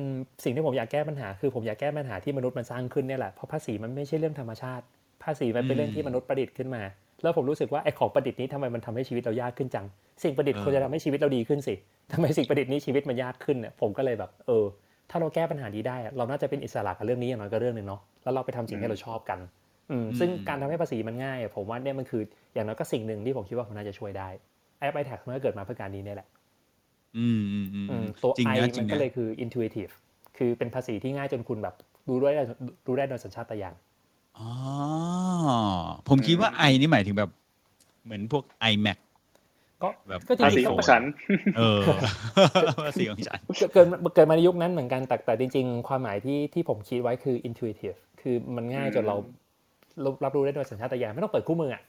[0.43, 4.83] สิ่งที่ผมอยากแก้ปัญหา คือผมอยากแก้ปัญหาที่มนุษย์มันสร้างขึ้นเนี่ยแหละเพราะภาษีมันไม่ใช่เรื่องธรรมชาติ
[5.23, 6.81] ภาษีมันเป็นเรื่องที่มนุษย์ประดิษฐ์ขึ้นมา
[7.23, 9.85] แล้วผมรู้สึกว่าไอ้ของประดิษฐ์นี้ทำไมมันทำให้ชีวิตเรายากขึ้นจัง
[10.23, 11.75] สิ่งประดิษฐ์เออควรจะทำให้ชีวิตเราดีขึ้นสิ
[12.13, 14.65] ทำไมสิ่งประดิษฐ์นี้ชีวิตมันยากขึ้นเนี่ยผมก็เลยแบบเออ
[15.09, 19.64] ถ้าเราแก้ปัญหานี้ได้อะเราน่าจะเป็นอิสระกับเรื่องนี้อย่างน้อยก็เรื่องหนึ่งเนาะแล้วเราไปทำสิ่งที่เราชอบกันอืม
[20.19, 22.21] ซึ่งการทำให้ภาษีมันง่ายอะผมว่าเนี่ยมันคือ
[22.53, 24.29] อย่างน้อยก็สิ่งหนึ่งที่ผมคิดว่ามันน่าจะช่วยได้
[24.79, 26.27] แอป iTax มันก็เกิดมาเพื่อการนี้เนี่ยแหละ
[27.17, 29.93] อืมอืมอืมอืมตัวจริง I นะจริมังนก็นะเลยคือ intuitive
[30.37, 31.75] คือเป็นภาษีที่ง่ายจนคุณแบบ
[32.07, 32.43] รู้ได้
[32.87, 33.75] รู้ได้โดยสัญชาตญาณ
[34.37, 34.49] อ๋อ
[36.07, 37.29] ผมคิดว่าไอนี่หมายถึงแบบ
[38.05, 38.97] เหมือนพวก iMac
[39.83, 41.03] ก็แบบก็จภาริษีงๆขก็องเป็นฉัน
[41.57, 41.81] เออ
[42.85, 49.17] ภาษีของฉัน เกิดเกิดมาในยุคนั้นเหมือนกันแต่แต่จริง ๆ ความหมายที่ที่ผมคิดไว้คือ intuitive คือมันง่ายจนเรา
[50.23, 51.81] รับรู้ได้โดยสัญชาตญาณไม่ต้องเปิดคู่มืออะ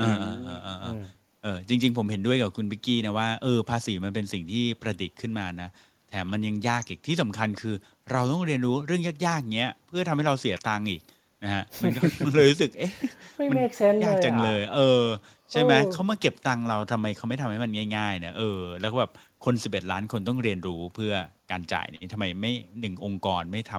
[0.00, 1.02] อ่าอ่าอ่าอ่าอืม
[1.42, 5.68] เออจริง ๆ ผมเห็นด้วยกับคุณบิ๊กกี้นะว่าเออภาษีมันเป็นสิ่งที่ประดิษฐ์ขึ้นมานะ
[6.08, 7.74] แถมมันยังยากอีกที่สำคัญคือ
[8.12, 11.02] เราต้องเรียนรู้เรื่องยากๆเงี้ย เพื่อทำให้เราเสียตังค์อีก
[11.44, 12.00] นะฮะมันก็
[12.34, 12.90] เลยรู้สึกเอ๊ะ
[13.36, 15.04] ไม่มัน make sense เลยยากจังอะเลย เออ
[15.50, 19.12] ใช่ไหมเออเขามาเก็บตังค์เราทำไมเขาไม่ทำให้มันง่ายๆเนี่ยเออแล้วก็แบบ
[19.44, 21.12] คนสิบเอ็ดล้านคนต้องเรียนรู้เพื่อ
[21.50, 23.72] การจ่ายนี่ทำไมไม่หนึ่งองค์กรไม่ท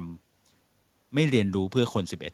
[0.56, 2.34] ำไม่เรียนรู้เพื่อคนสิบเอ็ด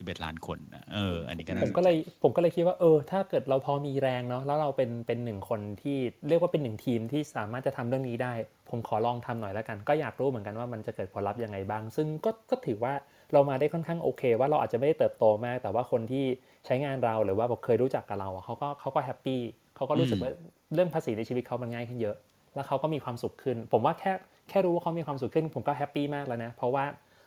[0.00, 8.32] สิบเอ็ดล้านคนนะเออ อันนี้ก็น่าผสมนก็ใจเลยผมก็เลยคิดว่าเออ ถ้าเกิดเราพอมีแรงเนาะแล้วเราเป็นเป็นหนึ่งคนที่เรียกว่าเป็นหนึ่งทีมที่สามารถจะทำเรื่องนี้ได้
[8.70, 12.92] ผมขอลองทำหน่อยแล้วกัน ก็อยากรู้เหมือนกันว่ามันจะเกิดผลลัพธ์ยังไงบ้าง ซึ่งก็ก็ถือว่า
[13.32, 16.24] เรามาได้ค่อนข้างโอเค ว่าเราอาจจะไม่ได้เติบโตมาก แต่ว่าคนที่
[16.66, 19.40] ใช้งานเราหรือว่าแบบเคยรู้จักกับเราอะเขาก็เขาก็ happy
[19.76, 20.32] เขาก็รู้สึกว่า
[20.74, 22.16] เรื่องภาษีในชีวิตเขามันง่ายขึ้นเยอะ
[22.54, 24.12] แล้วเขาก็มีความสุขขึ้น ผมว่าแค่
[24.48, 26.84] แค่รู้ว่าเขามีความสุขขึ้น ผมก็ happy มากแล้วนะเพราะว่า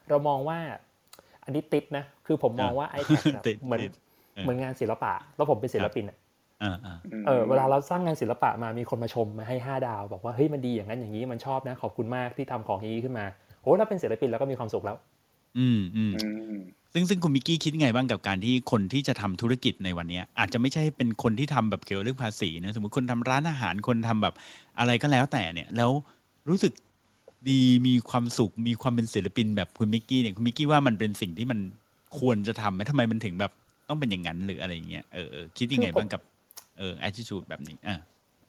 [0.09, 0.59] เรามองว่า
[1.45, 3.91] อันนี้ติสต์นะ คือผมมองว่า iTax เหมือนติสต์
[4.35, 6.17] เออเหมือนงานศิลปะ แล้วผมเป็นศิลปินอะ
[6.63, 13.25] อ่าอ่าเออเวลาเราสร้างงานศิลปะมามีคนมาชมมาให้ 5 ดาว บอกว่าเฮ้ยมันดีอย่างนั้นอย่างนี้มันชอบนะขอบคุณมากที่ทำของอย่างนี้ขึ้นมา
[13.61, 14.97] โหเราเป็นศิลปินแล้วก็มีความสุขแล้ว
[15.57, 16.57] อืมอืมอืม
[16.93, 24.33] ซึ่งซึ่งคุณมิกกี้คิดไงบ้างกับการที่คนที่จะทำธุรกิจในวันเนี้ยอาจจะไม่ใช่เป็นคนที่ทำแบบเกี่ยวกับเรื่องภาษีนะสมมติคนทำร้านอาหารคนทำแบบ
[24.79, 25.91] อะไรก็แล้วแต่เนี่ย แล้ว
[26.49, 26.71] รู้สึก
[27.49, 31.59] ดีมีความสุขมีความเป็นศิลปินแบบคุณมิกกี้เนี่ยคุณมิกกี้ว่ามันเป็นสิ่งที่มัน
[32.19, 33.51] ควรจะทำไหมทำไมมันถึงแบบ
[33.89, 36.21] ต้องเป็นอย่างนั้นหรืออะไรอย่างเงี้ยเออเออคิดยังไงคือผมบ้างกับ
[36.77, 37.97] เออ attitude แบบนี้อ่า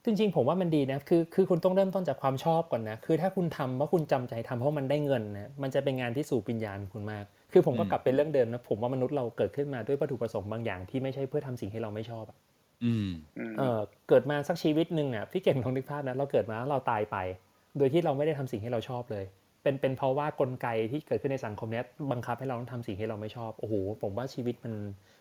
[0.04, 12.38] จริงๆผมว่ามันดีนะคือคือคุณต้องเริ่มต้นจากความชอบก่อนนะคือถ้าคุณทำว่าคุณจำใจทำเพราะมันได้เงินนะมันจะเป็นงานที่สู่ปิญญาณคุณมาก คือผมก็อืมกลับเป็นเรื่องเดิมนะผมว่ามนุษย์เราเกิดขึ้นมาด้วยวัตถุประสงค์บางอย่างที่ไม่ใช่เพื่อทำสิ่งที่เราไม่ชอบอะ
[12.85, 13.78] อืมอืมเออ
[14.09, 17.16] เกิดมาสักชีวิตหนึ่งอะพี่เก่งลองนึกภาพนะเราเกิดมาแล้วเราตายไป
[17.78, 19.24] โดยที่เราไม่ได้ทำสิ่งที่เราชอบเลย
[19.62, 24.74] เป็นเป็นเพราะว่ากลไกที่เกิดขึ้นในสังคมเนี้ยบังคับให้เราต้องทำสิ่งที่เราไม่ชอบ โอ้โห ผมว่าชีวิตมัน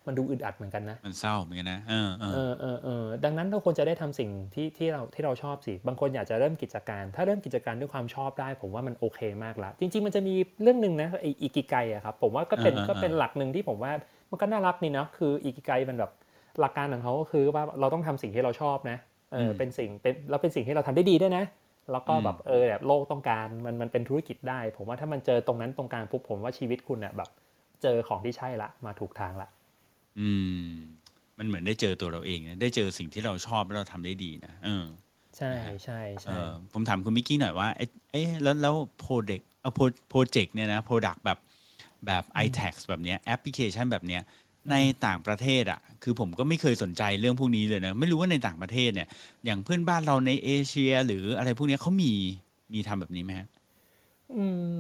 [0.07, 13.91] มันดูอึดอัดเหมือนกันนะ มันเศร้าเหมือนกันนะ เออเอเอออเออเออดังนั้นเราควรจะได้ทำสิ่งที่ที่เราที่เราชอบสิ บางคนอยากจะเริ่มกิจการ ถ้าเริ่มกิจการด้วยความชอบได้ ผมว่ามันโอเคมากละ จริง ๆ มันจะมีเรื่องหนึ่งนะไออิกิไกอะครับ ผมว่าก็เป็นก็เป็นหลักหนึ่งที่ผมว่า
[14.31, 16.11] มันก็น่ารักนี่เนาะ คืออิกิไกมันแบบ
[16.59, 18.97] หลักการของเขาก็คือว่าเราต้องทำสิ่งที่เราชอบนะ
[19.31, 21.43] เออ เป็นสิ่งเป็นเราเป็นสิ่งที่เราทำได้ดีด้วยนะ
[21.91, 27.29] แล้วก็แบบเออแบบโลกต้องการมันมันเป็นธุรกิจได้ ผมว่าถ้ามันเจอตรงนั้นตรงกลางปุ๊บผมว่าชีวิตคุณเนี่ยแบบ
[27.83, 29.49] เจอของที่ใช่ละมาถูกทางละ
[30.19, 30.29] อื
[30.65, 30.69] ม
[31.37, 34.85] มันเหมือนได้เจอตัวเราเองนะได้เจอสิ่งที่เราชอบแล้วเราทำได้ดีนะเออ
[35.37, 39.71] ใช่ใช่เอใช่อผมถามคุณมิกกี้หน่อยว่าเอ๊ะเอ๊ะแล้วแล้ว project เอา
[40.09, 41.39] project เนี่ยนะ product แบบ
[42.05, 44.21] แบบ iTax แบบเนี้ยแอปพลิเคชันแบบเนี้ย
[44.71, 49.08] ในต่างประเทศอะ คือผมก็ไม่เคยสนใจเรื่องพวกนี้เลยนะ ไม่รู้ว่าในต่างประเทศเนี่ย
[49.45, 52.12] อย่างเพื่อนบ้านเราในเอเชีย หรืออะไรพวกเนี้ยเขามี
[52.73, 53.47] มีทำแบบนี้ไหมฮะ
[54.36, 54.73] อืม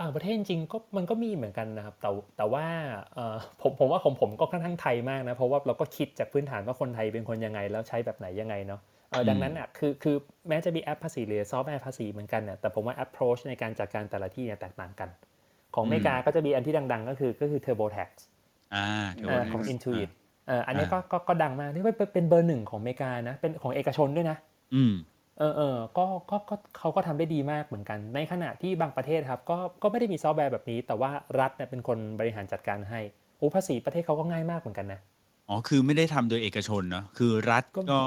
[0.00, 2.66] ต่างประเทศจริงๆก็มันก็มีเหมือนกันนะครับ แต่แต่ว่า
[3.14, 10.16] เออผมผมว่าของผมก็ค่อนข้างไทยมากนะ เพราะว่าเราก็คิดจากพื้นฐานว่าคนไทยเป็นคนยังไง แล้วใช้แบบไหนยังไงเนาะเออดังนั้นอะคือคือ
[10.48, 15.08] แม้จะมีแอปภาษีหรือซอฟต์แวร์ภาษีเหมือนกันเนี่ยแต่ผมว่า approach ในการจัดการแต่ละที่เนี่ยแตกต่างกัน
[15.74, 18.10] ของอเมริกาก็จะมีอันที่ดัง ๆ ก็คือก็คือ TurboTax
[18.74, 20.08] อ่าเดี๋ยวเอ่อนะของ Intuit
[20.46, 24.36] เอ่ออันนี้อ่าก็ก็ก็ดังมากนี่เป็นเป็นเบอร์หนึ่งของอเมริกานะเป็นของเอกชนด้วยนะ
[24.74, 24.92] อืม
[25.38, 33.00] เออเออก็ก็ก็เขาก็ทำได้ดีมากเหมือนกัน ในขณะที่บางประเทศครับ ก็ก็ไม่ได้มีซอฟต์แวร์แบบนี้ แต่ว่ารัฐเนี่ยเป็นคนบริหารจัดการให้
[33.38, 35.00] โอ้ภาษีประเทศเขาก็ง่ายมากเหมือนกันนะ
[35.48, 38.00] อ๋อคือไม่ได้ทำโดยเอกชนเนาะคือรัฐก็ก็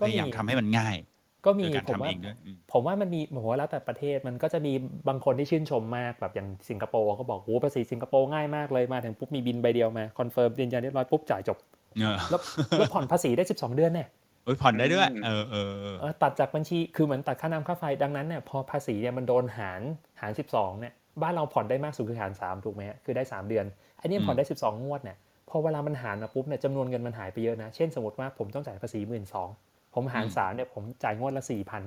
[0.00, 0.96] ก็พมียายามทำให้มันง่าย
[1.44, 4.72] ก็มีโดยการผมทำว่าเองด้วยอืมผมว่ามันมีผมว่าแล้วแต่ประเทศมันก็จะมี
[5.08, 11.58] บางคนที่ชื่นชมมากแบบอย่างสิงคโปร์เขาบอกโอ้ภาษีสิงคโปร์ง่ายมากเลยมาถึงปุ๊บมีบินใบเดียวมา confirm ยืนยันเรียบร้อยปุ๊บจ่ายจบ
[12.00, 12.40] เออแล้ว
[12.78, 14.08] แล้วผ่อนภาษีได้ 12 เดือนเนี่ย
[14.44, 19.80] โอ้ยผ่อนได้ด้วยอืมเออเออเออเออตัดจากบัญชีคือเหมือนตัดค่าน้ำค่าไฟดังนั้นเนี่ยพอภาษีเนี่ยมันโดนหาร
[20.20, 23.64] หาร 12เนี่ยบ้านเราผ่อนได้มากสุดคือหาร3ถูกไหมฮะคือได้ 3 เดือน
[24.00, 25.16] อันนี้ผ่อนได้ 12 งวดเนี่ย
[25.50, 29.48] พอเวลามันหารมาปุ๊บเนี่ยจำนวนเงินมันหายไปเยอะนะ เช่นสมมติว่าผมต้องจ่ายภาษีหมื่นสอง
[29.94, 31.82] ผมหารสามเนี่ยผมจ่ายงวดละสี่พัน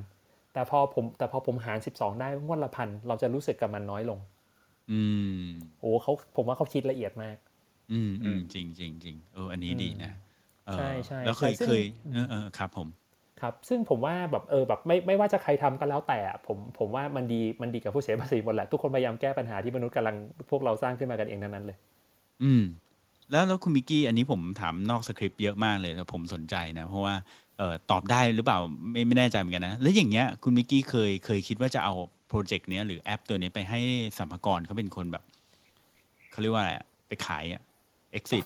[0.53, 4.19] แต่พอผมแต่พอผมหาร12ได้งวดละพันเราจะรู้สึกกับมันน้อยลง
[4.91, 5.01] อื
[5.37, 5.43] ม
[5.79, 7.37] โอ้เขาผมว่าเขาคิดละเอียดมาก
[7.91, 10.11] อืมอืมอืมจริงจริงจริงเอออันนี้ดีนะ
[10.67, 12.87] เออใช่ใช่แล้วเคยใช่ซึ่งเคยเออเออครับผม
[13.41, 20.15] ครับซึ่งผมว่าแบบเออแบบไม่ไม่ว่าจะใครทำก็แล้วแต่อะผมผมว่ามันดีมันดีกับผู้เสียภาษีหมดแหละทุกคนพยายามแก้ปัญหาที่มนุษย์กำลัง
[20.49, 21.77] พวกเราสร้างขึ้นมากันเองทั้งนั้นเลย
[22.43, 22.63] อืม
[23.31, 27.15] แล้วแล้วคุณมิกกี้อันนี้ผมถามนอกสคริปต์เยอะมากเลยแล้วผมสนใจนะ เพราะว่า
[27.57, 28.59] เออตอบได้หรือเปล่า
[28.91, 31.93] ไม่ไม่แน่ใจเหมือนกันนะ แล้วอย่างเงี้ยคุณมิกกี้เคยเคยคิดว่าจะเอา
[32.27, 33.79] project เนี้ยหรือแอปตัวนี้ไปให้
[34.17, 35.23] สรรพากรเขาเป็นคนแบบ
[36.31, 37.61] เขาเรียกว่าอะไรอะไปขายอะ
[38.17, 38.43] exit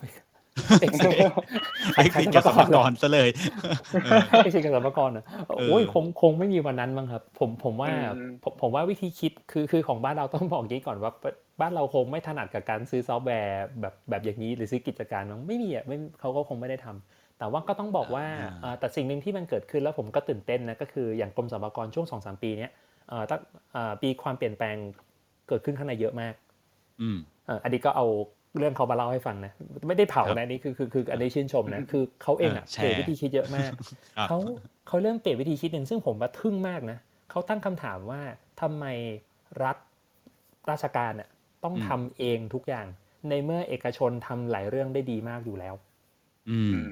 [0.81, 1.01] เอ็กซ์
[2.01, 3.29] exit กับสัมภากระซะเลย
[4.03, 5.25] เออเอ็กซ์กับสรรพากรนะ
[5.67, 11.11] โอ้ยคงคงไม่มีวันนั้นมั้งครับ ผมผมว่าอืมผมผมว่าวิธีคิดคือคือของบ้านเราต้องบอกอย่างนี้ก่อนว่า
[11.61, 22.71] บ้านเราคงไม่ถนัดกับการซื้อซอฟต์แวร์แบบแบบอย่างนี้หรือซื้อกิจการมั้งไม่มีอะไม่เขาก็คงไม่ได้ทำแต่ว่าก็ต้องบอกว่าอ่าเอ่อแต่สิ่งหนึ่งที่มันเกิดขึ้นแล้วผมก็ตื่นเต้นนะก็คืออย่างกรมสรรพากรช่วงสองสามปีเนี้ย
[23.09, 23.41] เอ่อตั้ง
[23.73, 24.75] เอ่อปีความเปลี่ยนแปลง
[25.47, 26.33] เกิดขึ้นข้างในเยอะมาก
[27.01, 28.05] อืมเอ่ออันนี้ก็เอา
[28.59, 29.53] เรื่องเขามาเล่าให้ฟังนะ
[29.87, 33.71] ไม่ได้เผาครับนะอันนี่คือคือคืออันนี้ชื่นชมนะคือเขาเองอะเออแชเปลี่ยนร์วิธีคิดเยอะมาก
[34.17, 34.37] ครับเขา
[34.87, 36.97] เขาเริ่มเปลี่ยนวิธีคิดหนึ่งซึ่งผมว่าทึ่งมากนะ
[37.31, 38.21] เขาตั้งคำถามว่า
[38.61, 38.85] ทำไม
[39.63, 39.77] รัฐ
[40.69, 41.29] ราชการอะ
[41.63, 42.87] ต้องทำเองทุกอย่าง
[43.29, 45.75] ในเมื่อเอกชนทำหลายเรื่องได้ดีมากอยู่แล้ว
[46.49, 46.89] อืมอืม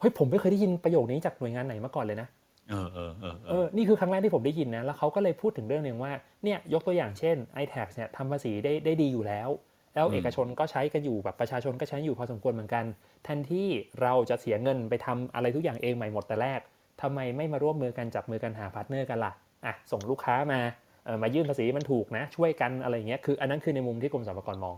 [0.00, 2.28] เฮ้ยผมไม่เคยได้ยินประโยคนี้จากหน่วยงานไหนมาก่อนเลยนะ
[2.70, 6.12] เออเออเออเอเอออ นี่คือครั้งแรกที่ผมได้ยินนะ แล้วเขาก็เลยพูดถึงเรื่องหนึ่งว่า
[6.44, 9.48] เนี่ยยกตัวอย่างเช่น iTax เนี่ยทำภาษีได้ได้ดีอยู่แล้ว
[9.94, 12.84] แล้วเอกชนก็ใช้กันอยู่แบบประชาชนก็ใช้อยู่พอสมควรเหมือนกัน
[13.24, 13.68] แทนที่
[14.02, 16.60] เราจะเสียเงินไปทำอะไรทุกอย่างเองใหม่หมดแต่แรก
[17.02, 19.32] ทำไมไม่มาร่วมมือกันจับมือกันหา partner กันล่ะ
[19.66, 20.60] อะส่งลูกค้ามา
[21.04, 24.76] เออมายื่นภาษีมันถูกนะ ช่วยกันอะไรอย่างเงี้ยคืออันนั้นคือในมุมที่กรมสรรพากรมอง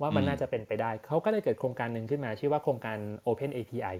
[0.00, 3.96] ว่ามันน่าจะเป็นไปได้ เขาก็เลยเกิดโครงการหนึ่งขึ้นมา ชื่อว่าโครงการ Open API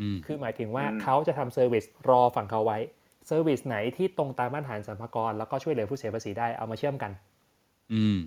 [0.00, 2.78] อืมคือหมายถึงว่าอืมเขาจะทำ service รอฝั่งเขาไว้
[3.26, 7.12] service ไหนที่ตรงตามมาตรฐานสรรพากรแล้วก็ช่วยเหลือผู้เสียภาษีได้เอามาเชื่อมกัน
[7.92, 8.18] อืม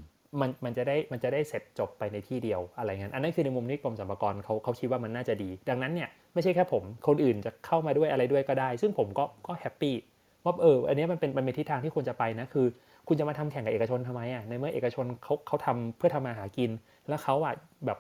[0.42, 9.96] มันมันจะได้มันจะได้เสร็จจบไปในที่เดียวอะไรเงี้ยอันนั้นคือในมุมที่กรมสรรพากรเขาเขาคิดว่ามันน่าจะดี ดังนั้นเนี่ยไม่ใช่แค่ผมคนอื่นจะเข้ามาด้วยอะไรด้วยก็ได้ ซึ่งผมก็ก็แฮปปี้
[10.44, 12.66] ว่าเอออันนี้มันเป็นมันเป็นทิศทางที่ควรจะไปนะคือ
[13.08, 16.72] คุณจะมาทำแข่งกับเอกชนทำไมอะในเมื่อเอกชนเขาเขาทำเพื่อทำมาหากิน
[17.10, 17.54] แล้วเขาอะ
[17.86, 17.98] แบบ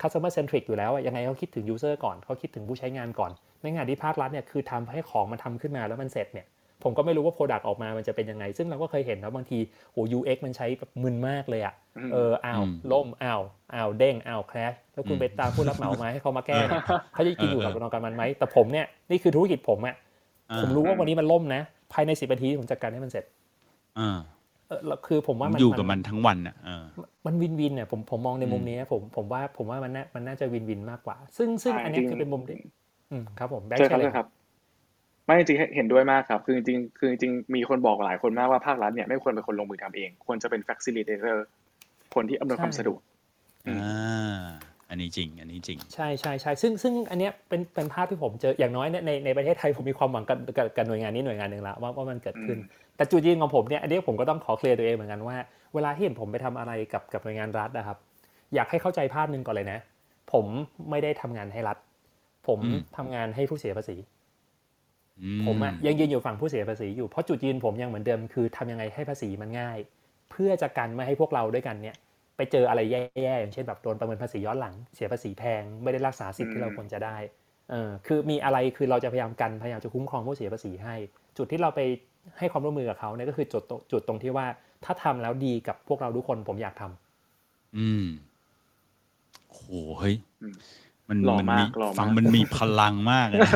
[0.00, 3.30] customer centric อยู่แล้วอะยังไงเขาคิดถึง user ก่อนเขาคิดถึงผู้ใช้งานก่อน
[3.62, 6.46] ในงานที่ภาครัฐเนี่ยคือทำให้ของมันทำขึ้นมาแล้วมันเสร็จเนี่ย
[6.84, 9.58] ผมก็ไม่รู้ว่า Product ออกมามันจะเป็นยังไง ซึ่งเราก็เคยเห็นนะบางที
[9.92, 13.40] โอ้ UX มันใช้แบบมึนมากเลยอะอืมเอออ้าวอืมล่มอ้าว
[13.74, 16.82] อ้าวเด้งอ้าวแครชแล้วคุณอืมไปตามผู้รับเหมามาให้เขามาแก้เนี่ย
[17.14, 19.94] เขาจะกินอยู่กับเออกระบวนการมันไหมแต่ผมเนี่ยนี่คือธุรกิจผมอะ
[20.50, 21.60] อ่าผมรู้ว่าวันนี้มันล่มนะ
[21.92, 23.24] ภายในสิบนาทีผมจัดการให้มันเสร็จ
[23.98, 24.18] อ่า
[24.68, 26.84] เออแล้วคือผมว่ามันอยู่กับมันทั้งวันอะเออ
[27.26, 32.58] มันวินวินเนี่ยผมผมมองในมุมอืมนี้นะผมผมว่าผมว่ามันน่ามันน่าจะวินวินมากกว่า ซึ่งซึ่งใช่อันเนี้ยจริงคือเป็นมุมที่
[33.10, 34.26] อืมครับผมแบงเชิญค์ครับเลเชิยญครับ
[35.24, 41.36] ไม่จริงๆเห็นด้วยมากครับ คือจริงๆคือจริงๆมีคนบอกหลายคนมากว่าภาครัฐเนี่ยไม่ควรเป็นคนลงมือทำเอง ควรจะเป็น facilitator
[42.14, 43.00] คนที่อำนวยความสะดวก
[43.66, 44.42] อืมอ่า
[44.90, 52.58] อันนี้จริง อันนี้จริง ใช่ใช่ใช่ซึ่งซึ่งอันเนี้ยเป็นเป็นภาพที่ผมเจออย่างน้อยเนี่ยในในประเทศไทยผมมีความหวังกับกับกับหน่วยงานนี้หน่วยงานหนึ่งละว่าว่ามันเกิดขึ้น
[52.96, 55.36] แต่จุดยืนของผมเนี่ยอันนี้ผมก็ต้องขอเคลียร์ตัวเองเหมือนกันว่า
[55.74, 57.98] เวลาที่เห็นผมไปทำอะไรกับกับหน่วยงานรัฐนะครับ
[58.54, 59.78] อยากให้เข้าใจภาพหนึ่งก่อนเลยนะ
[60.32, 60.46] ผม
[60.90, 61.76] ไม่ได้ทำงานให้รัฐ
[62.48, 64.13] ผมอืมทำงานให้ผู้เสียภาษีอื
[65.46, 69.78] ผมอะยังยืนอยู่ฝั่งผู้เสียภาษีอยู่เพราะจุดยืนผมยังเหมือนเดิมคือทำยังไงให้ภาษีมันง่าย
[70.30, 71.96] เพื่อจะกันไม่ให้พวกเราด้วยกันเนี่ย
[72.36, 77.16] ไปเจออะไรแย่ๆอย่างเช่นแบบโดนประเมินภาษีย้อนหลัง เสียภาษีแพงไม่ได้รักษาสิทธิ์ที่เราควรจะได้
[77.70, 80.94] เออคือมีอะไรคือเราจะพยายามกันพยายามจะคุ้มครองผู้เสียภาษีให้
[81.38, 81.80] จุดที่เราไป
[82.38, 84.46] ให้ความร่วมมือกับเขาเนี่ยก็คือจุดตรงจุดตรงที่ว่า
[84.84, 88.04] ถ้าทำแล้วดีกับพวกเราทุกคนผมอยากทำอืม
[89.52, 89.60] โห
[89.98, 90.48] เฮ้ยอื
[91.08, 93.52] มมันหล่อมันมากมีหล่อมากฟังมันมีพลังมากเลยนะ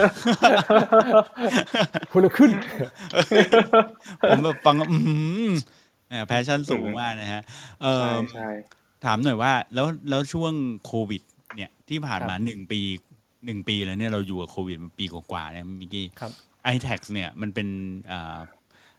[2.12, 2.50] ขนลุกขึ้น
[4.28, 4.96] ผมแบบฟังแล้วอื
[5.48, 5.50] ม
[6.26, 7.42] passion สูงมากนะฮะ
[7.82, 8.48] เอใช่อใช่
[9.04, 10.52] ถามหน่อยว่า แล้วแล้วช่วง
[10.86, 11.22] โควิด
[11.56, 12.80] เนี่ยที่ผ่านมาครับหนึ่งปี
[13.46, 16.32] หนึ่งปีแล้วเนี่ยเราอยู่กับโควิดมาปีกว่าๆเนี่ยมิกกี้ครับ
[16.74, 17.68] iTax เนี่ยมันเป็น
[18.10, 18.38] อ่า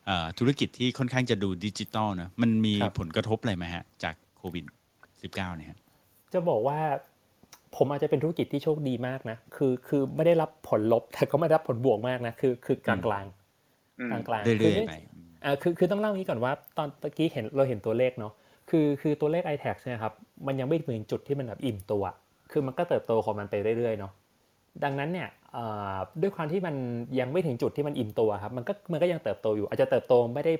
[0.09, 4.65] อ่าธุรกิจที่ค่อนข้างจะดูดิจิตอลนะมันมีครับผลกระทบอะไรไหมฮะ จากโควิด
[5.09, 5.77] -19 เนี่ยฮะ
[6.33, 6.79] จะบอกว่า
[7.75, 13.25] ผมอาจจะเป็นธุรกิจที่โชคดีมากนะ คือคือไม่ได้รับผลลบ แต่ก็ไม่ได้รับผลบวกมากนะ คือคือกลางกลาง
[13.99, 14.95] อืมกลางกลางเรื่คืออยไม่ๆไป
[15.45, 18.33] อ่าคือคือต้องเล่าอย่างนี้ก่อนว่า ตอนตะกี้เห็นเราเห็นตัวเลขเนาะ
[18.69, 20.13] คือคือตัวเลข iTax เนี่ยครับ
[20.47, 22.03] มันยังไม่ถึงจุดที่มันแบบอิ่มตัว
[22.51, 24.11] คือมันก็เติบโตของมันไปเรื่อยๆเนาะ
[24.83, 26.75] ดังนั้นเนี่ยเอ่อด้วยความที่มัน
[27.19, 30.53] ยังไม่ถึงจุดที่มันอิ่มตัวครับ มันก็มันก็ยังเติบโตอยู่ อาจจะเติบโตไม่ได้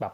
[0.00, 0.12] แบบ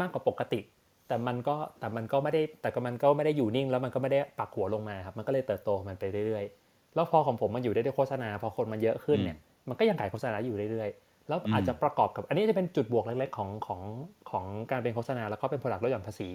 [0.00, 0.60] มากกว่าปกติ
[1.08, 9.36] แต่มันก็แต่มันก็ไม่ได้แต่ก็มันก็ไม่ได้อยู่นิ่ง แล้วมันก็ไม่ได้ปักหัวลงมาครับมันก็เลยเติบโตของมันไปเรื่อยๆ แล้วพอของผมมันอยู่ได้ด้วยโฆษณา พอคนมันเยอะขึ้นเนี่ย
[9.68, 13.80] มันก็ยังขายโฆษณาอยู่เรื่อยๆ แล้วอาจจะประกอบกับอันนี้จะเป็นจุดบวกเล็กๆของของ
[14.30, 16.28] ของการเป็นโฆษณาแล้วก็เป็นผลักลดหย่อนภาษี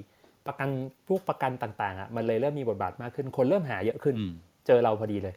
[0.47, 0.69] ประกัน
[1.07, 4.31] พวกประกันต่างๆอะมันเลยเริ่มมีบทบาทมากขึ้น คนเริ่มหาเยอะขึ้นอืม
[4.67, 5.35] เจอเราพอดีเลย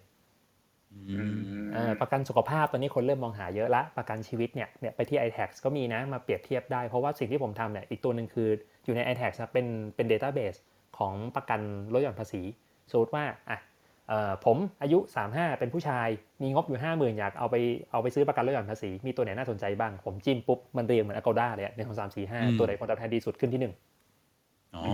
[0.93, 8.49] อือืมมเอ่อประกันสุขภาพตอนนี้คนเริ่มมองหาเยอะละประกันชีวิตเนี่ยเนี่ยไปที่ iTax ก็มีนะมาเปรียบเทียบได้เพราะว่าสิ่งที่ผมทำเนี่ยอีกตัวหนึ่งคือ
[8.85, 9.67] อยู่ใน iTax นะเป็น
[9.97, 10.59] เป็น database
[10.99, 11.61] ของประกัน
[11.93, 12.43] ลดหย่อนภาษี
[12.91, 13.59] สมมติว่าอะ
[14.09, 14.99] เอ่อผมอายุ
[15.31, 16.09] 35 เป็นผู้ชาย
[16.43, 17.57] มีงบอยู่ 50,000 อยากเอาไป
[17.91, 23.75] เอาไปซื้อประกันลดหย่อนภาษี มีตัวไหนน่าสนใจบ้าง ผมจิ้มปุ๊บ มันเรียงเหมือน Agoda เลยอะหนึ่งสองสามสี่ห้าอืมตัวไหนผลตอบแทนดีสุดขึ้นที่หนึ่ง
[24.77, 24.85] อ๋อ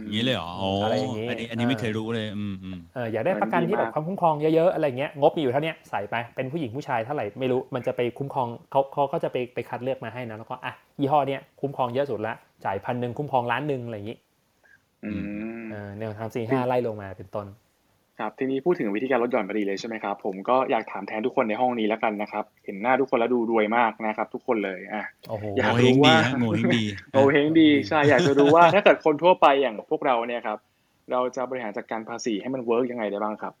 [0.00, 12.34] อย่างนี้เลยเหรออ๋ออะไรอย่างงี้อันนี้อันนี้ไม่เออเคยรู้เลยอืมอืมเอออยากได้ประกันที่แบบความคุ้มครองเยอะๆอะไรเงี้ยงบมีอยู่เท่าเนี้ยใส่ไปเป็นผู้หญิงผู้ชายเท่าไหร่ไม่รู้มันจะไปคุ้มครองเขาเขาก็จะไปไปคัดเลือกมาให้นะแล้วก็อะยี่ห้อเนี้ยคุ้มครองเยอะสุดละ
[12.66, 14.18] จ่ายพันหนึ่งคุ้มครองล้านหนึ่งอะไรอย่างงี้
[15.04, 17.46] อืมเออแนวทางสี่ห้าไล่ลงมาเป็นต้น
[18.20, 30.58] ครับ ทีนี้พูดถึงวิธีการลดหย่อนพอดีเลยใช่ไหมครับ ผมก็อยากถามแทนทุกคนในห้องนี้แล้วกันนะครับ เห็นหน้าทุกคนแล้วดูรวยมากนะครับ ทุกคนเลยอะโอ้โหอยากโงเฮงรู้ดีว่าฮะโงเฮงดีโอเฮงดีใช่อยากจะรู้ว่าถ้าเกิดคนทั่วไปอย่างพวกเราเนี่ยครับ
[31.10, 33.54] เราจะบริหารจัดการภาษีให้มัน work ยังไงได้บ้างครับ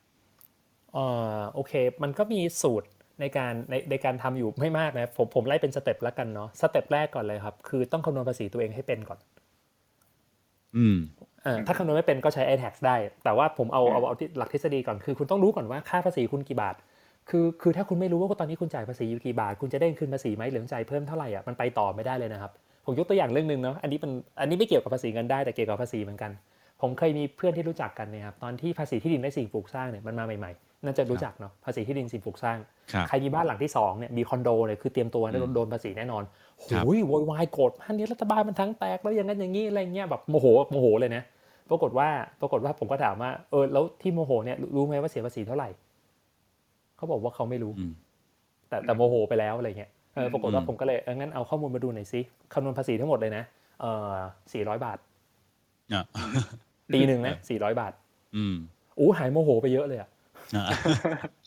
[0.94, 0.98] เอ
[1.34, 1.72] อโอเค
[2.02, 2.88] มันก็มีสูตร
[3.20, 9.18] ในการในในการทำอยู่ไม่มากนะผมผมไล่เป็น step แล้วกันเนาะ step แรกก่อนเลยครับ คือต้องคำนวณภาษีตัวเองให้เป็นก่อน
[10.76, 10.98] อืม
[11.42, 16.76] เออถ้าคำนวณไม่เป็นก็ใช้ iTax ได้ แต่ว่าผมเอาเอาเอาที่หลักทฤษฎีก่อนคือ คุณต้องรู้ก่อนว่าค่าภาษีคุณกี่บาท
[17.30, 22.52] คือคือถ้าคุณไม่รู้ว่าตอนนี้คุณจ่ายภาษีอยู่กี่บาท คุณจะได้คืนภาษีไหมหรือจ่ายเพิ่มเท่าไหร่อะมันไปต่อไม่ได้เลยนะครับ
[22.86, 26.30] ผมยกตัวอย่างเรื่องหนึ่งเนาะอันนี้เป็นอันนี้ไม่เกี่ยวกับภาษีเงินได้แต่เกี่ยวกับภาษีเหมือนกัน
[26.80, 32.58] ผมเคยมีเพื่อนที่รู้จักกันเนี่ยครับตอนที่ภาษีที่ดินและสิ่งปลูกสร้างเนี่ยมันมาใหม่ๆ น่าจะรู้จักเนาะภาษีที่ดินสิ่งปลูกสร้าง
[32.92, 36.22] ครับใครมีบ้านหลังที่สองเนี่ยมีคอนโดเนี่ยคือเตรียมตัวโดนโดนภาษีแน่นอน
[36.70, 41.22] ครับโอ้ยโวยวายโกรธมากนี่รัฐบาลมันทั้งแตกแล้วอย่างนั้นอย่างนี้อะไรเงี้ยแบบโมโหโมโหเลยนะ
[41.70, 42.08] ปรากฏว่า
[42.40, 45.68] ปรากฏว่าผมก็ถามว่าเออแล้วที่โมโหเนี่ยรู้ไหมว่าเสียภาษีเท่าไหร่
[46.96, 47.92] เขาบอกว่าเขาไม่รู้อืม
[48.68, 52.20] แต่แต่โมโหไปแล้วอะไรเงี้ยเออปรากฏว่าอืมผมก็เลยเอองั้นเอาข้อมูลมาดูหน่อยสิ
[52.52, 53.44] คำนวณภาษีทั้งหมดเลยนะ
[53.80, 54.14] เออ
[54.52, 54.98] สี่ร้อยบาท
[55.94, 56.04] อะ
[56.94, 57.92] ปีหนึ่งนะสี่ร้อยบาท
[58.36, 58.54] อืม
[58.98, 60.08] อู้หายโมโหไปเยอะเลยอะอะ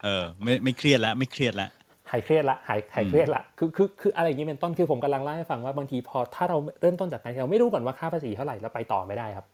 [0.04, 1.70] เออ ไม่ไม่เครียดแล้วไม่เครียดแล้ว
[2.12, 9.46] หายเครียดละหายหายเครียดละคือคือคืออะไรอย่างนี้เป็นต้นคือผมกำลังเล่าให้ฟังว่าบางทีพอถ้าเราเริ่มต้นจากการที่เราไม่รู้ก่อนว่าค่าภาษีเท่าไหร่แล้วไปต่อไม่ได้ครับ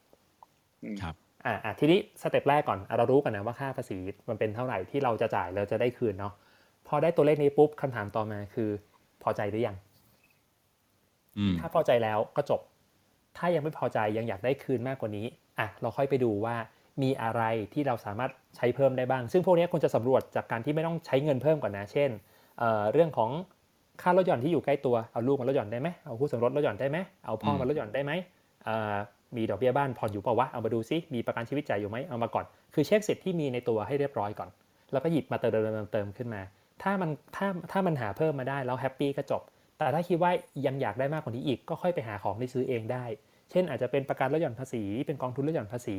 [1.01, 1.15] ครับ
[1.45, 3.97] อ่าอ่าทีนี้สเต็ปแรกก่อนอะเรารู้กันนะว่าค่าภาษี
[4.29, 6.33] มันเป็นเท่าไหร่ที่เราจะจ่ายเราจะได้คืนเนาะ
[6.87, 8.69] พอได้ตัวเลขนี้ปุ๊บคำถามต่อมาคือ
[9.23, 9.75] พอใจหรือยัง
[11.37, 12.61] อืมถ้าพอใจแล้วก็จบ
[13.37, 15.25] ถ้ายังไม่พอใจยังอยากได้คืนมากกว่านี้
[15.59, 16.55] อะเราค่อยไปดูว่า
[17.01, 17.41] มีอะไร
[17.73, 22.09] ที่เราสามารถใช้เพิ่มได้บ้าง ซึ่งพวกนี้ควรจะสำรวจจากการที่ไม่ต้องใช้เงินเพิ่มก่อนนะ เช่น
[22.59, 23.29] เเรื่องของ
[24.01, 28.11] ค่าลดหย่อนที่อยู่ใกล้ตัว เอาลูกมาลดหย่อนได้ไหมเอาคู่สมรสลดหย่อนได้ไหมเอาพ่อมาลดหย่อนได้ไหม
[29.35, 34.49] มีดอกเบี้ยบ้านผ่อนอยู่เปล่าวะ เอามาดูซิ มีประกันชีวิตจ่ายอยู่ไหมเอามาก่อน คือเช็คสิทธิ์ที่มีในตัวให้เรียบร้อยก่อน
[34.91, 36.41] แล้วก็หยิบมาเติมเติมเติมขึ้นมา
[36.83, 39.41] ถ้ามันถ้าถ้ามันหาเพิ่มมาได้แล้ว happy ก็จบ
[39.77, 40.31] แต่ถ้าคิดว่า
[40.65, 43.05] ยังอยากได้มากกว่านี้อีกก็ค่อยไปหาของที่ซื้อเองได้
[43.51, 45.97] เช่นอาจจะเป็นประกันลดหย่อนภาษี เป็นกองทุนลดหย่อนภาษี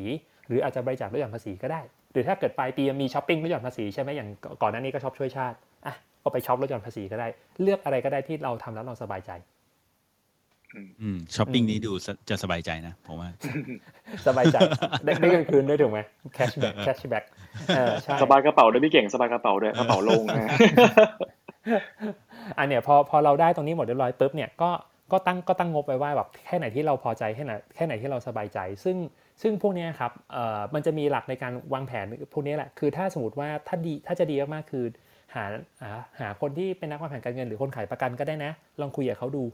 [0.49, 1.81] หรืออาจจะบริจาคลดหย่อนภาษีก็ได้
[2.13, 4.29] หรือถ้าเกิดปลายปีมีช้อปปิ้งลดหย่อนภาษีใช่ไหมอย่าง
[4.63, 7.29] ก่อนหน้านี้ก็ช็อปช่วยชาติอะก็ไปช็อปลดหย่อนภาษีก็ได้
[7.63, 9.33] เลือกอะไรก็ได้ที่เราทำแล้วเราสบายใจ
[11.03, 11.93] อืมช้อปปิ้งนี้ดู
[12.29, 13.29] จะสบายใจนะผมว่า
[14.27, 14.57] สบายใจ
[15.05, 16.01] ได้ได้เงินคืนด้วยถูกไหม
[16.35, 17.25] cashback cashback
[17.77, 20.49] เออใช่สบายกระเป๋าด้วยพี่เก่งสบายกระเป๋าด้วยกระเป๋าโล่งนะ
[22.59, 24.71] อันเนี้ยพอพอเราได้ตรงนี้หมดเรียบร้อยปุ๊บเนี่ยก็
[25.11, 28.97] ก็ตั้งก็ตั้งงบไปว่าแบบแค่ไหนที่เราพอใจแค่ไหนแค่ไหนที่เราสบายใจ ซึ่ง
[29.43, 34.85] ซึ่งพวกเนี้ยครับเอ่อมันจะมีหลักในการวางแผนพวกนี้แหละคือถ้าสมมติว่าถ้าดีถ้าจะดีมากๆคือ
[35.35, 35.45] หา
[35.83, 35.91] หา
[36.21, 39.45] หาคนที่เป็นนักวางแผนการเงินหรือคนขายประกันก็ได้นะ ลองคุยกับเขาดู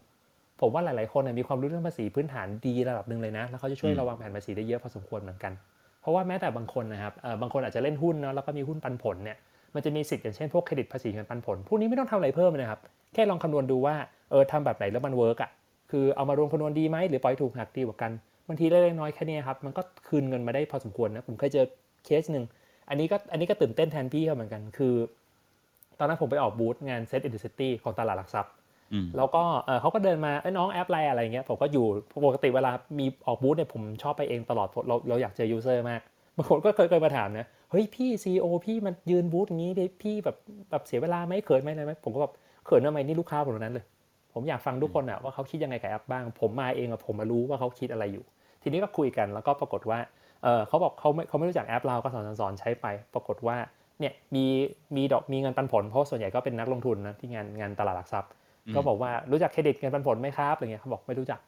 [0.61, 5.53] ผมว่าหลาย ๆ คนมีความรู้เรื่องภาษีพื้นฐานดีระดับหนึ่งเลยนะ แล้วเขาจะช่วยเราวางแผนภาษีได้เยอะพอสมควรเหมือนกัน
[6.01, 9.39] เพราะว่าแม้แต่บางคนนะครับเอ่อบางคนอาจจะเล่นหุ้นเนาะแล้วก็มีหุ้นปันผลเนี่ย
[9.75, 12.81] มันจะมีสิทธิ์อย่างเช่นพวกเครดิตภาษีเงินปันผล พวกนี้ไม่ต้องทำอะไรเพิ่มนะครับ
[13.15, 13.95] แค่ลองคำนวณดูว่า
[14.31, 15.51] เออทำแบบไหนแล้วมัน work อะ
[15.91, 18.11] คือเอามารวมคำนวณดีไหมหรือปล่อยถูกหักดีกว่ากัน
[18.49, 21.67] บางทีเล็กๆน้อยๆแค่นี้ครับ มันก็คืนเงินมาได้พอสมควรนะ ผมเคยเจอ
[22.05, 22.45] เคสหนึ่ง
[22.89, 24.95] อันนี้ก็อันนี้ก็ตื่นเต้นแทนพี่เขาเหมือนกัน คือ
[25.99, 28.53] ตอนนั้นผมไปออกบูธงาน SET in the City ของตลาดหลักทรัพย์
[28.93, 31.87] อืมแล้วก็เอ่อเขาก็เดินมาเฮ้ยน้องแอปอะไรอะไรเงี้ย ผมก็อยู่
[32.27, 36.01] ปกติเวลามีออกบูธเนี่ยผมชอบไปเองตลอด เราเราอยากเจอ user มาก
[36.37, 40.37] บางคนก็เคยเคยมาถามนะ เฮ้ยพี่ CEO พี่มันยืนบูธอย่างนี้ดิพี่แบบ
[40.71, 42.33] แบบเสียเวลาไหมเขินไหมอะไรไหมผมก็แบบ
[42.67, 43.85] เขินทำไมนี่ลูกค้าผมทั้งนั้นเลย
[44.33, 48.25] ผมอยากฟังทุกคนอะว่าเขาคิดยังไงกับแอปบ้าง ผมมาเองอะผมมารู้ว่าเขาคิดอะไรอยู่
[48.63, 49.99] ทีนี้ก็คุยกันแล้วก็ปรากฏว่า
[50.43, 53.57] เออเขาบอกเขาไม่เขาไม่รู้จักแอปเราก็สอนสอนสอนใช้ไป ปรากฏว่า
[54.01, 54.45] เนี่ยมี
[54.97, 58.31] มีดอกมีเงินปันผลเพราะส่วนใหญ่ก็เป็นนักลงทุนนะที่งานงานตลาดหลักทรัพย์
[58.67, 61.41] อืมก็บอกว่ารู้จักเครดิตเงินปันผลไหมครับอะไรเงี้ยเขาบอกไม่รู้จัก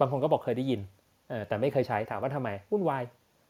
[0.00, 0.80] บางคนก็บอกเคยได้ยิน
[1.28, 3.02] เออแต่ไม่เคยใช้ถามว่าทำไมวุ่นวาย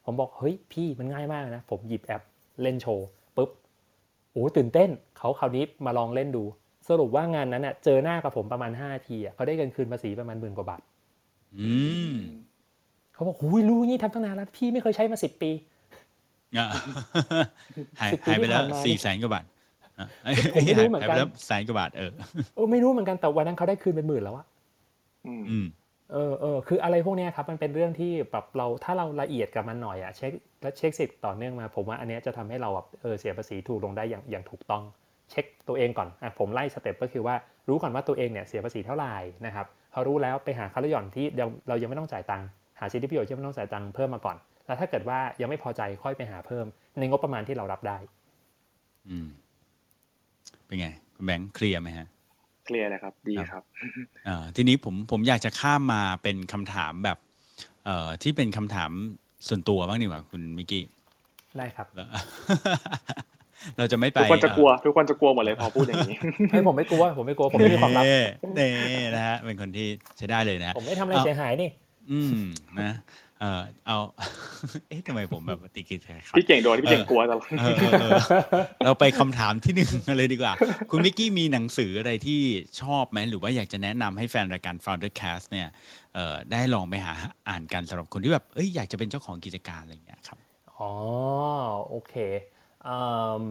[0.05, 2.21] ผมบอกเฮ้ยพี่มันง่ายมากนะ ผมหยิบแอป
[2.61, 3.49] เล่นโชว์ปุ๊บ
[4.31, 6.43] โอ้ตื่นเต้นเขาคราวนี้มาลองเล่นดู
[6.89, 10.81] สรุปว่างานนั้นเน่ะเจอหน้ากับผมประมาณ5นาทีอะเขาได้เงินคืนภาษีประมาณหมื่นกว่าบาท
[11.59, 11.71] อื
[12.11, 12.13] ม
[13.13, 15.51] เขาบอกหูยรู้งี้ทำตั้งนานแล้วพี่ไม่เคยใช้มาสิบปี
[16.57, 16.67] อะ
[17.99, 19.45] หายสิบปีหายไปแล้วที่ผ่านมาสี่แสนกว่าบาท
[19.99, 20.07] อะ
[20.53, 22.11] ผมไม่รู้เหมือนกันหายไปแล้วแสนกว่าบาทเออ
[22.55, 24.45] เออไม่รู้เหมือนกันแต่วันนั้นเขาได้คืนเป็นหมื่นแล้วอะ
[25.27, 25.65] อืมอืม
[26.11, 30.31] เออเออคืออะไรพวกนี้ครับมันเป็นเรื่องที่แบบเราถ้าเราละเอียดกับมันหน่อยอะเช็ค
[30.61, 34.83] และเช็คสิทธิ์ต่อเนื่องมา ผมว่าอันนี้จะทำให้เราแบบเออเสียภาษีถูกลงได้อย่างอย่างถูกต้อง
[35.31, 37.35] เช็คตัวเองก่อนอะผมไล่สเต็ปก็คือว่า
[37.69, 42.47] รู้ก่อนว่าตัวเองเนี่ยเสียภาษีเท่าไหร่นะครับพอรู้แล้วไปหาค่าลดหย่อนที่เราเรายังไม่ต้องจ่ายตังค์
[42.79, 46.65] หาสิทธิประโยชน์ที่ไม่ต้องจ่ายตังค์เพิ่มมาก่อน แล้วถ้าเกิดว่ายังไม่พอใจค่อยไปหาเพิ่ม
[46.99, 47.97] ในงบประมาณที่เรารับได้
[49.09, 49.27] อืม
[50.65, 52.07] เป็นไงคุณแบงค์เคลียร์ไหมฮะ
[52.65, 53.63] เคลียร์เลยครับ ดีครับ
[54.27, 57.17] อ่าทีนี้ผมผมอยากจะข้ามมาเป็นคำถามแบบ
[57.85, 58.91] เอ่อที่เป็นคำถาม
[59.47, 60.83] ส่วนตัวบ้างดีกว่าคุณมิกกี้
[61.57, 62.07] ได้ครับแล้ว
[63.77, 66.17] เราจะไม่ไปทุกคนจะกลัว ทุกคนจะกลัวหมดเลยพอพูดอย่างนี้
[66.51, 68.21] ให้ผมไม่กลัว ผมไม่กลัว ผมไม่มีความลับเน่
[68.55, 68.69] เน่
[69.15, 69.87] นะฮะเป็นคนที่
[70.17, 71.69] ใช้ได้เลยนะฮะผมไม่ทำอะไรเสียหายนี่
[72.11, 72.39] อืม
[72.81, 73.97] นะเออเอา
[74.87, 78.19] เอ๊ะทำไมผมแบบติกิดขัดพี่เก่งโดนพี่เก่งกลัวตลอดเออเออเออ
[78.83, 80.53] เราไปคำถามที่หนึ่งกันเลยดีกว่า
[80.91, 82.41] คุณมิกกี้มีหนังสืออะไรที่
[82.81, 85.67] ชอบไหมหรือว่าอยากจะแนะนำให้แฟนรายการ Founder Cast เนี่ย
[86.15, 87.13] เอ่อได้ลองไปหา
[87.49, 90.37] อ่านกันสำหรับคนที่แบบเอ้ยอยากจะเป็นเจ้าของกิจการอะไรอย่างเงี้ยครับ
[90.77, 90.91] อ๋อ
[91.89, 92.15] โอเค
[92.87, 92.97] อื
[93.41, 93.43] ม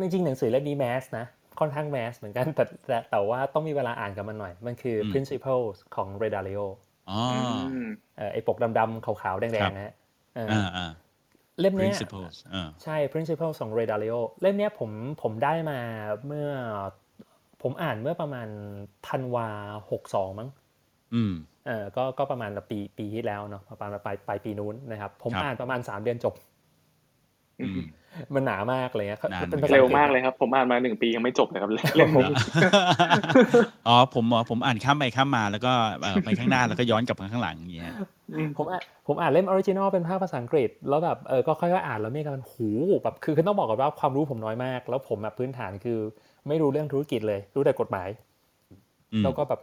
[0.00, 1.26] จริงๆหนังสือเล่มนี้แมสนะ
[1.60, 6.64] ค่อนข้างแมสเหมือนกันแต่แต่แต่ว่าต้องมีเวลาอ่านกับมันหน่อย มันคืออม principles ของ Ray Dalio
[7.10, 7.38] อ๋ออื
[7.84, 9.92] มเอ่อไอ้ปกดำๆขาวๆแดครังบๆนะฮะ
[10.36, 10.86] เออออ่าอ่า
[11.60, 14.90] เล่มเนี้ย principles อ่าใช่ principles ของ Ray Dalio เล่มเนี้ยผม
[15.22, 15.78] ผมได้มา
[16.26, 16.48] เมื่อ
[17.62, 18.48] ผมอ่านเมื่อประมาณ
[19.08, 19.48] ธันวา
[19.90, 20.48] หกสองมั้ง
[21.14, 21.34] อืม
[21.66, 26.34] เออก็ก็ประมาณปีปีที่แล้วเนาะประมาณปลายปลายปีนู้นนะครับ ผมครับอ่านประมาณ3เดือนจบ
[27.60, 27.68] อื
[28.18, 32.32] มมันหนามากเลยเงี้ยนานเป็นภาษาเร็วอังฤษมากเลยครับ ผมอ่านมาหนึ่งปียังไม่จบเลยครับเล่มนี้
[33.88, 37.94] อ๋อผมอ๋อผมอ่านข้ามไปข้ามมาแล้วก็เอ่อไปข้างหน้าแล้วก็ย้อนกลับมาข้างหลังอย่างเงี้ย
[38.56, 42.68] ผมอ่านผมอ่านเล่มออริจินอลเป็นภาคภาษาอังกฤษ แล้วแบบเออก็ค่อยๆอ่านแล้วมีกันหู
[43.02, 45.98] แบบคือคือต้องบอกก่อนว่าความรู้ผมน้อยมาก แล้วผมแบบพื้นฐานคือ
[46.48, 48.08] ไม่รู้เรื่องธุรกิจเลย รู้แต่กฎหมาย
[49.12, 49.60] อืมแล้วก็แบบ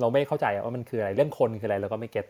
[0.00, 2.26] เราไม่เข้าใจว่ามันคืออะไรเรื่องคนคืออะไรเราก็ไม่เก็ต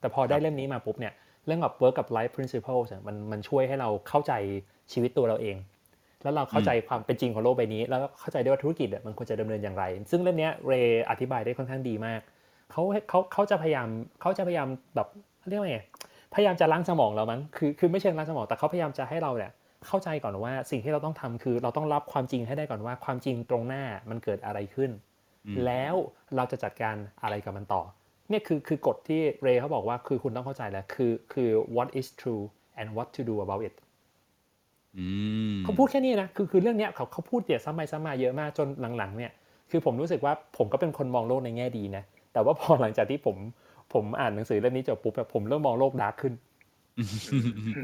[0.00, 1.12] แต่พอได้เล่มนี้มาปุ๊บเนี่ย
[1.46, 4.32] เรื่องแบบ work กับ life principles เนี่ยมันมันช่วยให้เราเข้าใจ
[4.92, 5.56] ชีวิตตัวเราเอง
[6.22, 12.20] แล้วเราเข้าใจความเป็นจริงของโลกใบนี้ แล้วก็เข้าใจด้วยว่าธุรกิจเนี่ยมันควรจะดำเนินอย่างไร ซึ่งเล่มเนี้ยเรย์อธิบายได้ค่อนข้างดีมาก
[12.70, 13.88] เขาเขาเขาจะพยายาม
[14.20, 15.08] เขาจะพยายามแบบ
[15.48, 15.80] เรียกว่าไง
[16.34, 19.52] พยายามจะล้างสมองเรามั้งคือคือไม่เชิงล้างสมองแต่เขาพยายามจะให้เราเนี่ย
[19.86, 24.90] เข้าใจก่อนว่าสิ่งที่เราต้องทำคือเราต้องรับความจริงให้ได้ก่อนว่าความจริงตรงหน้ามันเกิดอะไรขึ้น
[25.46, 25.94] อืมแล้ว
[26.36, 27.82] เราจะจัดการอะไรกับมันต่อ
[28.30, 32.44] เนี่ยคือคือกฎที่เรย์เขาบอกว่าคือคุณต้องเข้าใจแล้วคือคือ what is true
[32.78, 33.74] and what to do about it
[34.98, 35.06] อื
[35.52, 38.68] มเขาพูดแค่นี้นะคือคือเรื่องเนี้ยเขาเขาพูดเยอะซ้ำไปซ้ำมาเยอะมากจน
[38.98, 39.32] หลังๆ เนี่ย
[39.70, 42.02] คือผมรู้สึกว่าผมก็เป็นคนมองโลกในแง่ดีนะ
[42.32, 43.36] แต่ว่าพอหลังจากที่ผม
[43.92, 46.34] ผมอ่านหนังสือเล่มนี้จบปุ๊บแบบผมเริ่มมองโลก dark ขึ้น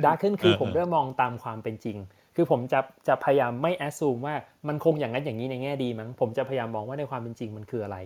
[0.04, 1.96] dark ขึ้นคือผมเริ่มมองตามความเป็นจริง
[2.36, 4.34] คือผมจะจะพยายามไม่แอสซูมว่า
[4.68, 7.98] มันคงอย่างนั้นอย่างนี้ในแง่ดีมั้งผมจะพยายามมองว่าในความเป็นจริงมันคืออะไร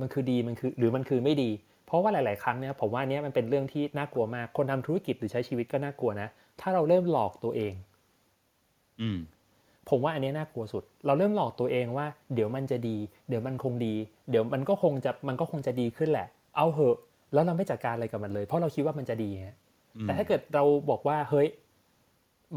[0.00, 6.28] มันคือดีมันคือหรือมันคือไม่ดีเพ ราะว่าหลาย ๆ ครั้งเนี่ยผมว่าอันเนี้ยมันเป็นเรื่องที่น่ากลัวมาก คนทำธุรกิจหรือใช้ชีวิตก็น่ากลัวนะ
[6.60, 7.74] ถ้าเราเริ่มหลอกตัวเอง
[9.00, 9.18] อืม
[9.88, 12.96] ผมว่าอันเนี้ยน่ากลัวสุด เราเริ่มหลอกตัวเองว่า เดี๋ยวมันจะดี
[13.28, 13.94] เดี๋ยวมันคงดี
[14.30, 16.96] เดี๋ยวมันก็คงจะมันก็คงจะดีขึ้นแหละ เอาเหอะ
[17.32, 19.56] แล้วเราไม่จัดการอะไรกับมันเลย เพราะเราคิดว่ามันจะดีฮะ
[20.02, 21.48] แต่ถ้าเกิดเราบอกว่าเฮ้ย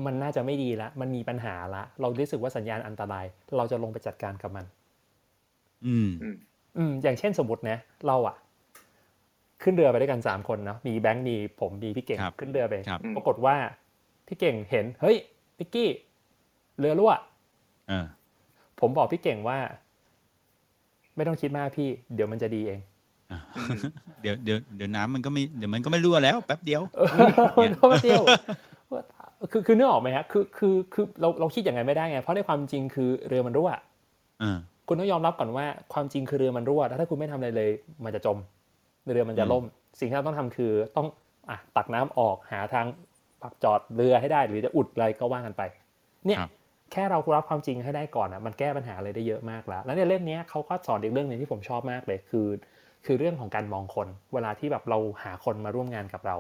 [0.06, 3.26] มันน่าจะไม่ดีละ มันมีปัญหาละ เรารู้สึกว่าสัญญาณอันตราย
[3.58, 4.66] เราจะลงไปจัดการกับมัน
[5.88, 6.36] อืม อืม
[6.78, 7.78] อืมอย่างเช่นสมมตินะ
[8.08, 8.36] เราอะ
[9.64, 13.56] ขึ้นเรือไปด้วยกันสามคนเนาะมีแบงค์มีผมมีพี่เก่งครับขึ้นเรือไปครับปรากฏว่า
[14.28, 15.18] พี่เก่งเห็น เฮ้ย
[15.58, 15.90] พิกกี้
[16.80, 17.14] เรือรั่ว
[17.90, 18.06] เออ
[18.80, 19.58] ผมบอกพี่เก่งว่า
[21.16, 22.80] ไม่ต้องคิดมากพี่ เดี๋ยวมันจะดีเอง
[23.32, 23.40] อะ
[24.22, 27.08] เดี๋ยวเดี๋ยวเดี๋ยวน้ำมันก็ไม่เดี๋ยวมันก็ไม่รั่วแล้วแป๊บเดียวเออ
[27.62, 28.24] มันก็ไม่เที่ยว
[29.52, 33.70] คือคือนึกออกไหมฮะคือคือคือเราเราคิดอย่างไงไม่ได้ไงเพราะในความจริงคือเรือมันรั่ว
[34.42, 37.70] เออคุณต้องยอมรับก่อนว่าความจริงคือเรือมันรั่วแล้วถ้าคุณไม่ทำอะไรเลย
[38.04, 38.38] มันจะจม
[39.14, 39.64] เรือมันจะอืมล่ม
[40.00, 41.08] สิ่งที่เราต้องทำคือต้อง
[41.50, 42.86] อะตักน้ำออกหาทาง
[43.42, 45.62] ปรับจอดเรือให้ได้ หรือจะอุดอะไรก็ว่ากันไป
[46.26, 46.50] เนี่ยครับ
[46.92, 52.48] แค่เรารับความจริงให้ได้ก่อนอะมันแก้ปัญหาอะไรได้เยอะมากแล้ว แล้วในเล่มเนี้ยเขาก็สอนอีกเรื่องหนึ่งที่ผมชอบมากเลยคือ
[53.06, 56.36] คือเรื่องของการมองคน เวลาที่แบบเราหาคนมาร่วมงานกับเรา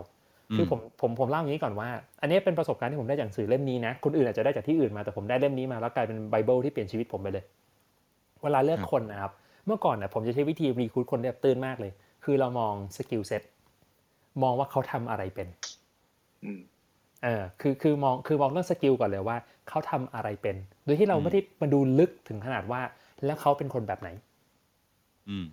[0.56, 1.90] คือผมผมผมเล่าอย่างนี้ก่อนว่า
[2.22, 7.44] อันนี้เป็นประสบการณ์ที่ผมได้จากหนังสือเล่มนี้นะคนอื่นอาจจะได้จากที่อื่นมาแต่ผมได้เล่มนี้มาแล้วกลายเป็นไบเบิลที่เปลี่ยนชีวิตผมไปเลย
[8.44, 9.32] เวลาเลือกครับคนนะครับ
[9.66, 11.92] เมื่อก่อนนะผมจะใช้วิธี recruit คนแบบตื้นมากเลย
[12.26, 13.44] คือเรามอง skill set
[14.44, 15.48] มองว่าเขาทำอะไรเป็น
[16.44, 16.60] อืม
[17.24, 19.38] เออคือคือมองคือมองเรื่อง skill ก่อนเลยว่า
[19.70, 20.56] เขาทำอะไรเป็น
[20.86, 22.82] โดยที่เราอืมไม่ได้มาดูลึกถึงขนาดว่า
[23.26, 24.10] แล้วเขาเป็นคนแบบไหน
[25.30, 25.46] อืม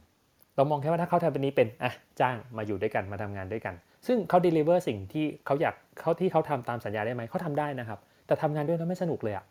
[0.57, 3.75] เรามองแค่ว่าถ้าเขาทำเป็นนี้เป็นอะจ้างมาอยู่ด้วยกันมาทำงานด้วยกัน
[4.07, 9.45] ซึ่งเขา deliver สิ่งที่เขาอยากเขาที่เขาทำตามสัญญาได้ไหมเขาทำได้นะครับ แต่ทำงานด้วยแล้วไม่สนุกเลยอะ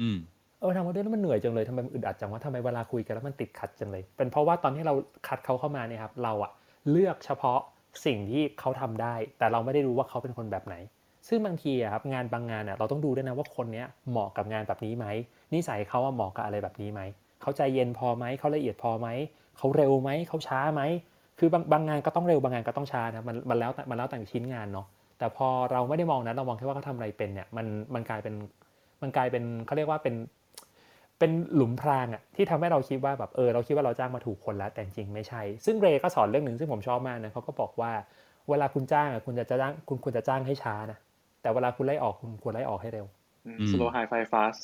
[0.00, 0.18] อืม
[0.60, 4.94] เออทำงาด้วยแล้วมันเหนื่อยจังเลยทำไมมันอึดอัดจังว่าทำไมเวลาคุยกันแล้วมันติดขัดจังเลย เป็นเพราะว่าตอนที่เรา
[5.28, 6.50] คัดเขาเข้ามาเนี่ยครับเราอะ
[6.90, 7.58] เลือกเฉพาะ
[8.06, 10.74] สิ่งที่เขาทำได้ แต่เราไม่ได้รู้ว่าเขาเป็นคนแบบไหน
[11.28, 15.06] ซึ่งบางทีอะครับงานบางงานอะเราต้องดูด้วยนะว่าคนเนี้ยเหมาะกับงานแบบนี้ไหม
[15.54, 17.00] นิสัยเขาอะเหมาะกับอะไรแบบนี้ไหม
[17.42, 19.08] เขาใจเย็นพอไหมเขาละเอียดพอไหม
[19.58, 20.82] เขาเร็วไหมเขาช้าไหม
[21.38, 24.86] คือบางบางงานก็ต้องเร็วบางงานก็ต้องช้านะมันมันแล้วแต่มันแล้วแต่ชิ้นงานเนาะ
[25.18, 28.34] แต่พอเราไม่ได้มองนั้นเรามองแค่ว่าเขาทำอะไรเป็นเนี่ยมันมันกลายเป็น
[29.02, 30.14] มันกลายเป็นเขาเรียกว่าเป็น
[31.18, 37.92] เป็นหลุมพรางอะที่ทำให้เราคิดว่าแบบเออเราคิดว่าเราจ้างมาถูกคนแล้วแต่จริงๆไม่ใช่ ซึ่งเรย์ก็สอนเรื่องหนึ่งซึ่งผมชอบมากนะเขาก็บอกว่า
[38.48, 40.98] เวลาคุณจ้างอะคุณจะจ้างคุณควรจะจ้างให้ช้านะ
[41.42, 43.06] แต่เวลาคุณไล่ออกคุณควรไล่ออกให้เร็ว
[43.46, 44.60] อืมอืม slow hire fire fast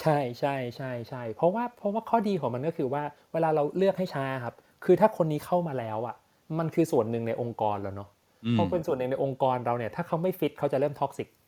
[0.00, 6.16] ใช่ใช่ใช่ใช่เพราะว่าเพราะว่าข้อดีของมันก็คือว่าเวลาเราเลือกให้ช้าครับ คือถ้าคนนี้เข้ามาแล้วอะ
[6.58, 8.08] มันคือส่วนหนึ่งในองค์กรแล้วเนาะ
[8.44, 11.43] อืมพอเป็นส่วนหนึ่งในองค์กรเราเนี่ย ถ้าเขาไม่ฟิตเขาจะเริ่ม toxic อืม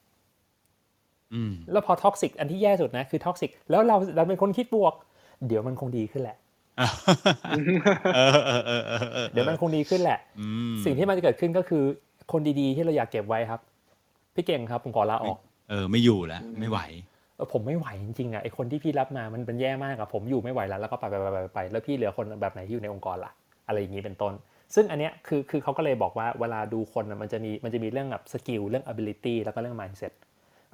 [1.72, 4.95] แล้วพอ toxic อันที่แย่สุดนะคือ toxic แล้วเราเราเป็นคนคิดบวก
[5.47, 6.37] เดี๋ยวมันคงดีขึ้นแหละ
[6.79, 6.91] เออ
[8.14, 11.85] เออเออเออเออเดี๋ยวมันคงดีขึ้นแหละอืมสิ่งที่มันจะเกิดขึ้นก็คือ
[12.33, 13.61] คนดีๆที่เราอยากเก็บไว้ครับ
[14.35, 15.37] พี่เก่งครับผมขอลาออก
[15.70, 16.79] เออ ไม่อยู่แล้วไม่ไหว
[17.37, 23.33] เออผมไม่ไหวจริงๆอะไอคนที่พี่รับมามันเป็นแย่มากอะผมอยู่ไม่ไหวแล้วแล้วก็ไปไปไปไปไปแล้วพี่เหลือคนแบบไหนที่อยู่ในองค์กรล่ะ
[23.66, 24.33] อะไรอย่างนี้เป็นต้น
[24.74, 30.12] ซึ่งอันเนี้ยคือคือเขาก็เลยบอกว่าเวลาดูคนอะมันจะมีมันจะมีเรื่องแบบสกิลเรื่อง ability แล้วก็เรื่อง mindset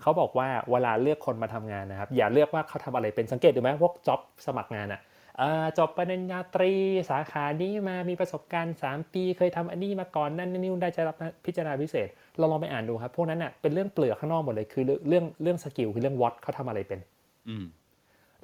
[0.01, 5.01] เขาบอกว่าเวลาเลือกคนมาทำงานนะครับ อย่าเลือกว่าเขาทำอะไรเป็นสังเกตดูไหมพวกจ็อบสมัครงานอะ
[5.41, 6.73] อ่าจบปริญญาตรี
[7.11, 11.17] สาขานี้มามีประสบการณ์ 3 ปีเคยทำอันนี้มาก่อนนั่นนี่นู่นได้จะรับ
[11.47, 17.01] พิจารณาพิเศษ เราลองไปอ่านดูครับพวกนั้นอะเป็นเรื่องเปลือกข้างนอกหมดเลยคือเรื่องเรื่องสกิลคือเรื่องวัดเขาทำอะไรเป็น
[17.49, 17.65] อืม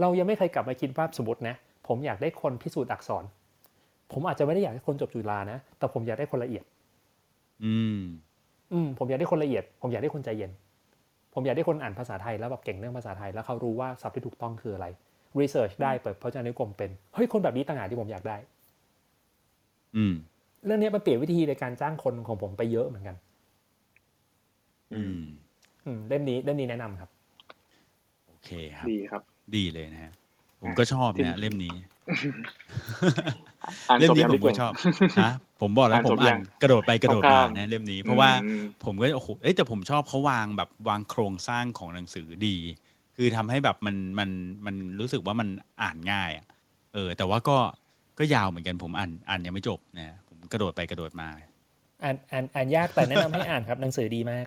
[0.00, 1.54] เรายังไม่เคยกลับมาคิดว่าสมมตินะ
[1.88, 3.24] ผมอยากได้คนพิสูจน์อักษร
[4.12, 6.64] ผมอาจจะไม่ได้อยากได้คนจบจุฬานะแต่ผมอยากได้คนละเอียด
[7.64, 8.00] อืม
[8.72, 10.50] อืมผมอยากได้คนละเอียด ผมอยากได้คนใจเย็น
[11.40, 14.86] ผมอยากได้คนอ่านภาษาไทยแล้วแบบเก่งเรื่องภาษาไทยแล้วเขารู้ว่าศัพท์ที่ถูกต้องคืออะไร
[15.40, 18.36] รีเสิร์ชได้เปิดพจนานุกรมเป็นเฮ้ยคนแบบนี้ต่างหากที่ผมอยากได้
[19.96, 20.14] อืม
[20.64, 23.16] เรื่องนี้มันเปลี่ยนวิธีในการจ้างคนของผมไปเยอะเหมือนกัน
[24.94, 25.20] อืม
[25.84, 27.10] อืมเล่มนี้เล่มนี้แนะนำครับ
[28.26, 29.22] โอเคครับ ดีครับ
[29.56, 30.12] ดีเลยนะฮะ
[30.62, 31.74] ผมก็ชอบจรินะงเล่มนี้
[33.88, 34.72] อ่านเล่มจบนี้ยังผมพี่ก็เก่งชอบ
[35.20, 42.56] นะผมบอกแล้วอ่านผจมบยัอ่างนกระโดดไปกระโดดคมาร่าวๆนะเล่มนี้เพราะว่าอืมผมก็โอ้โหเอ้ยแต่ผมชอบเขาวางแบบวางโครงสร้างของหนังสือดี
[43.16, 44.30] คือทำให้แบบมันมัน
[44.66, 45.48] มันรู้สึกว่ามัน
[45.82, 46.46] อ่านง่ายอะ
[46.94, 47.58] เออ แต่ว่าก็
[48.18, 51.28] ก็ยาวเหมือนกันผมอ่านอ่านยังไม่จบนะผมกระโดดไปกระโดดมา
[52.04, 54.46] อ่านอ่านอ่านยากแต่แนะนำให้อ่านครับหนังสือดีมาก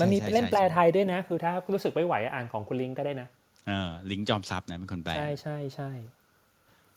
[0.00, 3.28] มันมีใช่ใช่เล่นใช่แปลไทยด้วยนะ คือถ้ารู้สึกไม่ไหวอ่านของคุณลิงก็ได้นะ
[3.68, 5.90] เออลิงก์จอมทรัพย์นะเป็นคนแปลใช่ใช่ใช่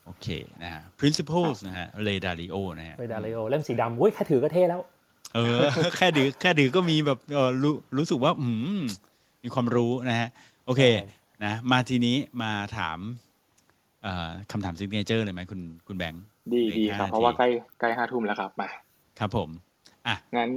[0.06, 0.28] โอเค
[0.64, 4.82] นะฮะ principles นะฮะเรดาริโอนะฮะเวดาเลโอเล่มสีดำอุ้ยแค่ถือก็เท่แล้ว
[5.36, 5.60] เออ
[5.98, 8.48] แค่ดือแค่ดือก็มีแบบเออรู้รู้สึกว่าอื
[8.80, 8.82] ม
[9.44, 10.30] มีความรู้นะฮะ
[10.66, 11.10] โอเคใช่
[11.46, 13.00] นะมาทีนี้มาถาม
[14.04, 17.48] เอ่อคำถามซิกเนเจอร์เลยไหมคุณคุณแบงค์ดีเหลือดีอีกครับห้าเพราะว่านาทีใกล้
[17.80, 18.70] ใกล้ห้าทุ่มแล้วครับมา
[19.20, 19.50] ครับผม
[20.08, 20.52] อะงั้น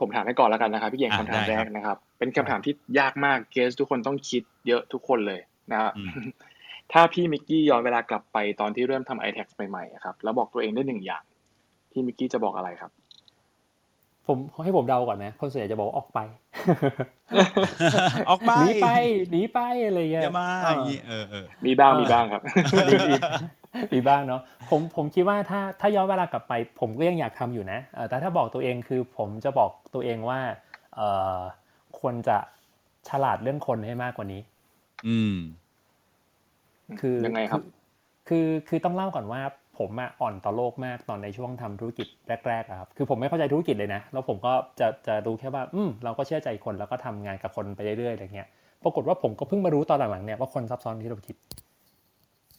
[0.00, 5.40] ผมถามให้ก่อนแล้วกันนะครับพี่เก่งอะคำถามได้แรครักบนะครับ เป็นคำถามที่ยากมากเกสทุกคนต้องคิดเยอะทุกคนเลย
[5.72, 6.10] นะครับอืม
[6.92, 11.22] ถ้าพี่มิกกี้ย้อนเวลากลับไปตอนที่เริ่มทำ i t a x ใหม่ๆอะครับ แล้วบอกตัวเองได้หนึ่งอย่าง
[11.90, 12.90] พี่มิกกี้จะบอกอะไรครับ
[14.26, 16.18] ผมให้ผมเดาก่อนนะคนส่วนใหญ่จะบอกว่าออกไป
[18.28, 18.88] ออกไปหนีไป
[19.30, 22.42] หนีไปอะไรเงี้ยอย่ามาเอออย่างงี้เออเออมีบ้างมีบ้างครับ
[22.88, 23.14] มีมี
[23.92, 24.40] มีบ้างเนาะ
[24.70, 30.40] ผมผมคิดว่าถ้าถ้าย้อนเวลากลับไป ผมก็ยังอยากทำอยู่นะเออแต่ถ้าบอกตัวเองคือผมจะบอกตัวเองว่า
[30.94, 31.00] เอ
[31.36, 31.38] อ
[31.98, 32.36] ควรจะ
[33.08, 34.40] ฉลาดเรื่องคนให้มากกว่านี้
[35.08, 35.36] อืม
[37.00, 37.62] คือยังไงครับ
[38.28, 39.40] คือคือต้องเล่าก่อนว่า
[39.78, 42.06] ผมอะอ่อนต่อโลกมากตอนในช่วงทำธุรกิจ
[42.48, 48.48] แรกๆอะครับ คือผมไม่เข้าใจธุรกิจเลยนะ แล้วผมก็จะจะรู้แค่ว่า อืมเราก็เชื่อใจคนแล้วก็ทำงานกับคนไปเรื่อยๆอะไรเงี้ย
[48.84, 51.36] ปรากฏว่าผมก็เพิ่งมารู้ตอนหลังๆเนี่ยว่าคนซับซ้อนที่เราคิด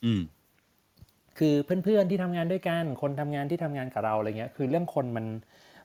[0.05, 0.21] อืม
[1.37, 5.25] คือเพื่อนๆที่ทำงานด้วยกัน คนทำงานที่ทำงานกับเราอะไรเงี้ย คือเรื่องคนมัน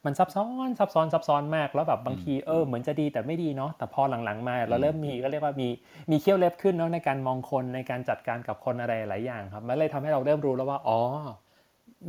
[0.06, 5.68] มันซับซ้อนซับซ้อนซับซ้อนมากแล้วแบบบางทีเออเหมือนจะดีแต่ไม่ดีเนาะแต่พอหลังๆ มา เราเริ่มมีก็เรียกว่ามี
[6.10, 11.00] มีเขี้ยวเล็บขึ้นเนาะในการมองคนในการจัดการกับคนอะไรหลายอย่างครับมันเลยทำให้เราเริ่มรู้แล้วว่าอ๋อ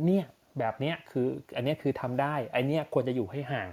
[0.06, 0.24] เนี่ย
[0.58, 1.26] แบบเนี้ยคือ
[1.56, 3.68] อันเนี้ยคือทำได้อันเนี้ยควรจะอยู่ให้ห่าง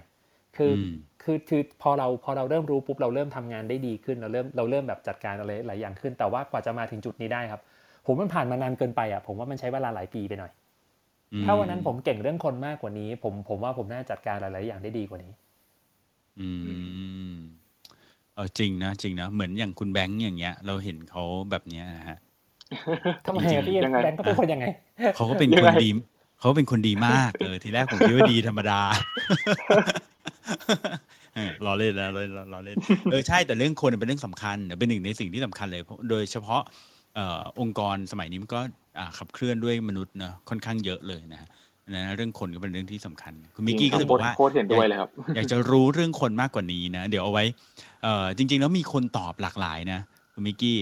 [0.57, 0.91] คืออม
[1.23, 7.61] คือคือพอเราพอเราเริ่มรู้ปุ๊บเราเริ่มทำงานได้ดีขึ้นเราเริ่มเราเริ่มแบบจัดการอะไรหลายอย่างขึ้น แต่ว่ากว่าจะมาถึงจุดนี้ได้ครับ
[8.05, 10.64] ผมมันผ่านมานานเกินไปอะผมว่ามันใช้เวลาหลายปีไปหน่อยอืม
[11.45, 15.31] ถ้าวันนั้นผมเก่งเรื่องคนมากกว่านี้ ผมผมว่าผมน่าจะจัดการหลาย ๆ อย่างได้ดีกว่านี้
[16.39, 16.49] อื
[17.33, 17.35] ม
[18.35, 22.17] เออจริงนะจริงนะเหมือนอย่างคุณแบงค์อย่างเงี้ย เราเห็นเขาแบบเนี้ยนะฮะ
[23.25, 24.65] ทำไมจริงอะๆพี่ยังไงแบงค์ก็เป็นคนยังไง
[25.15, 25.89] เขาก็เป็นยังคนไงดี
[26.39, 28.79] เขาเป็นคนดีมากเออทีแรกผมคิดว่าดีธรรมดา
[31.35, 32.77] เออล้อเล่นแล้วล้อเล่นล้อเล่น
[33.11, 36.61] เออใช่แต่เรื่องคนเป็นเรื่องสำคัญเป็นหนึ่งในสิ่งที่สำคัญเลยเพราะโดยเฉพาะ
[37.15, 38.84] เอ่อองค์กรสมัยนี้มันก็อ่า
[39.17, 41.49] ขับเคลื่อนด้วยมนุษย์เนอะค่อนข้างเยอะเลยนะฮะ
[41.95, 47.45] นะเรื่องคนก็เป็นเรื่องที่สำคัญ คุณมิกกี้ก็เลยบอกว่าโคตรเห็นด้วยเลยครับอยากจะรู้เรื่องคนมากกว่านี้นะ เดี๋ยวเอาไว้
[48.03, 49.99] เอ่อจริง ๆ แล้วมีคนตอบหลากหลายนะ
[50.33, 50.79] คุณมิกกี้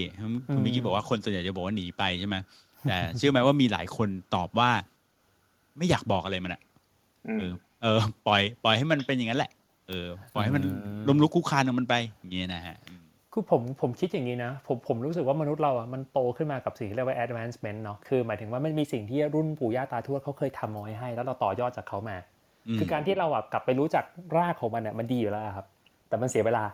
[0.52, 2.36] คุณมิกกี้บอกว่าคนส่วนใหญ่จะบอกว่าหนีไปใช่ไหม
[2.88, 4.70] แต่เชื่อไหมว่ามีหลายคนตอบว่า
[5.76, 6.60] ไม่อยากบอกอะไรมันอะ
[7.28, 7.52] อืมเออ
[7.82, 9.50] เออปล่อย ปล่อยให้มันเป็นอย่างนั้นแหละ
[9.88, 13.03] เออ ปล่อยให้มันอืมล้มลุกคลุกคลานของมันไปอย่างเงี้ยนะฮะอืม
[13.36, 22.16] คือผมผมคิดอย่างนี้นะ ผมผมรู้สึกว่ามนุษย์เราอะมันโตขึ้นมากับสิ่งที่เรียกว่า advancement เนาะคือหมายถึงว่ามันมีสิ่งที่รุ่นปู่ย่าตาทวดเขาเคยทำเอาไว้ให้ แล้วเราต่อยอดจากเขามา
[22.74, 24.04] มคือการที่เราอะกลับไปรู้จัก
[24.36, 25.66] รากของมันเนี่ยมันดีอยู่แล้วครับ
[26.08, 26.64] แต่มันเสียเวลา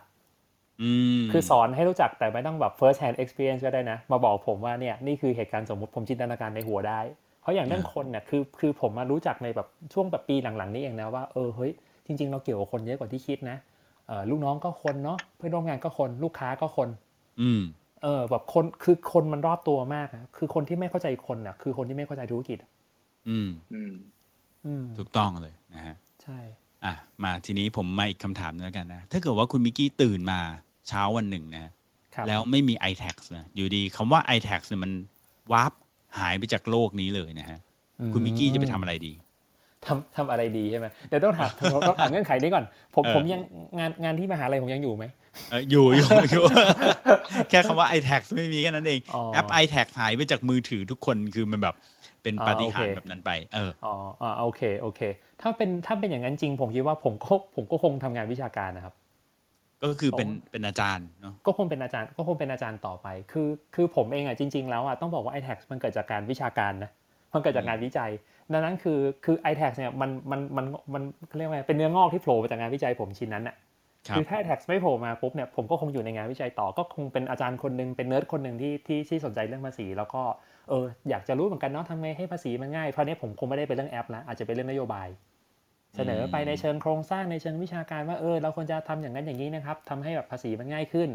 [0.81, 6.99] อืมคือสอนให้รู้จักแต่ไม่ต้องแบบ first hand experience ก็ได้นะ มาบอกผมว่าเนี่ยนี่คือเหตุการณ์สมมุติผมจินตนาการในหัวได้
[7.41, 11.71] เพราะอย่างเรื่องคนเนี่ยคือคือผมมารู้จักในแบบช่วงแบบปีหลังๆ นี้เองนะว่าเออเฮ้ย
[12.05, 13.70] จริง ๆ เราเกี่ยวกับคนเยอะกว่าที่คิดนะเออ
[14.29, 16.89] ลูกน้องก็คนเนาะเพื่อนร่วมงานก็คนลูกค้าก็คน
[17.41, 17.61] อืม
[18.03, 22.57] เออ แบบคนคือคนมันรอบตัวมากนะคือคนที่ไม่เข้าใจคนน่ะ คือคนที่ไม่เข้าใจธุรกิจ
[23.29, 23.93] อืม อืม
[24.65, 26.39] อืม ถูกต้องเลยนะฮะใช่
[26.85, 26.93] อะ
[27.23, 30.39] มาทีนี้ผมมาอีกคำถามหนึงแล้วกันนะถ้าเกิดว่าคุณมิกกี้ตื่นมา
[30.87, 31.71] เช้าวันหนึ่งนะ
[32.15, 34.91] ครับแล้วไม่มี iTax นะอยู่ดีคำว่า iTax เนี่ยมัน
[35.51, 35.71] วาร์ป
[36.19, 37.59] หายไปจากโลกนี้เลยนะฮะ
[38.13, 39.13] คุณมิกกี้จะไปทำอะไรดี
[39.85, 41.49] ทำทำอะไรดีใช่ไหมเดี๋ยวต้องถาม
[41.87, 42.65] ต้องถามเงื่อนไขนี้ก่อน
[42.95, 43.41] ผมเออผมยัง
[43.79, 45.05] งานงานที่มหาลัยผมยังอยู่ไหม
[45.51, 46.43] เอออยู่อยู่อยู่
[47.49, 51.75] แค่คำว่า iTax ไม่มีแค่นั้นเองอ๋อแอป iTax หายไปจากมือถือทุกคนคือมันแบบ
[52.23, 55.01] เป็นอ่าปาฏิหาริย์โอเคแบบนั้นไป เอออ๋ออ่าโอเคโอเค
[55.41, 58.93] ถ้าเป็นถ้าเป็นอย่างนั้นจริง ผมคิดว่าผมก็ผมก็คงทำงานวิชาการนะครับ
[59.83, 66.91] ก็คือเป็นอ๋อเป็นอาจารย์เนาะก็คงเป็นอาจารย์ก็คงเป็นอาจารย์ต่อไป คือคือผมเองอะจริง ๆ แล้วอะต้องบอกว่า iTax มันเกิดจากการวิชาการนะ
[67.33, 68.11] มันเกิดจากงานวิจัย
[68.53, 73.55] ดังนั้นคือคือ iTax เนี่ยมันมันมันมันเขาเรียกว่าไงเป็นเนื้องอกที่โผล่มาจากงานวิจัยผมชิ้นนั้นอะ
[74.07, 80.21] ครับคือถ้า iTax ไม่โผล่มาปุ๊บเนี่ยผมก็คงอยู่ในงานวิจัยต่อก็คงเป็นอาจารย์คนหนึ่งเป็นเนิร์ดคนหนึ่งที่ที่ที่สนใจเรื่องภาษี แล้วก็
[80.69, 85.07] เอออยากจะรู้เหมือนกันเนาะทำไงให้ภาษีมันง่ายเพราะเนี้ยผมคงไม่ได้เป็นเรื่องแอปแล้วอาจจะเป็นเรื่องนโยบาย
[85.95, 91.09] เสนอไปในเชิงโครงสร้างในเชิงวิชาการว่าเออเราควรจะทำอย่างนั้นอย่างนี้นะครับทำให้แบบภาษีมันง่ายขึ้น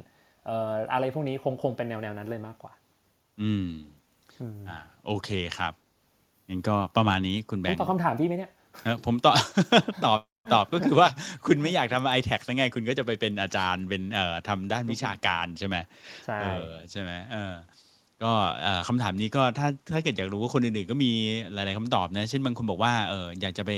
[0.46, 2.72] เอ่ออะไรพวกนี้คงคงเป็นแนวแนวนั้นเลยมากกว่า
[3.42, 3.68] อืม
[4.40, 5.72] อืมอ่าโอเคครับ
[6.48, 8.50] งั้นก็ประมาณนี้คุณแบผงมค์ตอบคำถามพี่ไหมเนี่ย
[8.84, 9.36] เออผมตอบ
[10.04, 10.18] ตอบ
[10.54, 11.08] ตอบก็คือว่า
[11.46, 15.76] คุณไม่อยากทำ iTax แล้วไง คุณก็จะไปเป็นอาจารย์เป็นเอ่อทำด้านวิชาการใช่ไหม
[16.26, 17.54] ใช่เออใช่ไหมเออ
[18.22, 18.32] ก็
[18.62, 21.12] เอ่อคำถามนี้ก็ถ้าถ้าเกิดอยากรู้ว่าคนอื่นๆก็มี
[21.52, 23.72] หลายๆคำตอบนะ เช่นบางคนบอกว่าเอออยากจะไป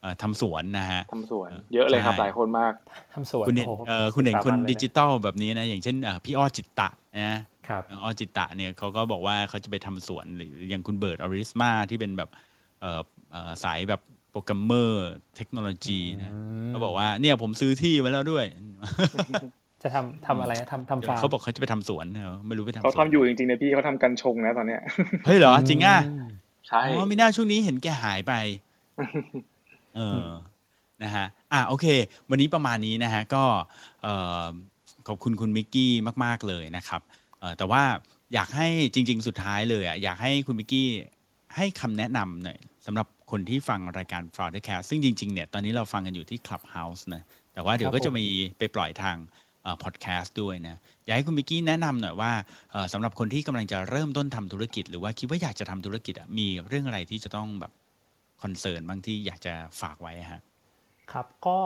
[0.00, 2.72] เอ่อทำสวนนะฮะทำสวนเยอะเลยครับใช่หลายคนมาก
[3.14, 6.88] ทำสวนคุณเห็นโอ้โหเออคุณเห็นคนสามัญเลยะดิจิตอลแบบนี้นะ อย่างเช่นเอ่อพี่อ้อจิตตะ
[7.18, 7.38] นะ
[7.68, 12.30] ครับอ้อจิตตะเนี่ยเขาก็บอกว่าเขาจะไปทำสวนหรืออย่างคุณเบิร์ดอริสมาที่เป็นแบบ
[12.80, 13.00] เอ่อ
[13.30, 14.00] เอ่อสายแบบ
[14.30, 16.30] โปรแกรมเมอร์เทคโนโลยีนะ
[16.62, 18.44] มเขาบอกว่าเนี่ยผมซื้อที่ไว้แล้วด้วย
[19.82, 24.80] จะทำทำอะไรนะทำทำฟาร์มเขาบอกเขาจะไปทำสวนเออไม่รู้ไปทำสวนเขาทำอยู่จริงๆนะพี่เขาทำกันชงนะตอนเนี้ย
[25.24, 26.24] เฮ้ยเหรอจริงอะม
[26.68, 28.32] ใช่อ๋อมีหน้าช่วงนี้เห็นแกหายไป
[29.96, 30.28] เออ
[31.02, 31.86] นะฮะอะโอเค
[32.30, 33.44] วันนี้ประมาณนี้นะฮะก็
[34.02, 34.46] เอ่อ
[35.08, 35.92] ขอบคุณคุณมิกกี้
[36.24, 37.21] มาก ๆเลยนะครับเอ่อ
[37.58, 37.82] แต่ว่า
[38.34, 40.88] อยากให้จริง ๆ สุดท้ายเลยอะอยากให้คุณมิกกี้
[41.56, 47.22] ให้คำแนะนำหน่อยสำหรับคนที่ฟังรายการ f r o d c a s t ซึ่งจริง ๆ เนี่ย ตอนนี้เราฟังกันอยู่ที่ Clubhouse นะ
[47.52, 48.26] แต่ว่าเดี๋ยวก็จะมี
[48.58, 49.16] ไปปล่อยทาง
[49.82, 52.32] พอดแคสต์ด้วยนะ อยากให้คุณมิกกี้แนะนำหน่อยว่า
[52.72, 57.72] เออสำหรับคนที่กำลังจะเริ่มต้นทำธุรกิจ หรือว่าคิดว่าอยากจะทำธุรกิจอะมีเรื่องอะไรที่จะต้องแบบ
[58.42, 60.42] concern บ้างที่อยากจะฝากไว้ฮะ
[61.12, 61.58] ครับก็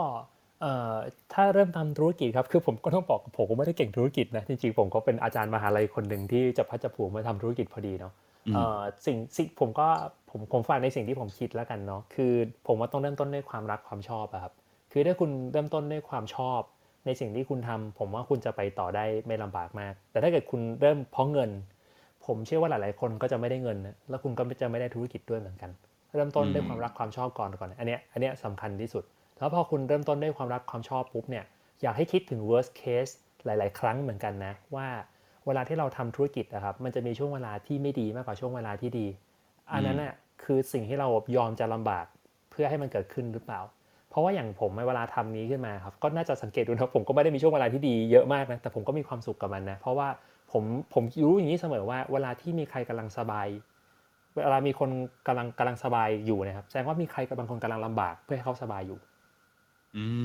[1.33, 8.13] ถ้าเริ่มทำธุรกิจครับคือผมก็ต้องบอกผมก็ไม่ได้เก่งธุรกิจนะจริงๆผมก็เป็นอาจารย์มหาลัยคนหนึ่งที่จับพลัดจับผลูมาทำธุรกิจพอดีเนาะ
[8.47, 9.87] อืมเอ่อสิ่งสิ่งผมก็
[10.29, 12.33] ผมผมฝากในสิ่งที่ผมคิดแล้วกันเนาะคือ
[12.67, 14.53] ผมว่าต้องเริ่มต้นด้วยความรักความชอบอะครับ
[14.91, 16.61] คือถ้าคุณเริ่มต้นด้วยความชอบ
[17.05, 21.49] ในสิ่งที่คุณทำผมว่าคุณจะไปต่อได้ไม่ลำบากมาก แต่ถ้าเกิดคุณเริ่มเพราะเงิน
[22.25, 25.71] ผมเชื่อว่าหลาย ๆ คนก็จะไม่ได้เงินนะแล้วคุณก็จะไม่ได้ธุรกิจด้วยเหมือนกัน
[26.15, 29.03] เริ่มต้นด้วยความรักความชอบก่อนก่อนอันเนี้ยอันเนี้ยสำคัญที่สุด
[29.39, 31.45] แล้วพอคุณเริ่มต้นด้วยความรักความชอบปุ๊บเนี่ย
[31.81, 33.13] อยากให้คิดถึง worst case
[33.45, 34.87] หลาย ๆ ครั้งเหมือนกันนะ ว่า
[35.45, 39.07] เวลาที่เราทำธุรกิจนะครับ มันจะมีช่วงเวลาที่ไม่ดีมากกว่าช่วงเวลาที่ดี
[39.71, 40.13] อันนั้นน่ะ
[40.43, 41.07] คือสิ่งที่เรา
[41.37, 42.05] ยอมจะลำบาก
[42.51, 43.61] เพื่อให้มันเกิดขึ้นหรือเปล่า
[44.09, 50.07] เพราะว่าอย่างผมเวลาทำนี้ขึ้นมาครับ ก็น่าจะสังเกตดูนะผมก็ไม่ได้มีช่วงเวลาที่ดีเยอะมากนะแต่ผมก็มีความสุขกับมันนะเพราะว่า
[50.51, 50.63] ผม
[50.93, 53.47] ผมรู้อย่างนี้เสมอว่าเวลาที่มีใครกำลังสบาย
[54.35, 54.89] เวลามีคน
[55.27, 59.06] กำลังกำลังสบายอยู่นะครับแสดงว่ามีใครบางคนกำลังลำบากเพื่อให้เขาสบายอยู่อื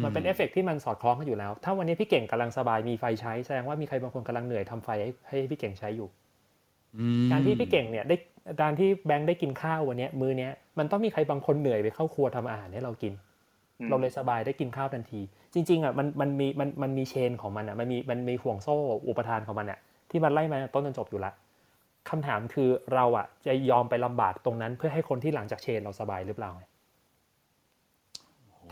[0.05, 6.09] มันเป็นเอฟเฟกต์ที่มันสอดคล้องกันอยู่แล้ว ถ้าวันนี้พี่เก่งกำลังสบายมีไฟใช้แสดงว่ามีใครบางคนกำลังเหนื่อยทำไฟให้ให้พี่เก่งใช้อยู่
[6.99, 8.17] อืมการที่พี่เก่งเนี่ยได้
[8.61, 13.13] การที่แบงค์ได้กินข้าววันเนี้ยมื้อเนี้ยมันต้องมีใครบางคนเหนื่อยไปเข้าครัวทำอาหารให้เรากิน
[13.81, 15.21] อืมเราเลยสบายได้กินข้าวทันที
[15.55, 18.77] จริงๆอะมันมันมีมันมันมีเชนของมันอะมันมีมันมีห่วงโซ่
[19.09, 19.79] อุปทานของมันอะ
[20.11, 21.33] ที่มันไล่มาต้นจนจบอยู่ละ
[22.11, 26.65] คำถามคือเราอะจะยอมไปลำบากตรงนั้นเพื่อให้คนที่หลังจากเชนเราสบายหรือเปล่าไง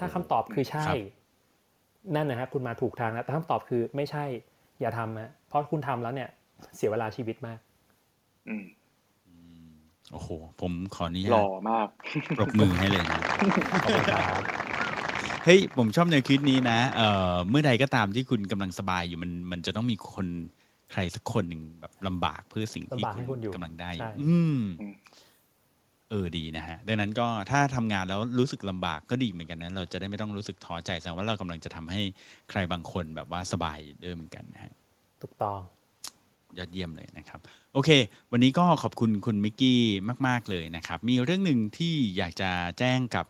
[0.00, 0.84] ถ้าคำตอบคือใช่
[2.14, 4.24] นั่นนะฮะคุณมาถูกทางแล้วแต่คำตอบคือไม่ใช่
[4.80, 6.28] อย่าทำฮะเพราะคุณทำแล้วเนี่ย
[6.76, 7.58] เสียเวลาชีวิตมาก
[8.48, 8.64] อืม
[10.12, 10.28] โอ้โห
[10.60, 11.88] ผมขออนุหญาล่ตอมาก
[12.38, 13.20] ปรบมือให้เลยนะ
[13.82, 14.42] ขอบคุณครับ
[15.44, 20.26] เฮ้ยผมชอบแนวคิดนี้นะเอ่อเมื่อใดก็ตามที่คุณกำลังสบายอยู่มันมันจะต้องมีคน
[20.92, 24.94] ใครสักคนหนึ่งแบบลำบากเพื่อสิ่งที่ลำบากให้คุณอยู่กำลังได้อยู่ใช่อืมอืม
[26.10, 32.02] เออดีนะฮะดังนั้นก็ถ้าทำงานแล้วรู้สึกลำบากก็ดีเหมือนกันนะเราจะได้ไม่ต้องรู้สึกท้อใจแสดงว่าเรากำลังจะทำให้
[32.50, 34.72] ใครบางคนแบบว่าสบายด้วยเหมือนกันนะฮะ
[35.22, 35.60] ถูกต้อง
[36.58, 37.40] ยอดเยี่ยมเลยนะครับ
[37.74, 37.90] โอเค
[38.32, 39.80] วันนี้ก็ขอบคุณคุณมิกกี้
[40.26, 43.26] มาก ๆ เลยนะครับ มีเรื่องหนึ่งที่อยากจะแจ้งกับ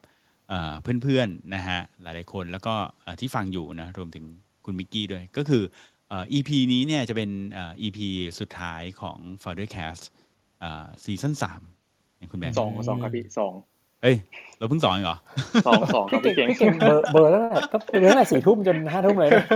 [0.49, 0.73] เอ่อ
[1.03, 4.25] เพื่อนๆนะฮะหลายๆคนแล้วก็เอ่อที่ฟังอยู่นะรวมถึง
[4.65, 5.63] คุณมิกกี้ด้วย ก็คือ
[6.09, 7.99] เอ่อ EP นี้เนี่ยจะเป็นเอ่อ EP
[8.41, 10.03] สุดท้ายของ Founder Cast
[11.05, 11.63] ซีซั่นสาม
[12.31, 13.53] คุณแบงค์สองสองครับพี่สอง
[14.03, 14.17] เอ้ย
[14.59, 15.17] เราเพิ่งสองเองเหรอ
[15.67, 19.47] สองสองครับพี่พี่เก่งเก่งพี่เก่งเบอเบอร์แล้วแหละก็เบอร์ตั้งแต่สี่ทุ่มจนห้าทุ่มเลยนะ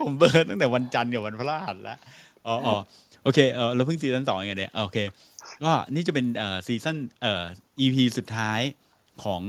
[0.00, 1.98] ผมเบิร์นตั้งแต่วันจันทร์กับวันพฤหัสแล้ว
[2.46, 2.76] อ๋ออ๋อ
[3.22, 4.98] โอเคเออเราเพิ่งซีซั่นสองเองเนี่ยโอเค
[5.64, 7.44] ก็นี่จะเป็นเอ่อซีซั่นเอ่อ
[7.80, 8.60] EP สุดท้าย
[9.24, 9.42] ของ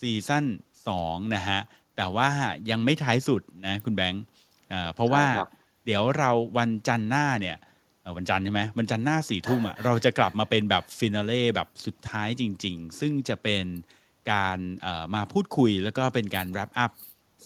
[0.00, 0.44] ซีซั่น
[0.88, 1.60] สองนะฮะ
[1.96, 2.28] แต่ว่า
[2.70, 4.24] ยังไม่ท้ายสุดนะคุณแบงค์
[4.72, 5.50] อ่าเพราะว่าใช่ครับ
[5.86, 7.67] เดี๋ยวเราวันจันทร์หน้าเนี่ยเอ่อ
[8.16, 13.64] วันจันทร์ใช่ไหมวันจันทร์หน้าสี่ทุ่มอะเราจะกลับมาเป็นแบบ finale แบบสุดท้ายจริง ๆ ซึ่งจะเป็น
[14.32, 16.92] การเอ่อมาพูดคุยแล้วก็เป็นการ wrap up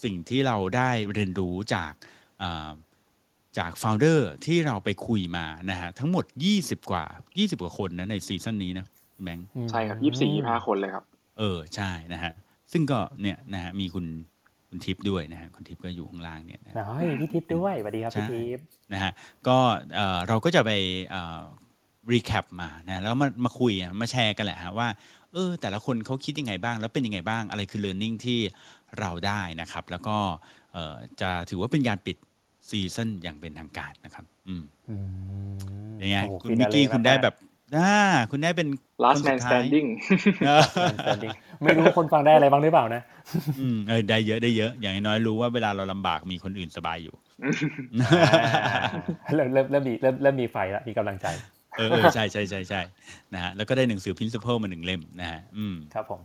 [0.03, 1.91] สิ่งที่เราได้เรียนรู้จาก
[2.43, 2.71] อ่า
[3.57, 6.25] จากโฟลเดอร์ที่เราไปคุยมานะฮะทั้งหมด
[6.57, 8.85] 20 กว่า 20 กว่าคนนะในซีซั่นนี้นะ
[9.15, 11.03] คุณแบงค์ใช่ครับยี่สิบสี่ยี่ห้าคนเลยครับ
[11.39, 12.33] เออ ใช่นะฮะ
[12.71, 14.05] ซึ่งก็เนี่ยนะฮะมีคุณ
[14.73, 18.63] คุณทิพย์ด้วยนะฮะคุณทิพย์ก็อยู่ข้างล่างเนี่ยนะน้อยพี่ทิพย์ด้วยสวัสดีครับใช่พี่ทิพย์
[18.93, 19.11] นะฮะ
[19.47, 19.57] ก็
[19.95, 20.71] เอ่อเราก็จะไป
[22.11, 24.87] recap มานะแล้วมามาคุยอะมาแชร์กันแหละฮะว่า
[25.33, 28.39] เออแต่ละคนเขาคิดยังไงบ้าง แล้วเป็นยังไงบ้างอะไรคือ learning ที่
[28.99, 30.17] เราได้นะครับ แล้วก็
[30.73, 32.17] เอ่อจะถือว่าเป็นการปิด
[32.69, 34.95] ซีซั่นอย่างเป็นทางการนะครับ อืมอื
[35.91, 37.35] มยังไงโอ้โหคุณมิกกี้ finale คุณได้มากๆแบบ
[37.75, 37.95] อ่า
[38.31, 38.67] คุณได้เป็น
[39.03, 39.87] last man standing คนสุ man ดท้าย standing
[40.47, 43.01] เออ man standing ไม่รู้ว่าคนฟังได้อะไรบ้างหรือเปล่านะ
[43.59, 47.15] อืมเออได้เยอะได้เยอะ อย่างน้อยรู้ว่าเวลาเราลำบากมีคนอื่นสบายอยู่
[49.35, 51.27] เริ่มเริ่มเริ่มมีเริ่มเริ่มมีไฟแล้วมีกำลังใจ
[51.77, 52.81] เออเออใช่ใช่ใช่ใช่
[53.33, 56.21] นะฮะแล้วก็ได้หนังสือ principle มาหนึ่งเล่มนะฮะอืมครับผม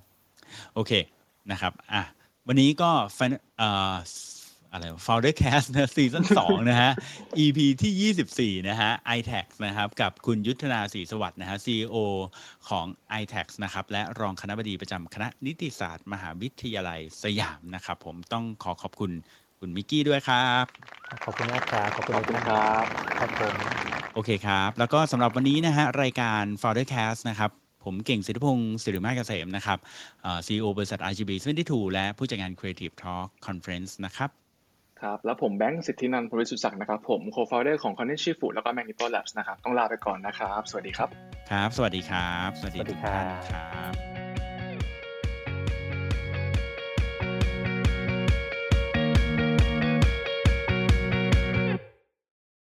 [0.75, 0.93] โอเค
[1.51, 2.03] นะครับ อะ
[2.49, 3.95] วันนี้ก็ fin- เอ่อ
[4.73, 6.91] อะไรวะ founder cast นะซีซั่นสองนะฮะ
[7.45, 11.97] EP ที่ 24 นะฮะ iTax นะครับกับคุณยุทธนาศรีสวัสดิ์นะฮะ CEO
[12.69, 12.87] ของ
[13.21, 19.11] iTax นะครับและรองคณบดีประจำคณะนิติศาสตร์ มหาวิทยาลัยสยามนะครับ ผมต้องขอขอบคุณ
[19.61, 20.65] คุณมิกกี้ด้วยครับ
[21.25, 22.85] ขอบคุณมากครับขอบคุณขอบคุณทุกคท่านรับ
[23.19, 23.55] ครับผม
[24.15, 27.51] โอเคครับ แล้วก็สำหรับวันนี้นะฮะรายการ Founder Cast นะครับ
[27.85, 29.79] ผมเก่งสิทธิพงศ์สิริมาศเกษมนะครับ
[30.23, 31.31] เอ่อ CEO บริษัท RGB
[31.65, 34.31] 72และผู้จัดงาน Creative Talk Conference นะครับ
[35.03, 41.09] ครับแล้วผมแบงค์สิทธินันท์พริสุทธิ์ศักดิ์นะครับผมโคฟาวเดอร์ของ Connect Food แล้วก็ Magnipo Labs นะครับต้องลาไปก่อนนะครับ สวัสดีครับ
[41.51, 44.18] ครับ สวัสดีครับ สวัสดีทุกครัท่านครับ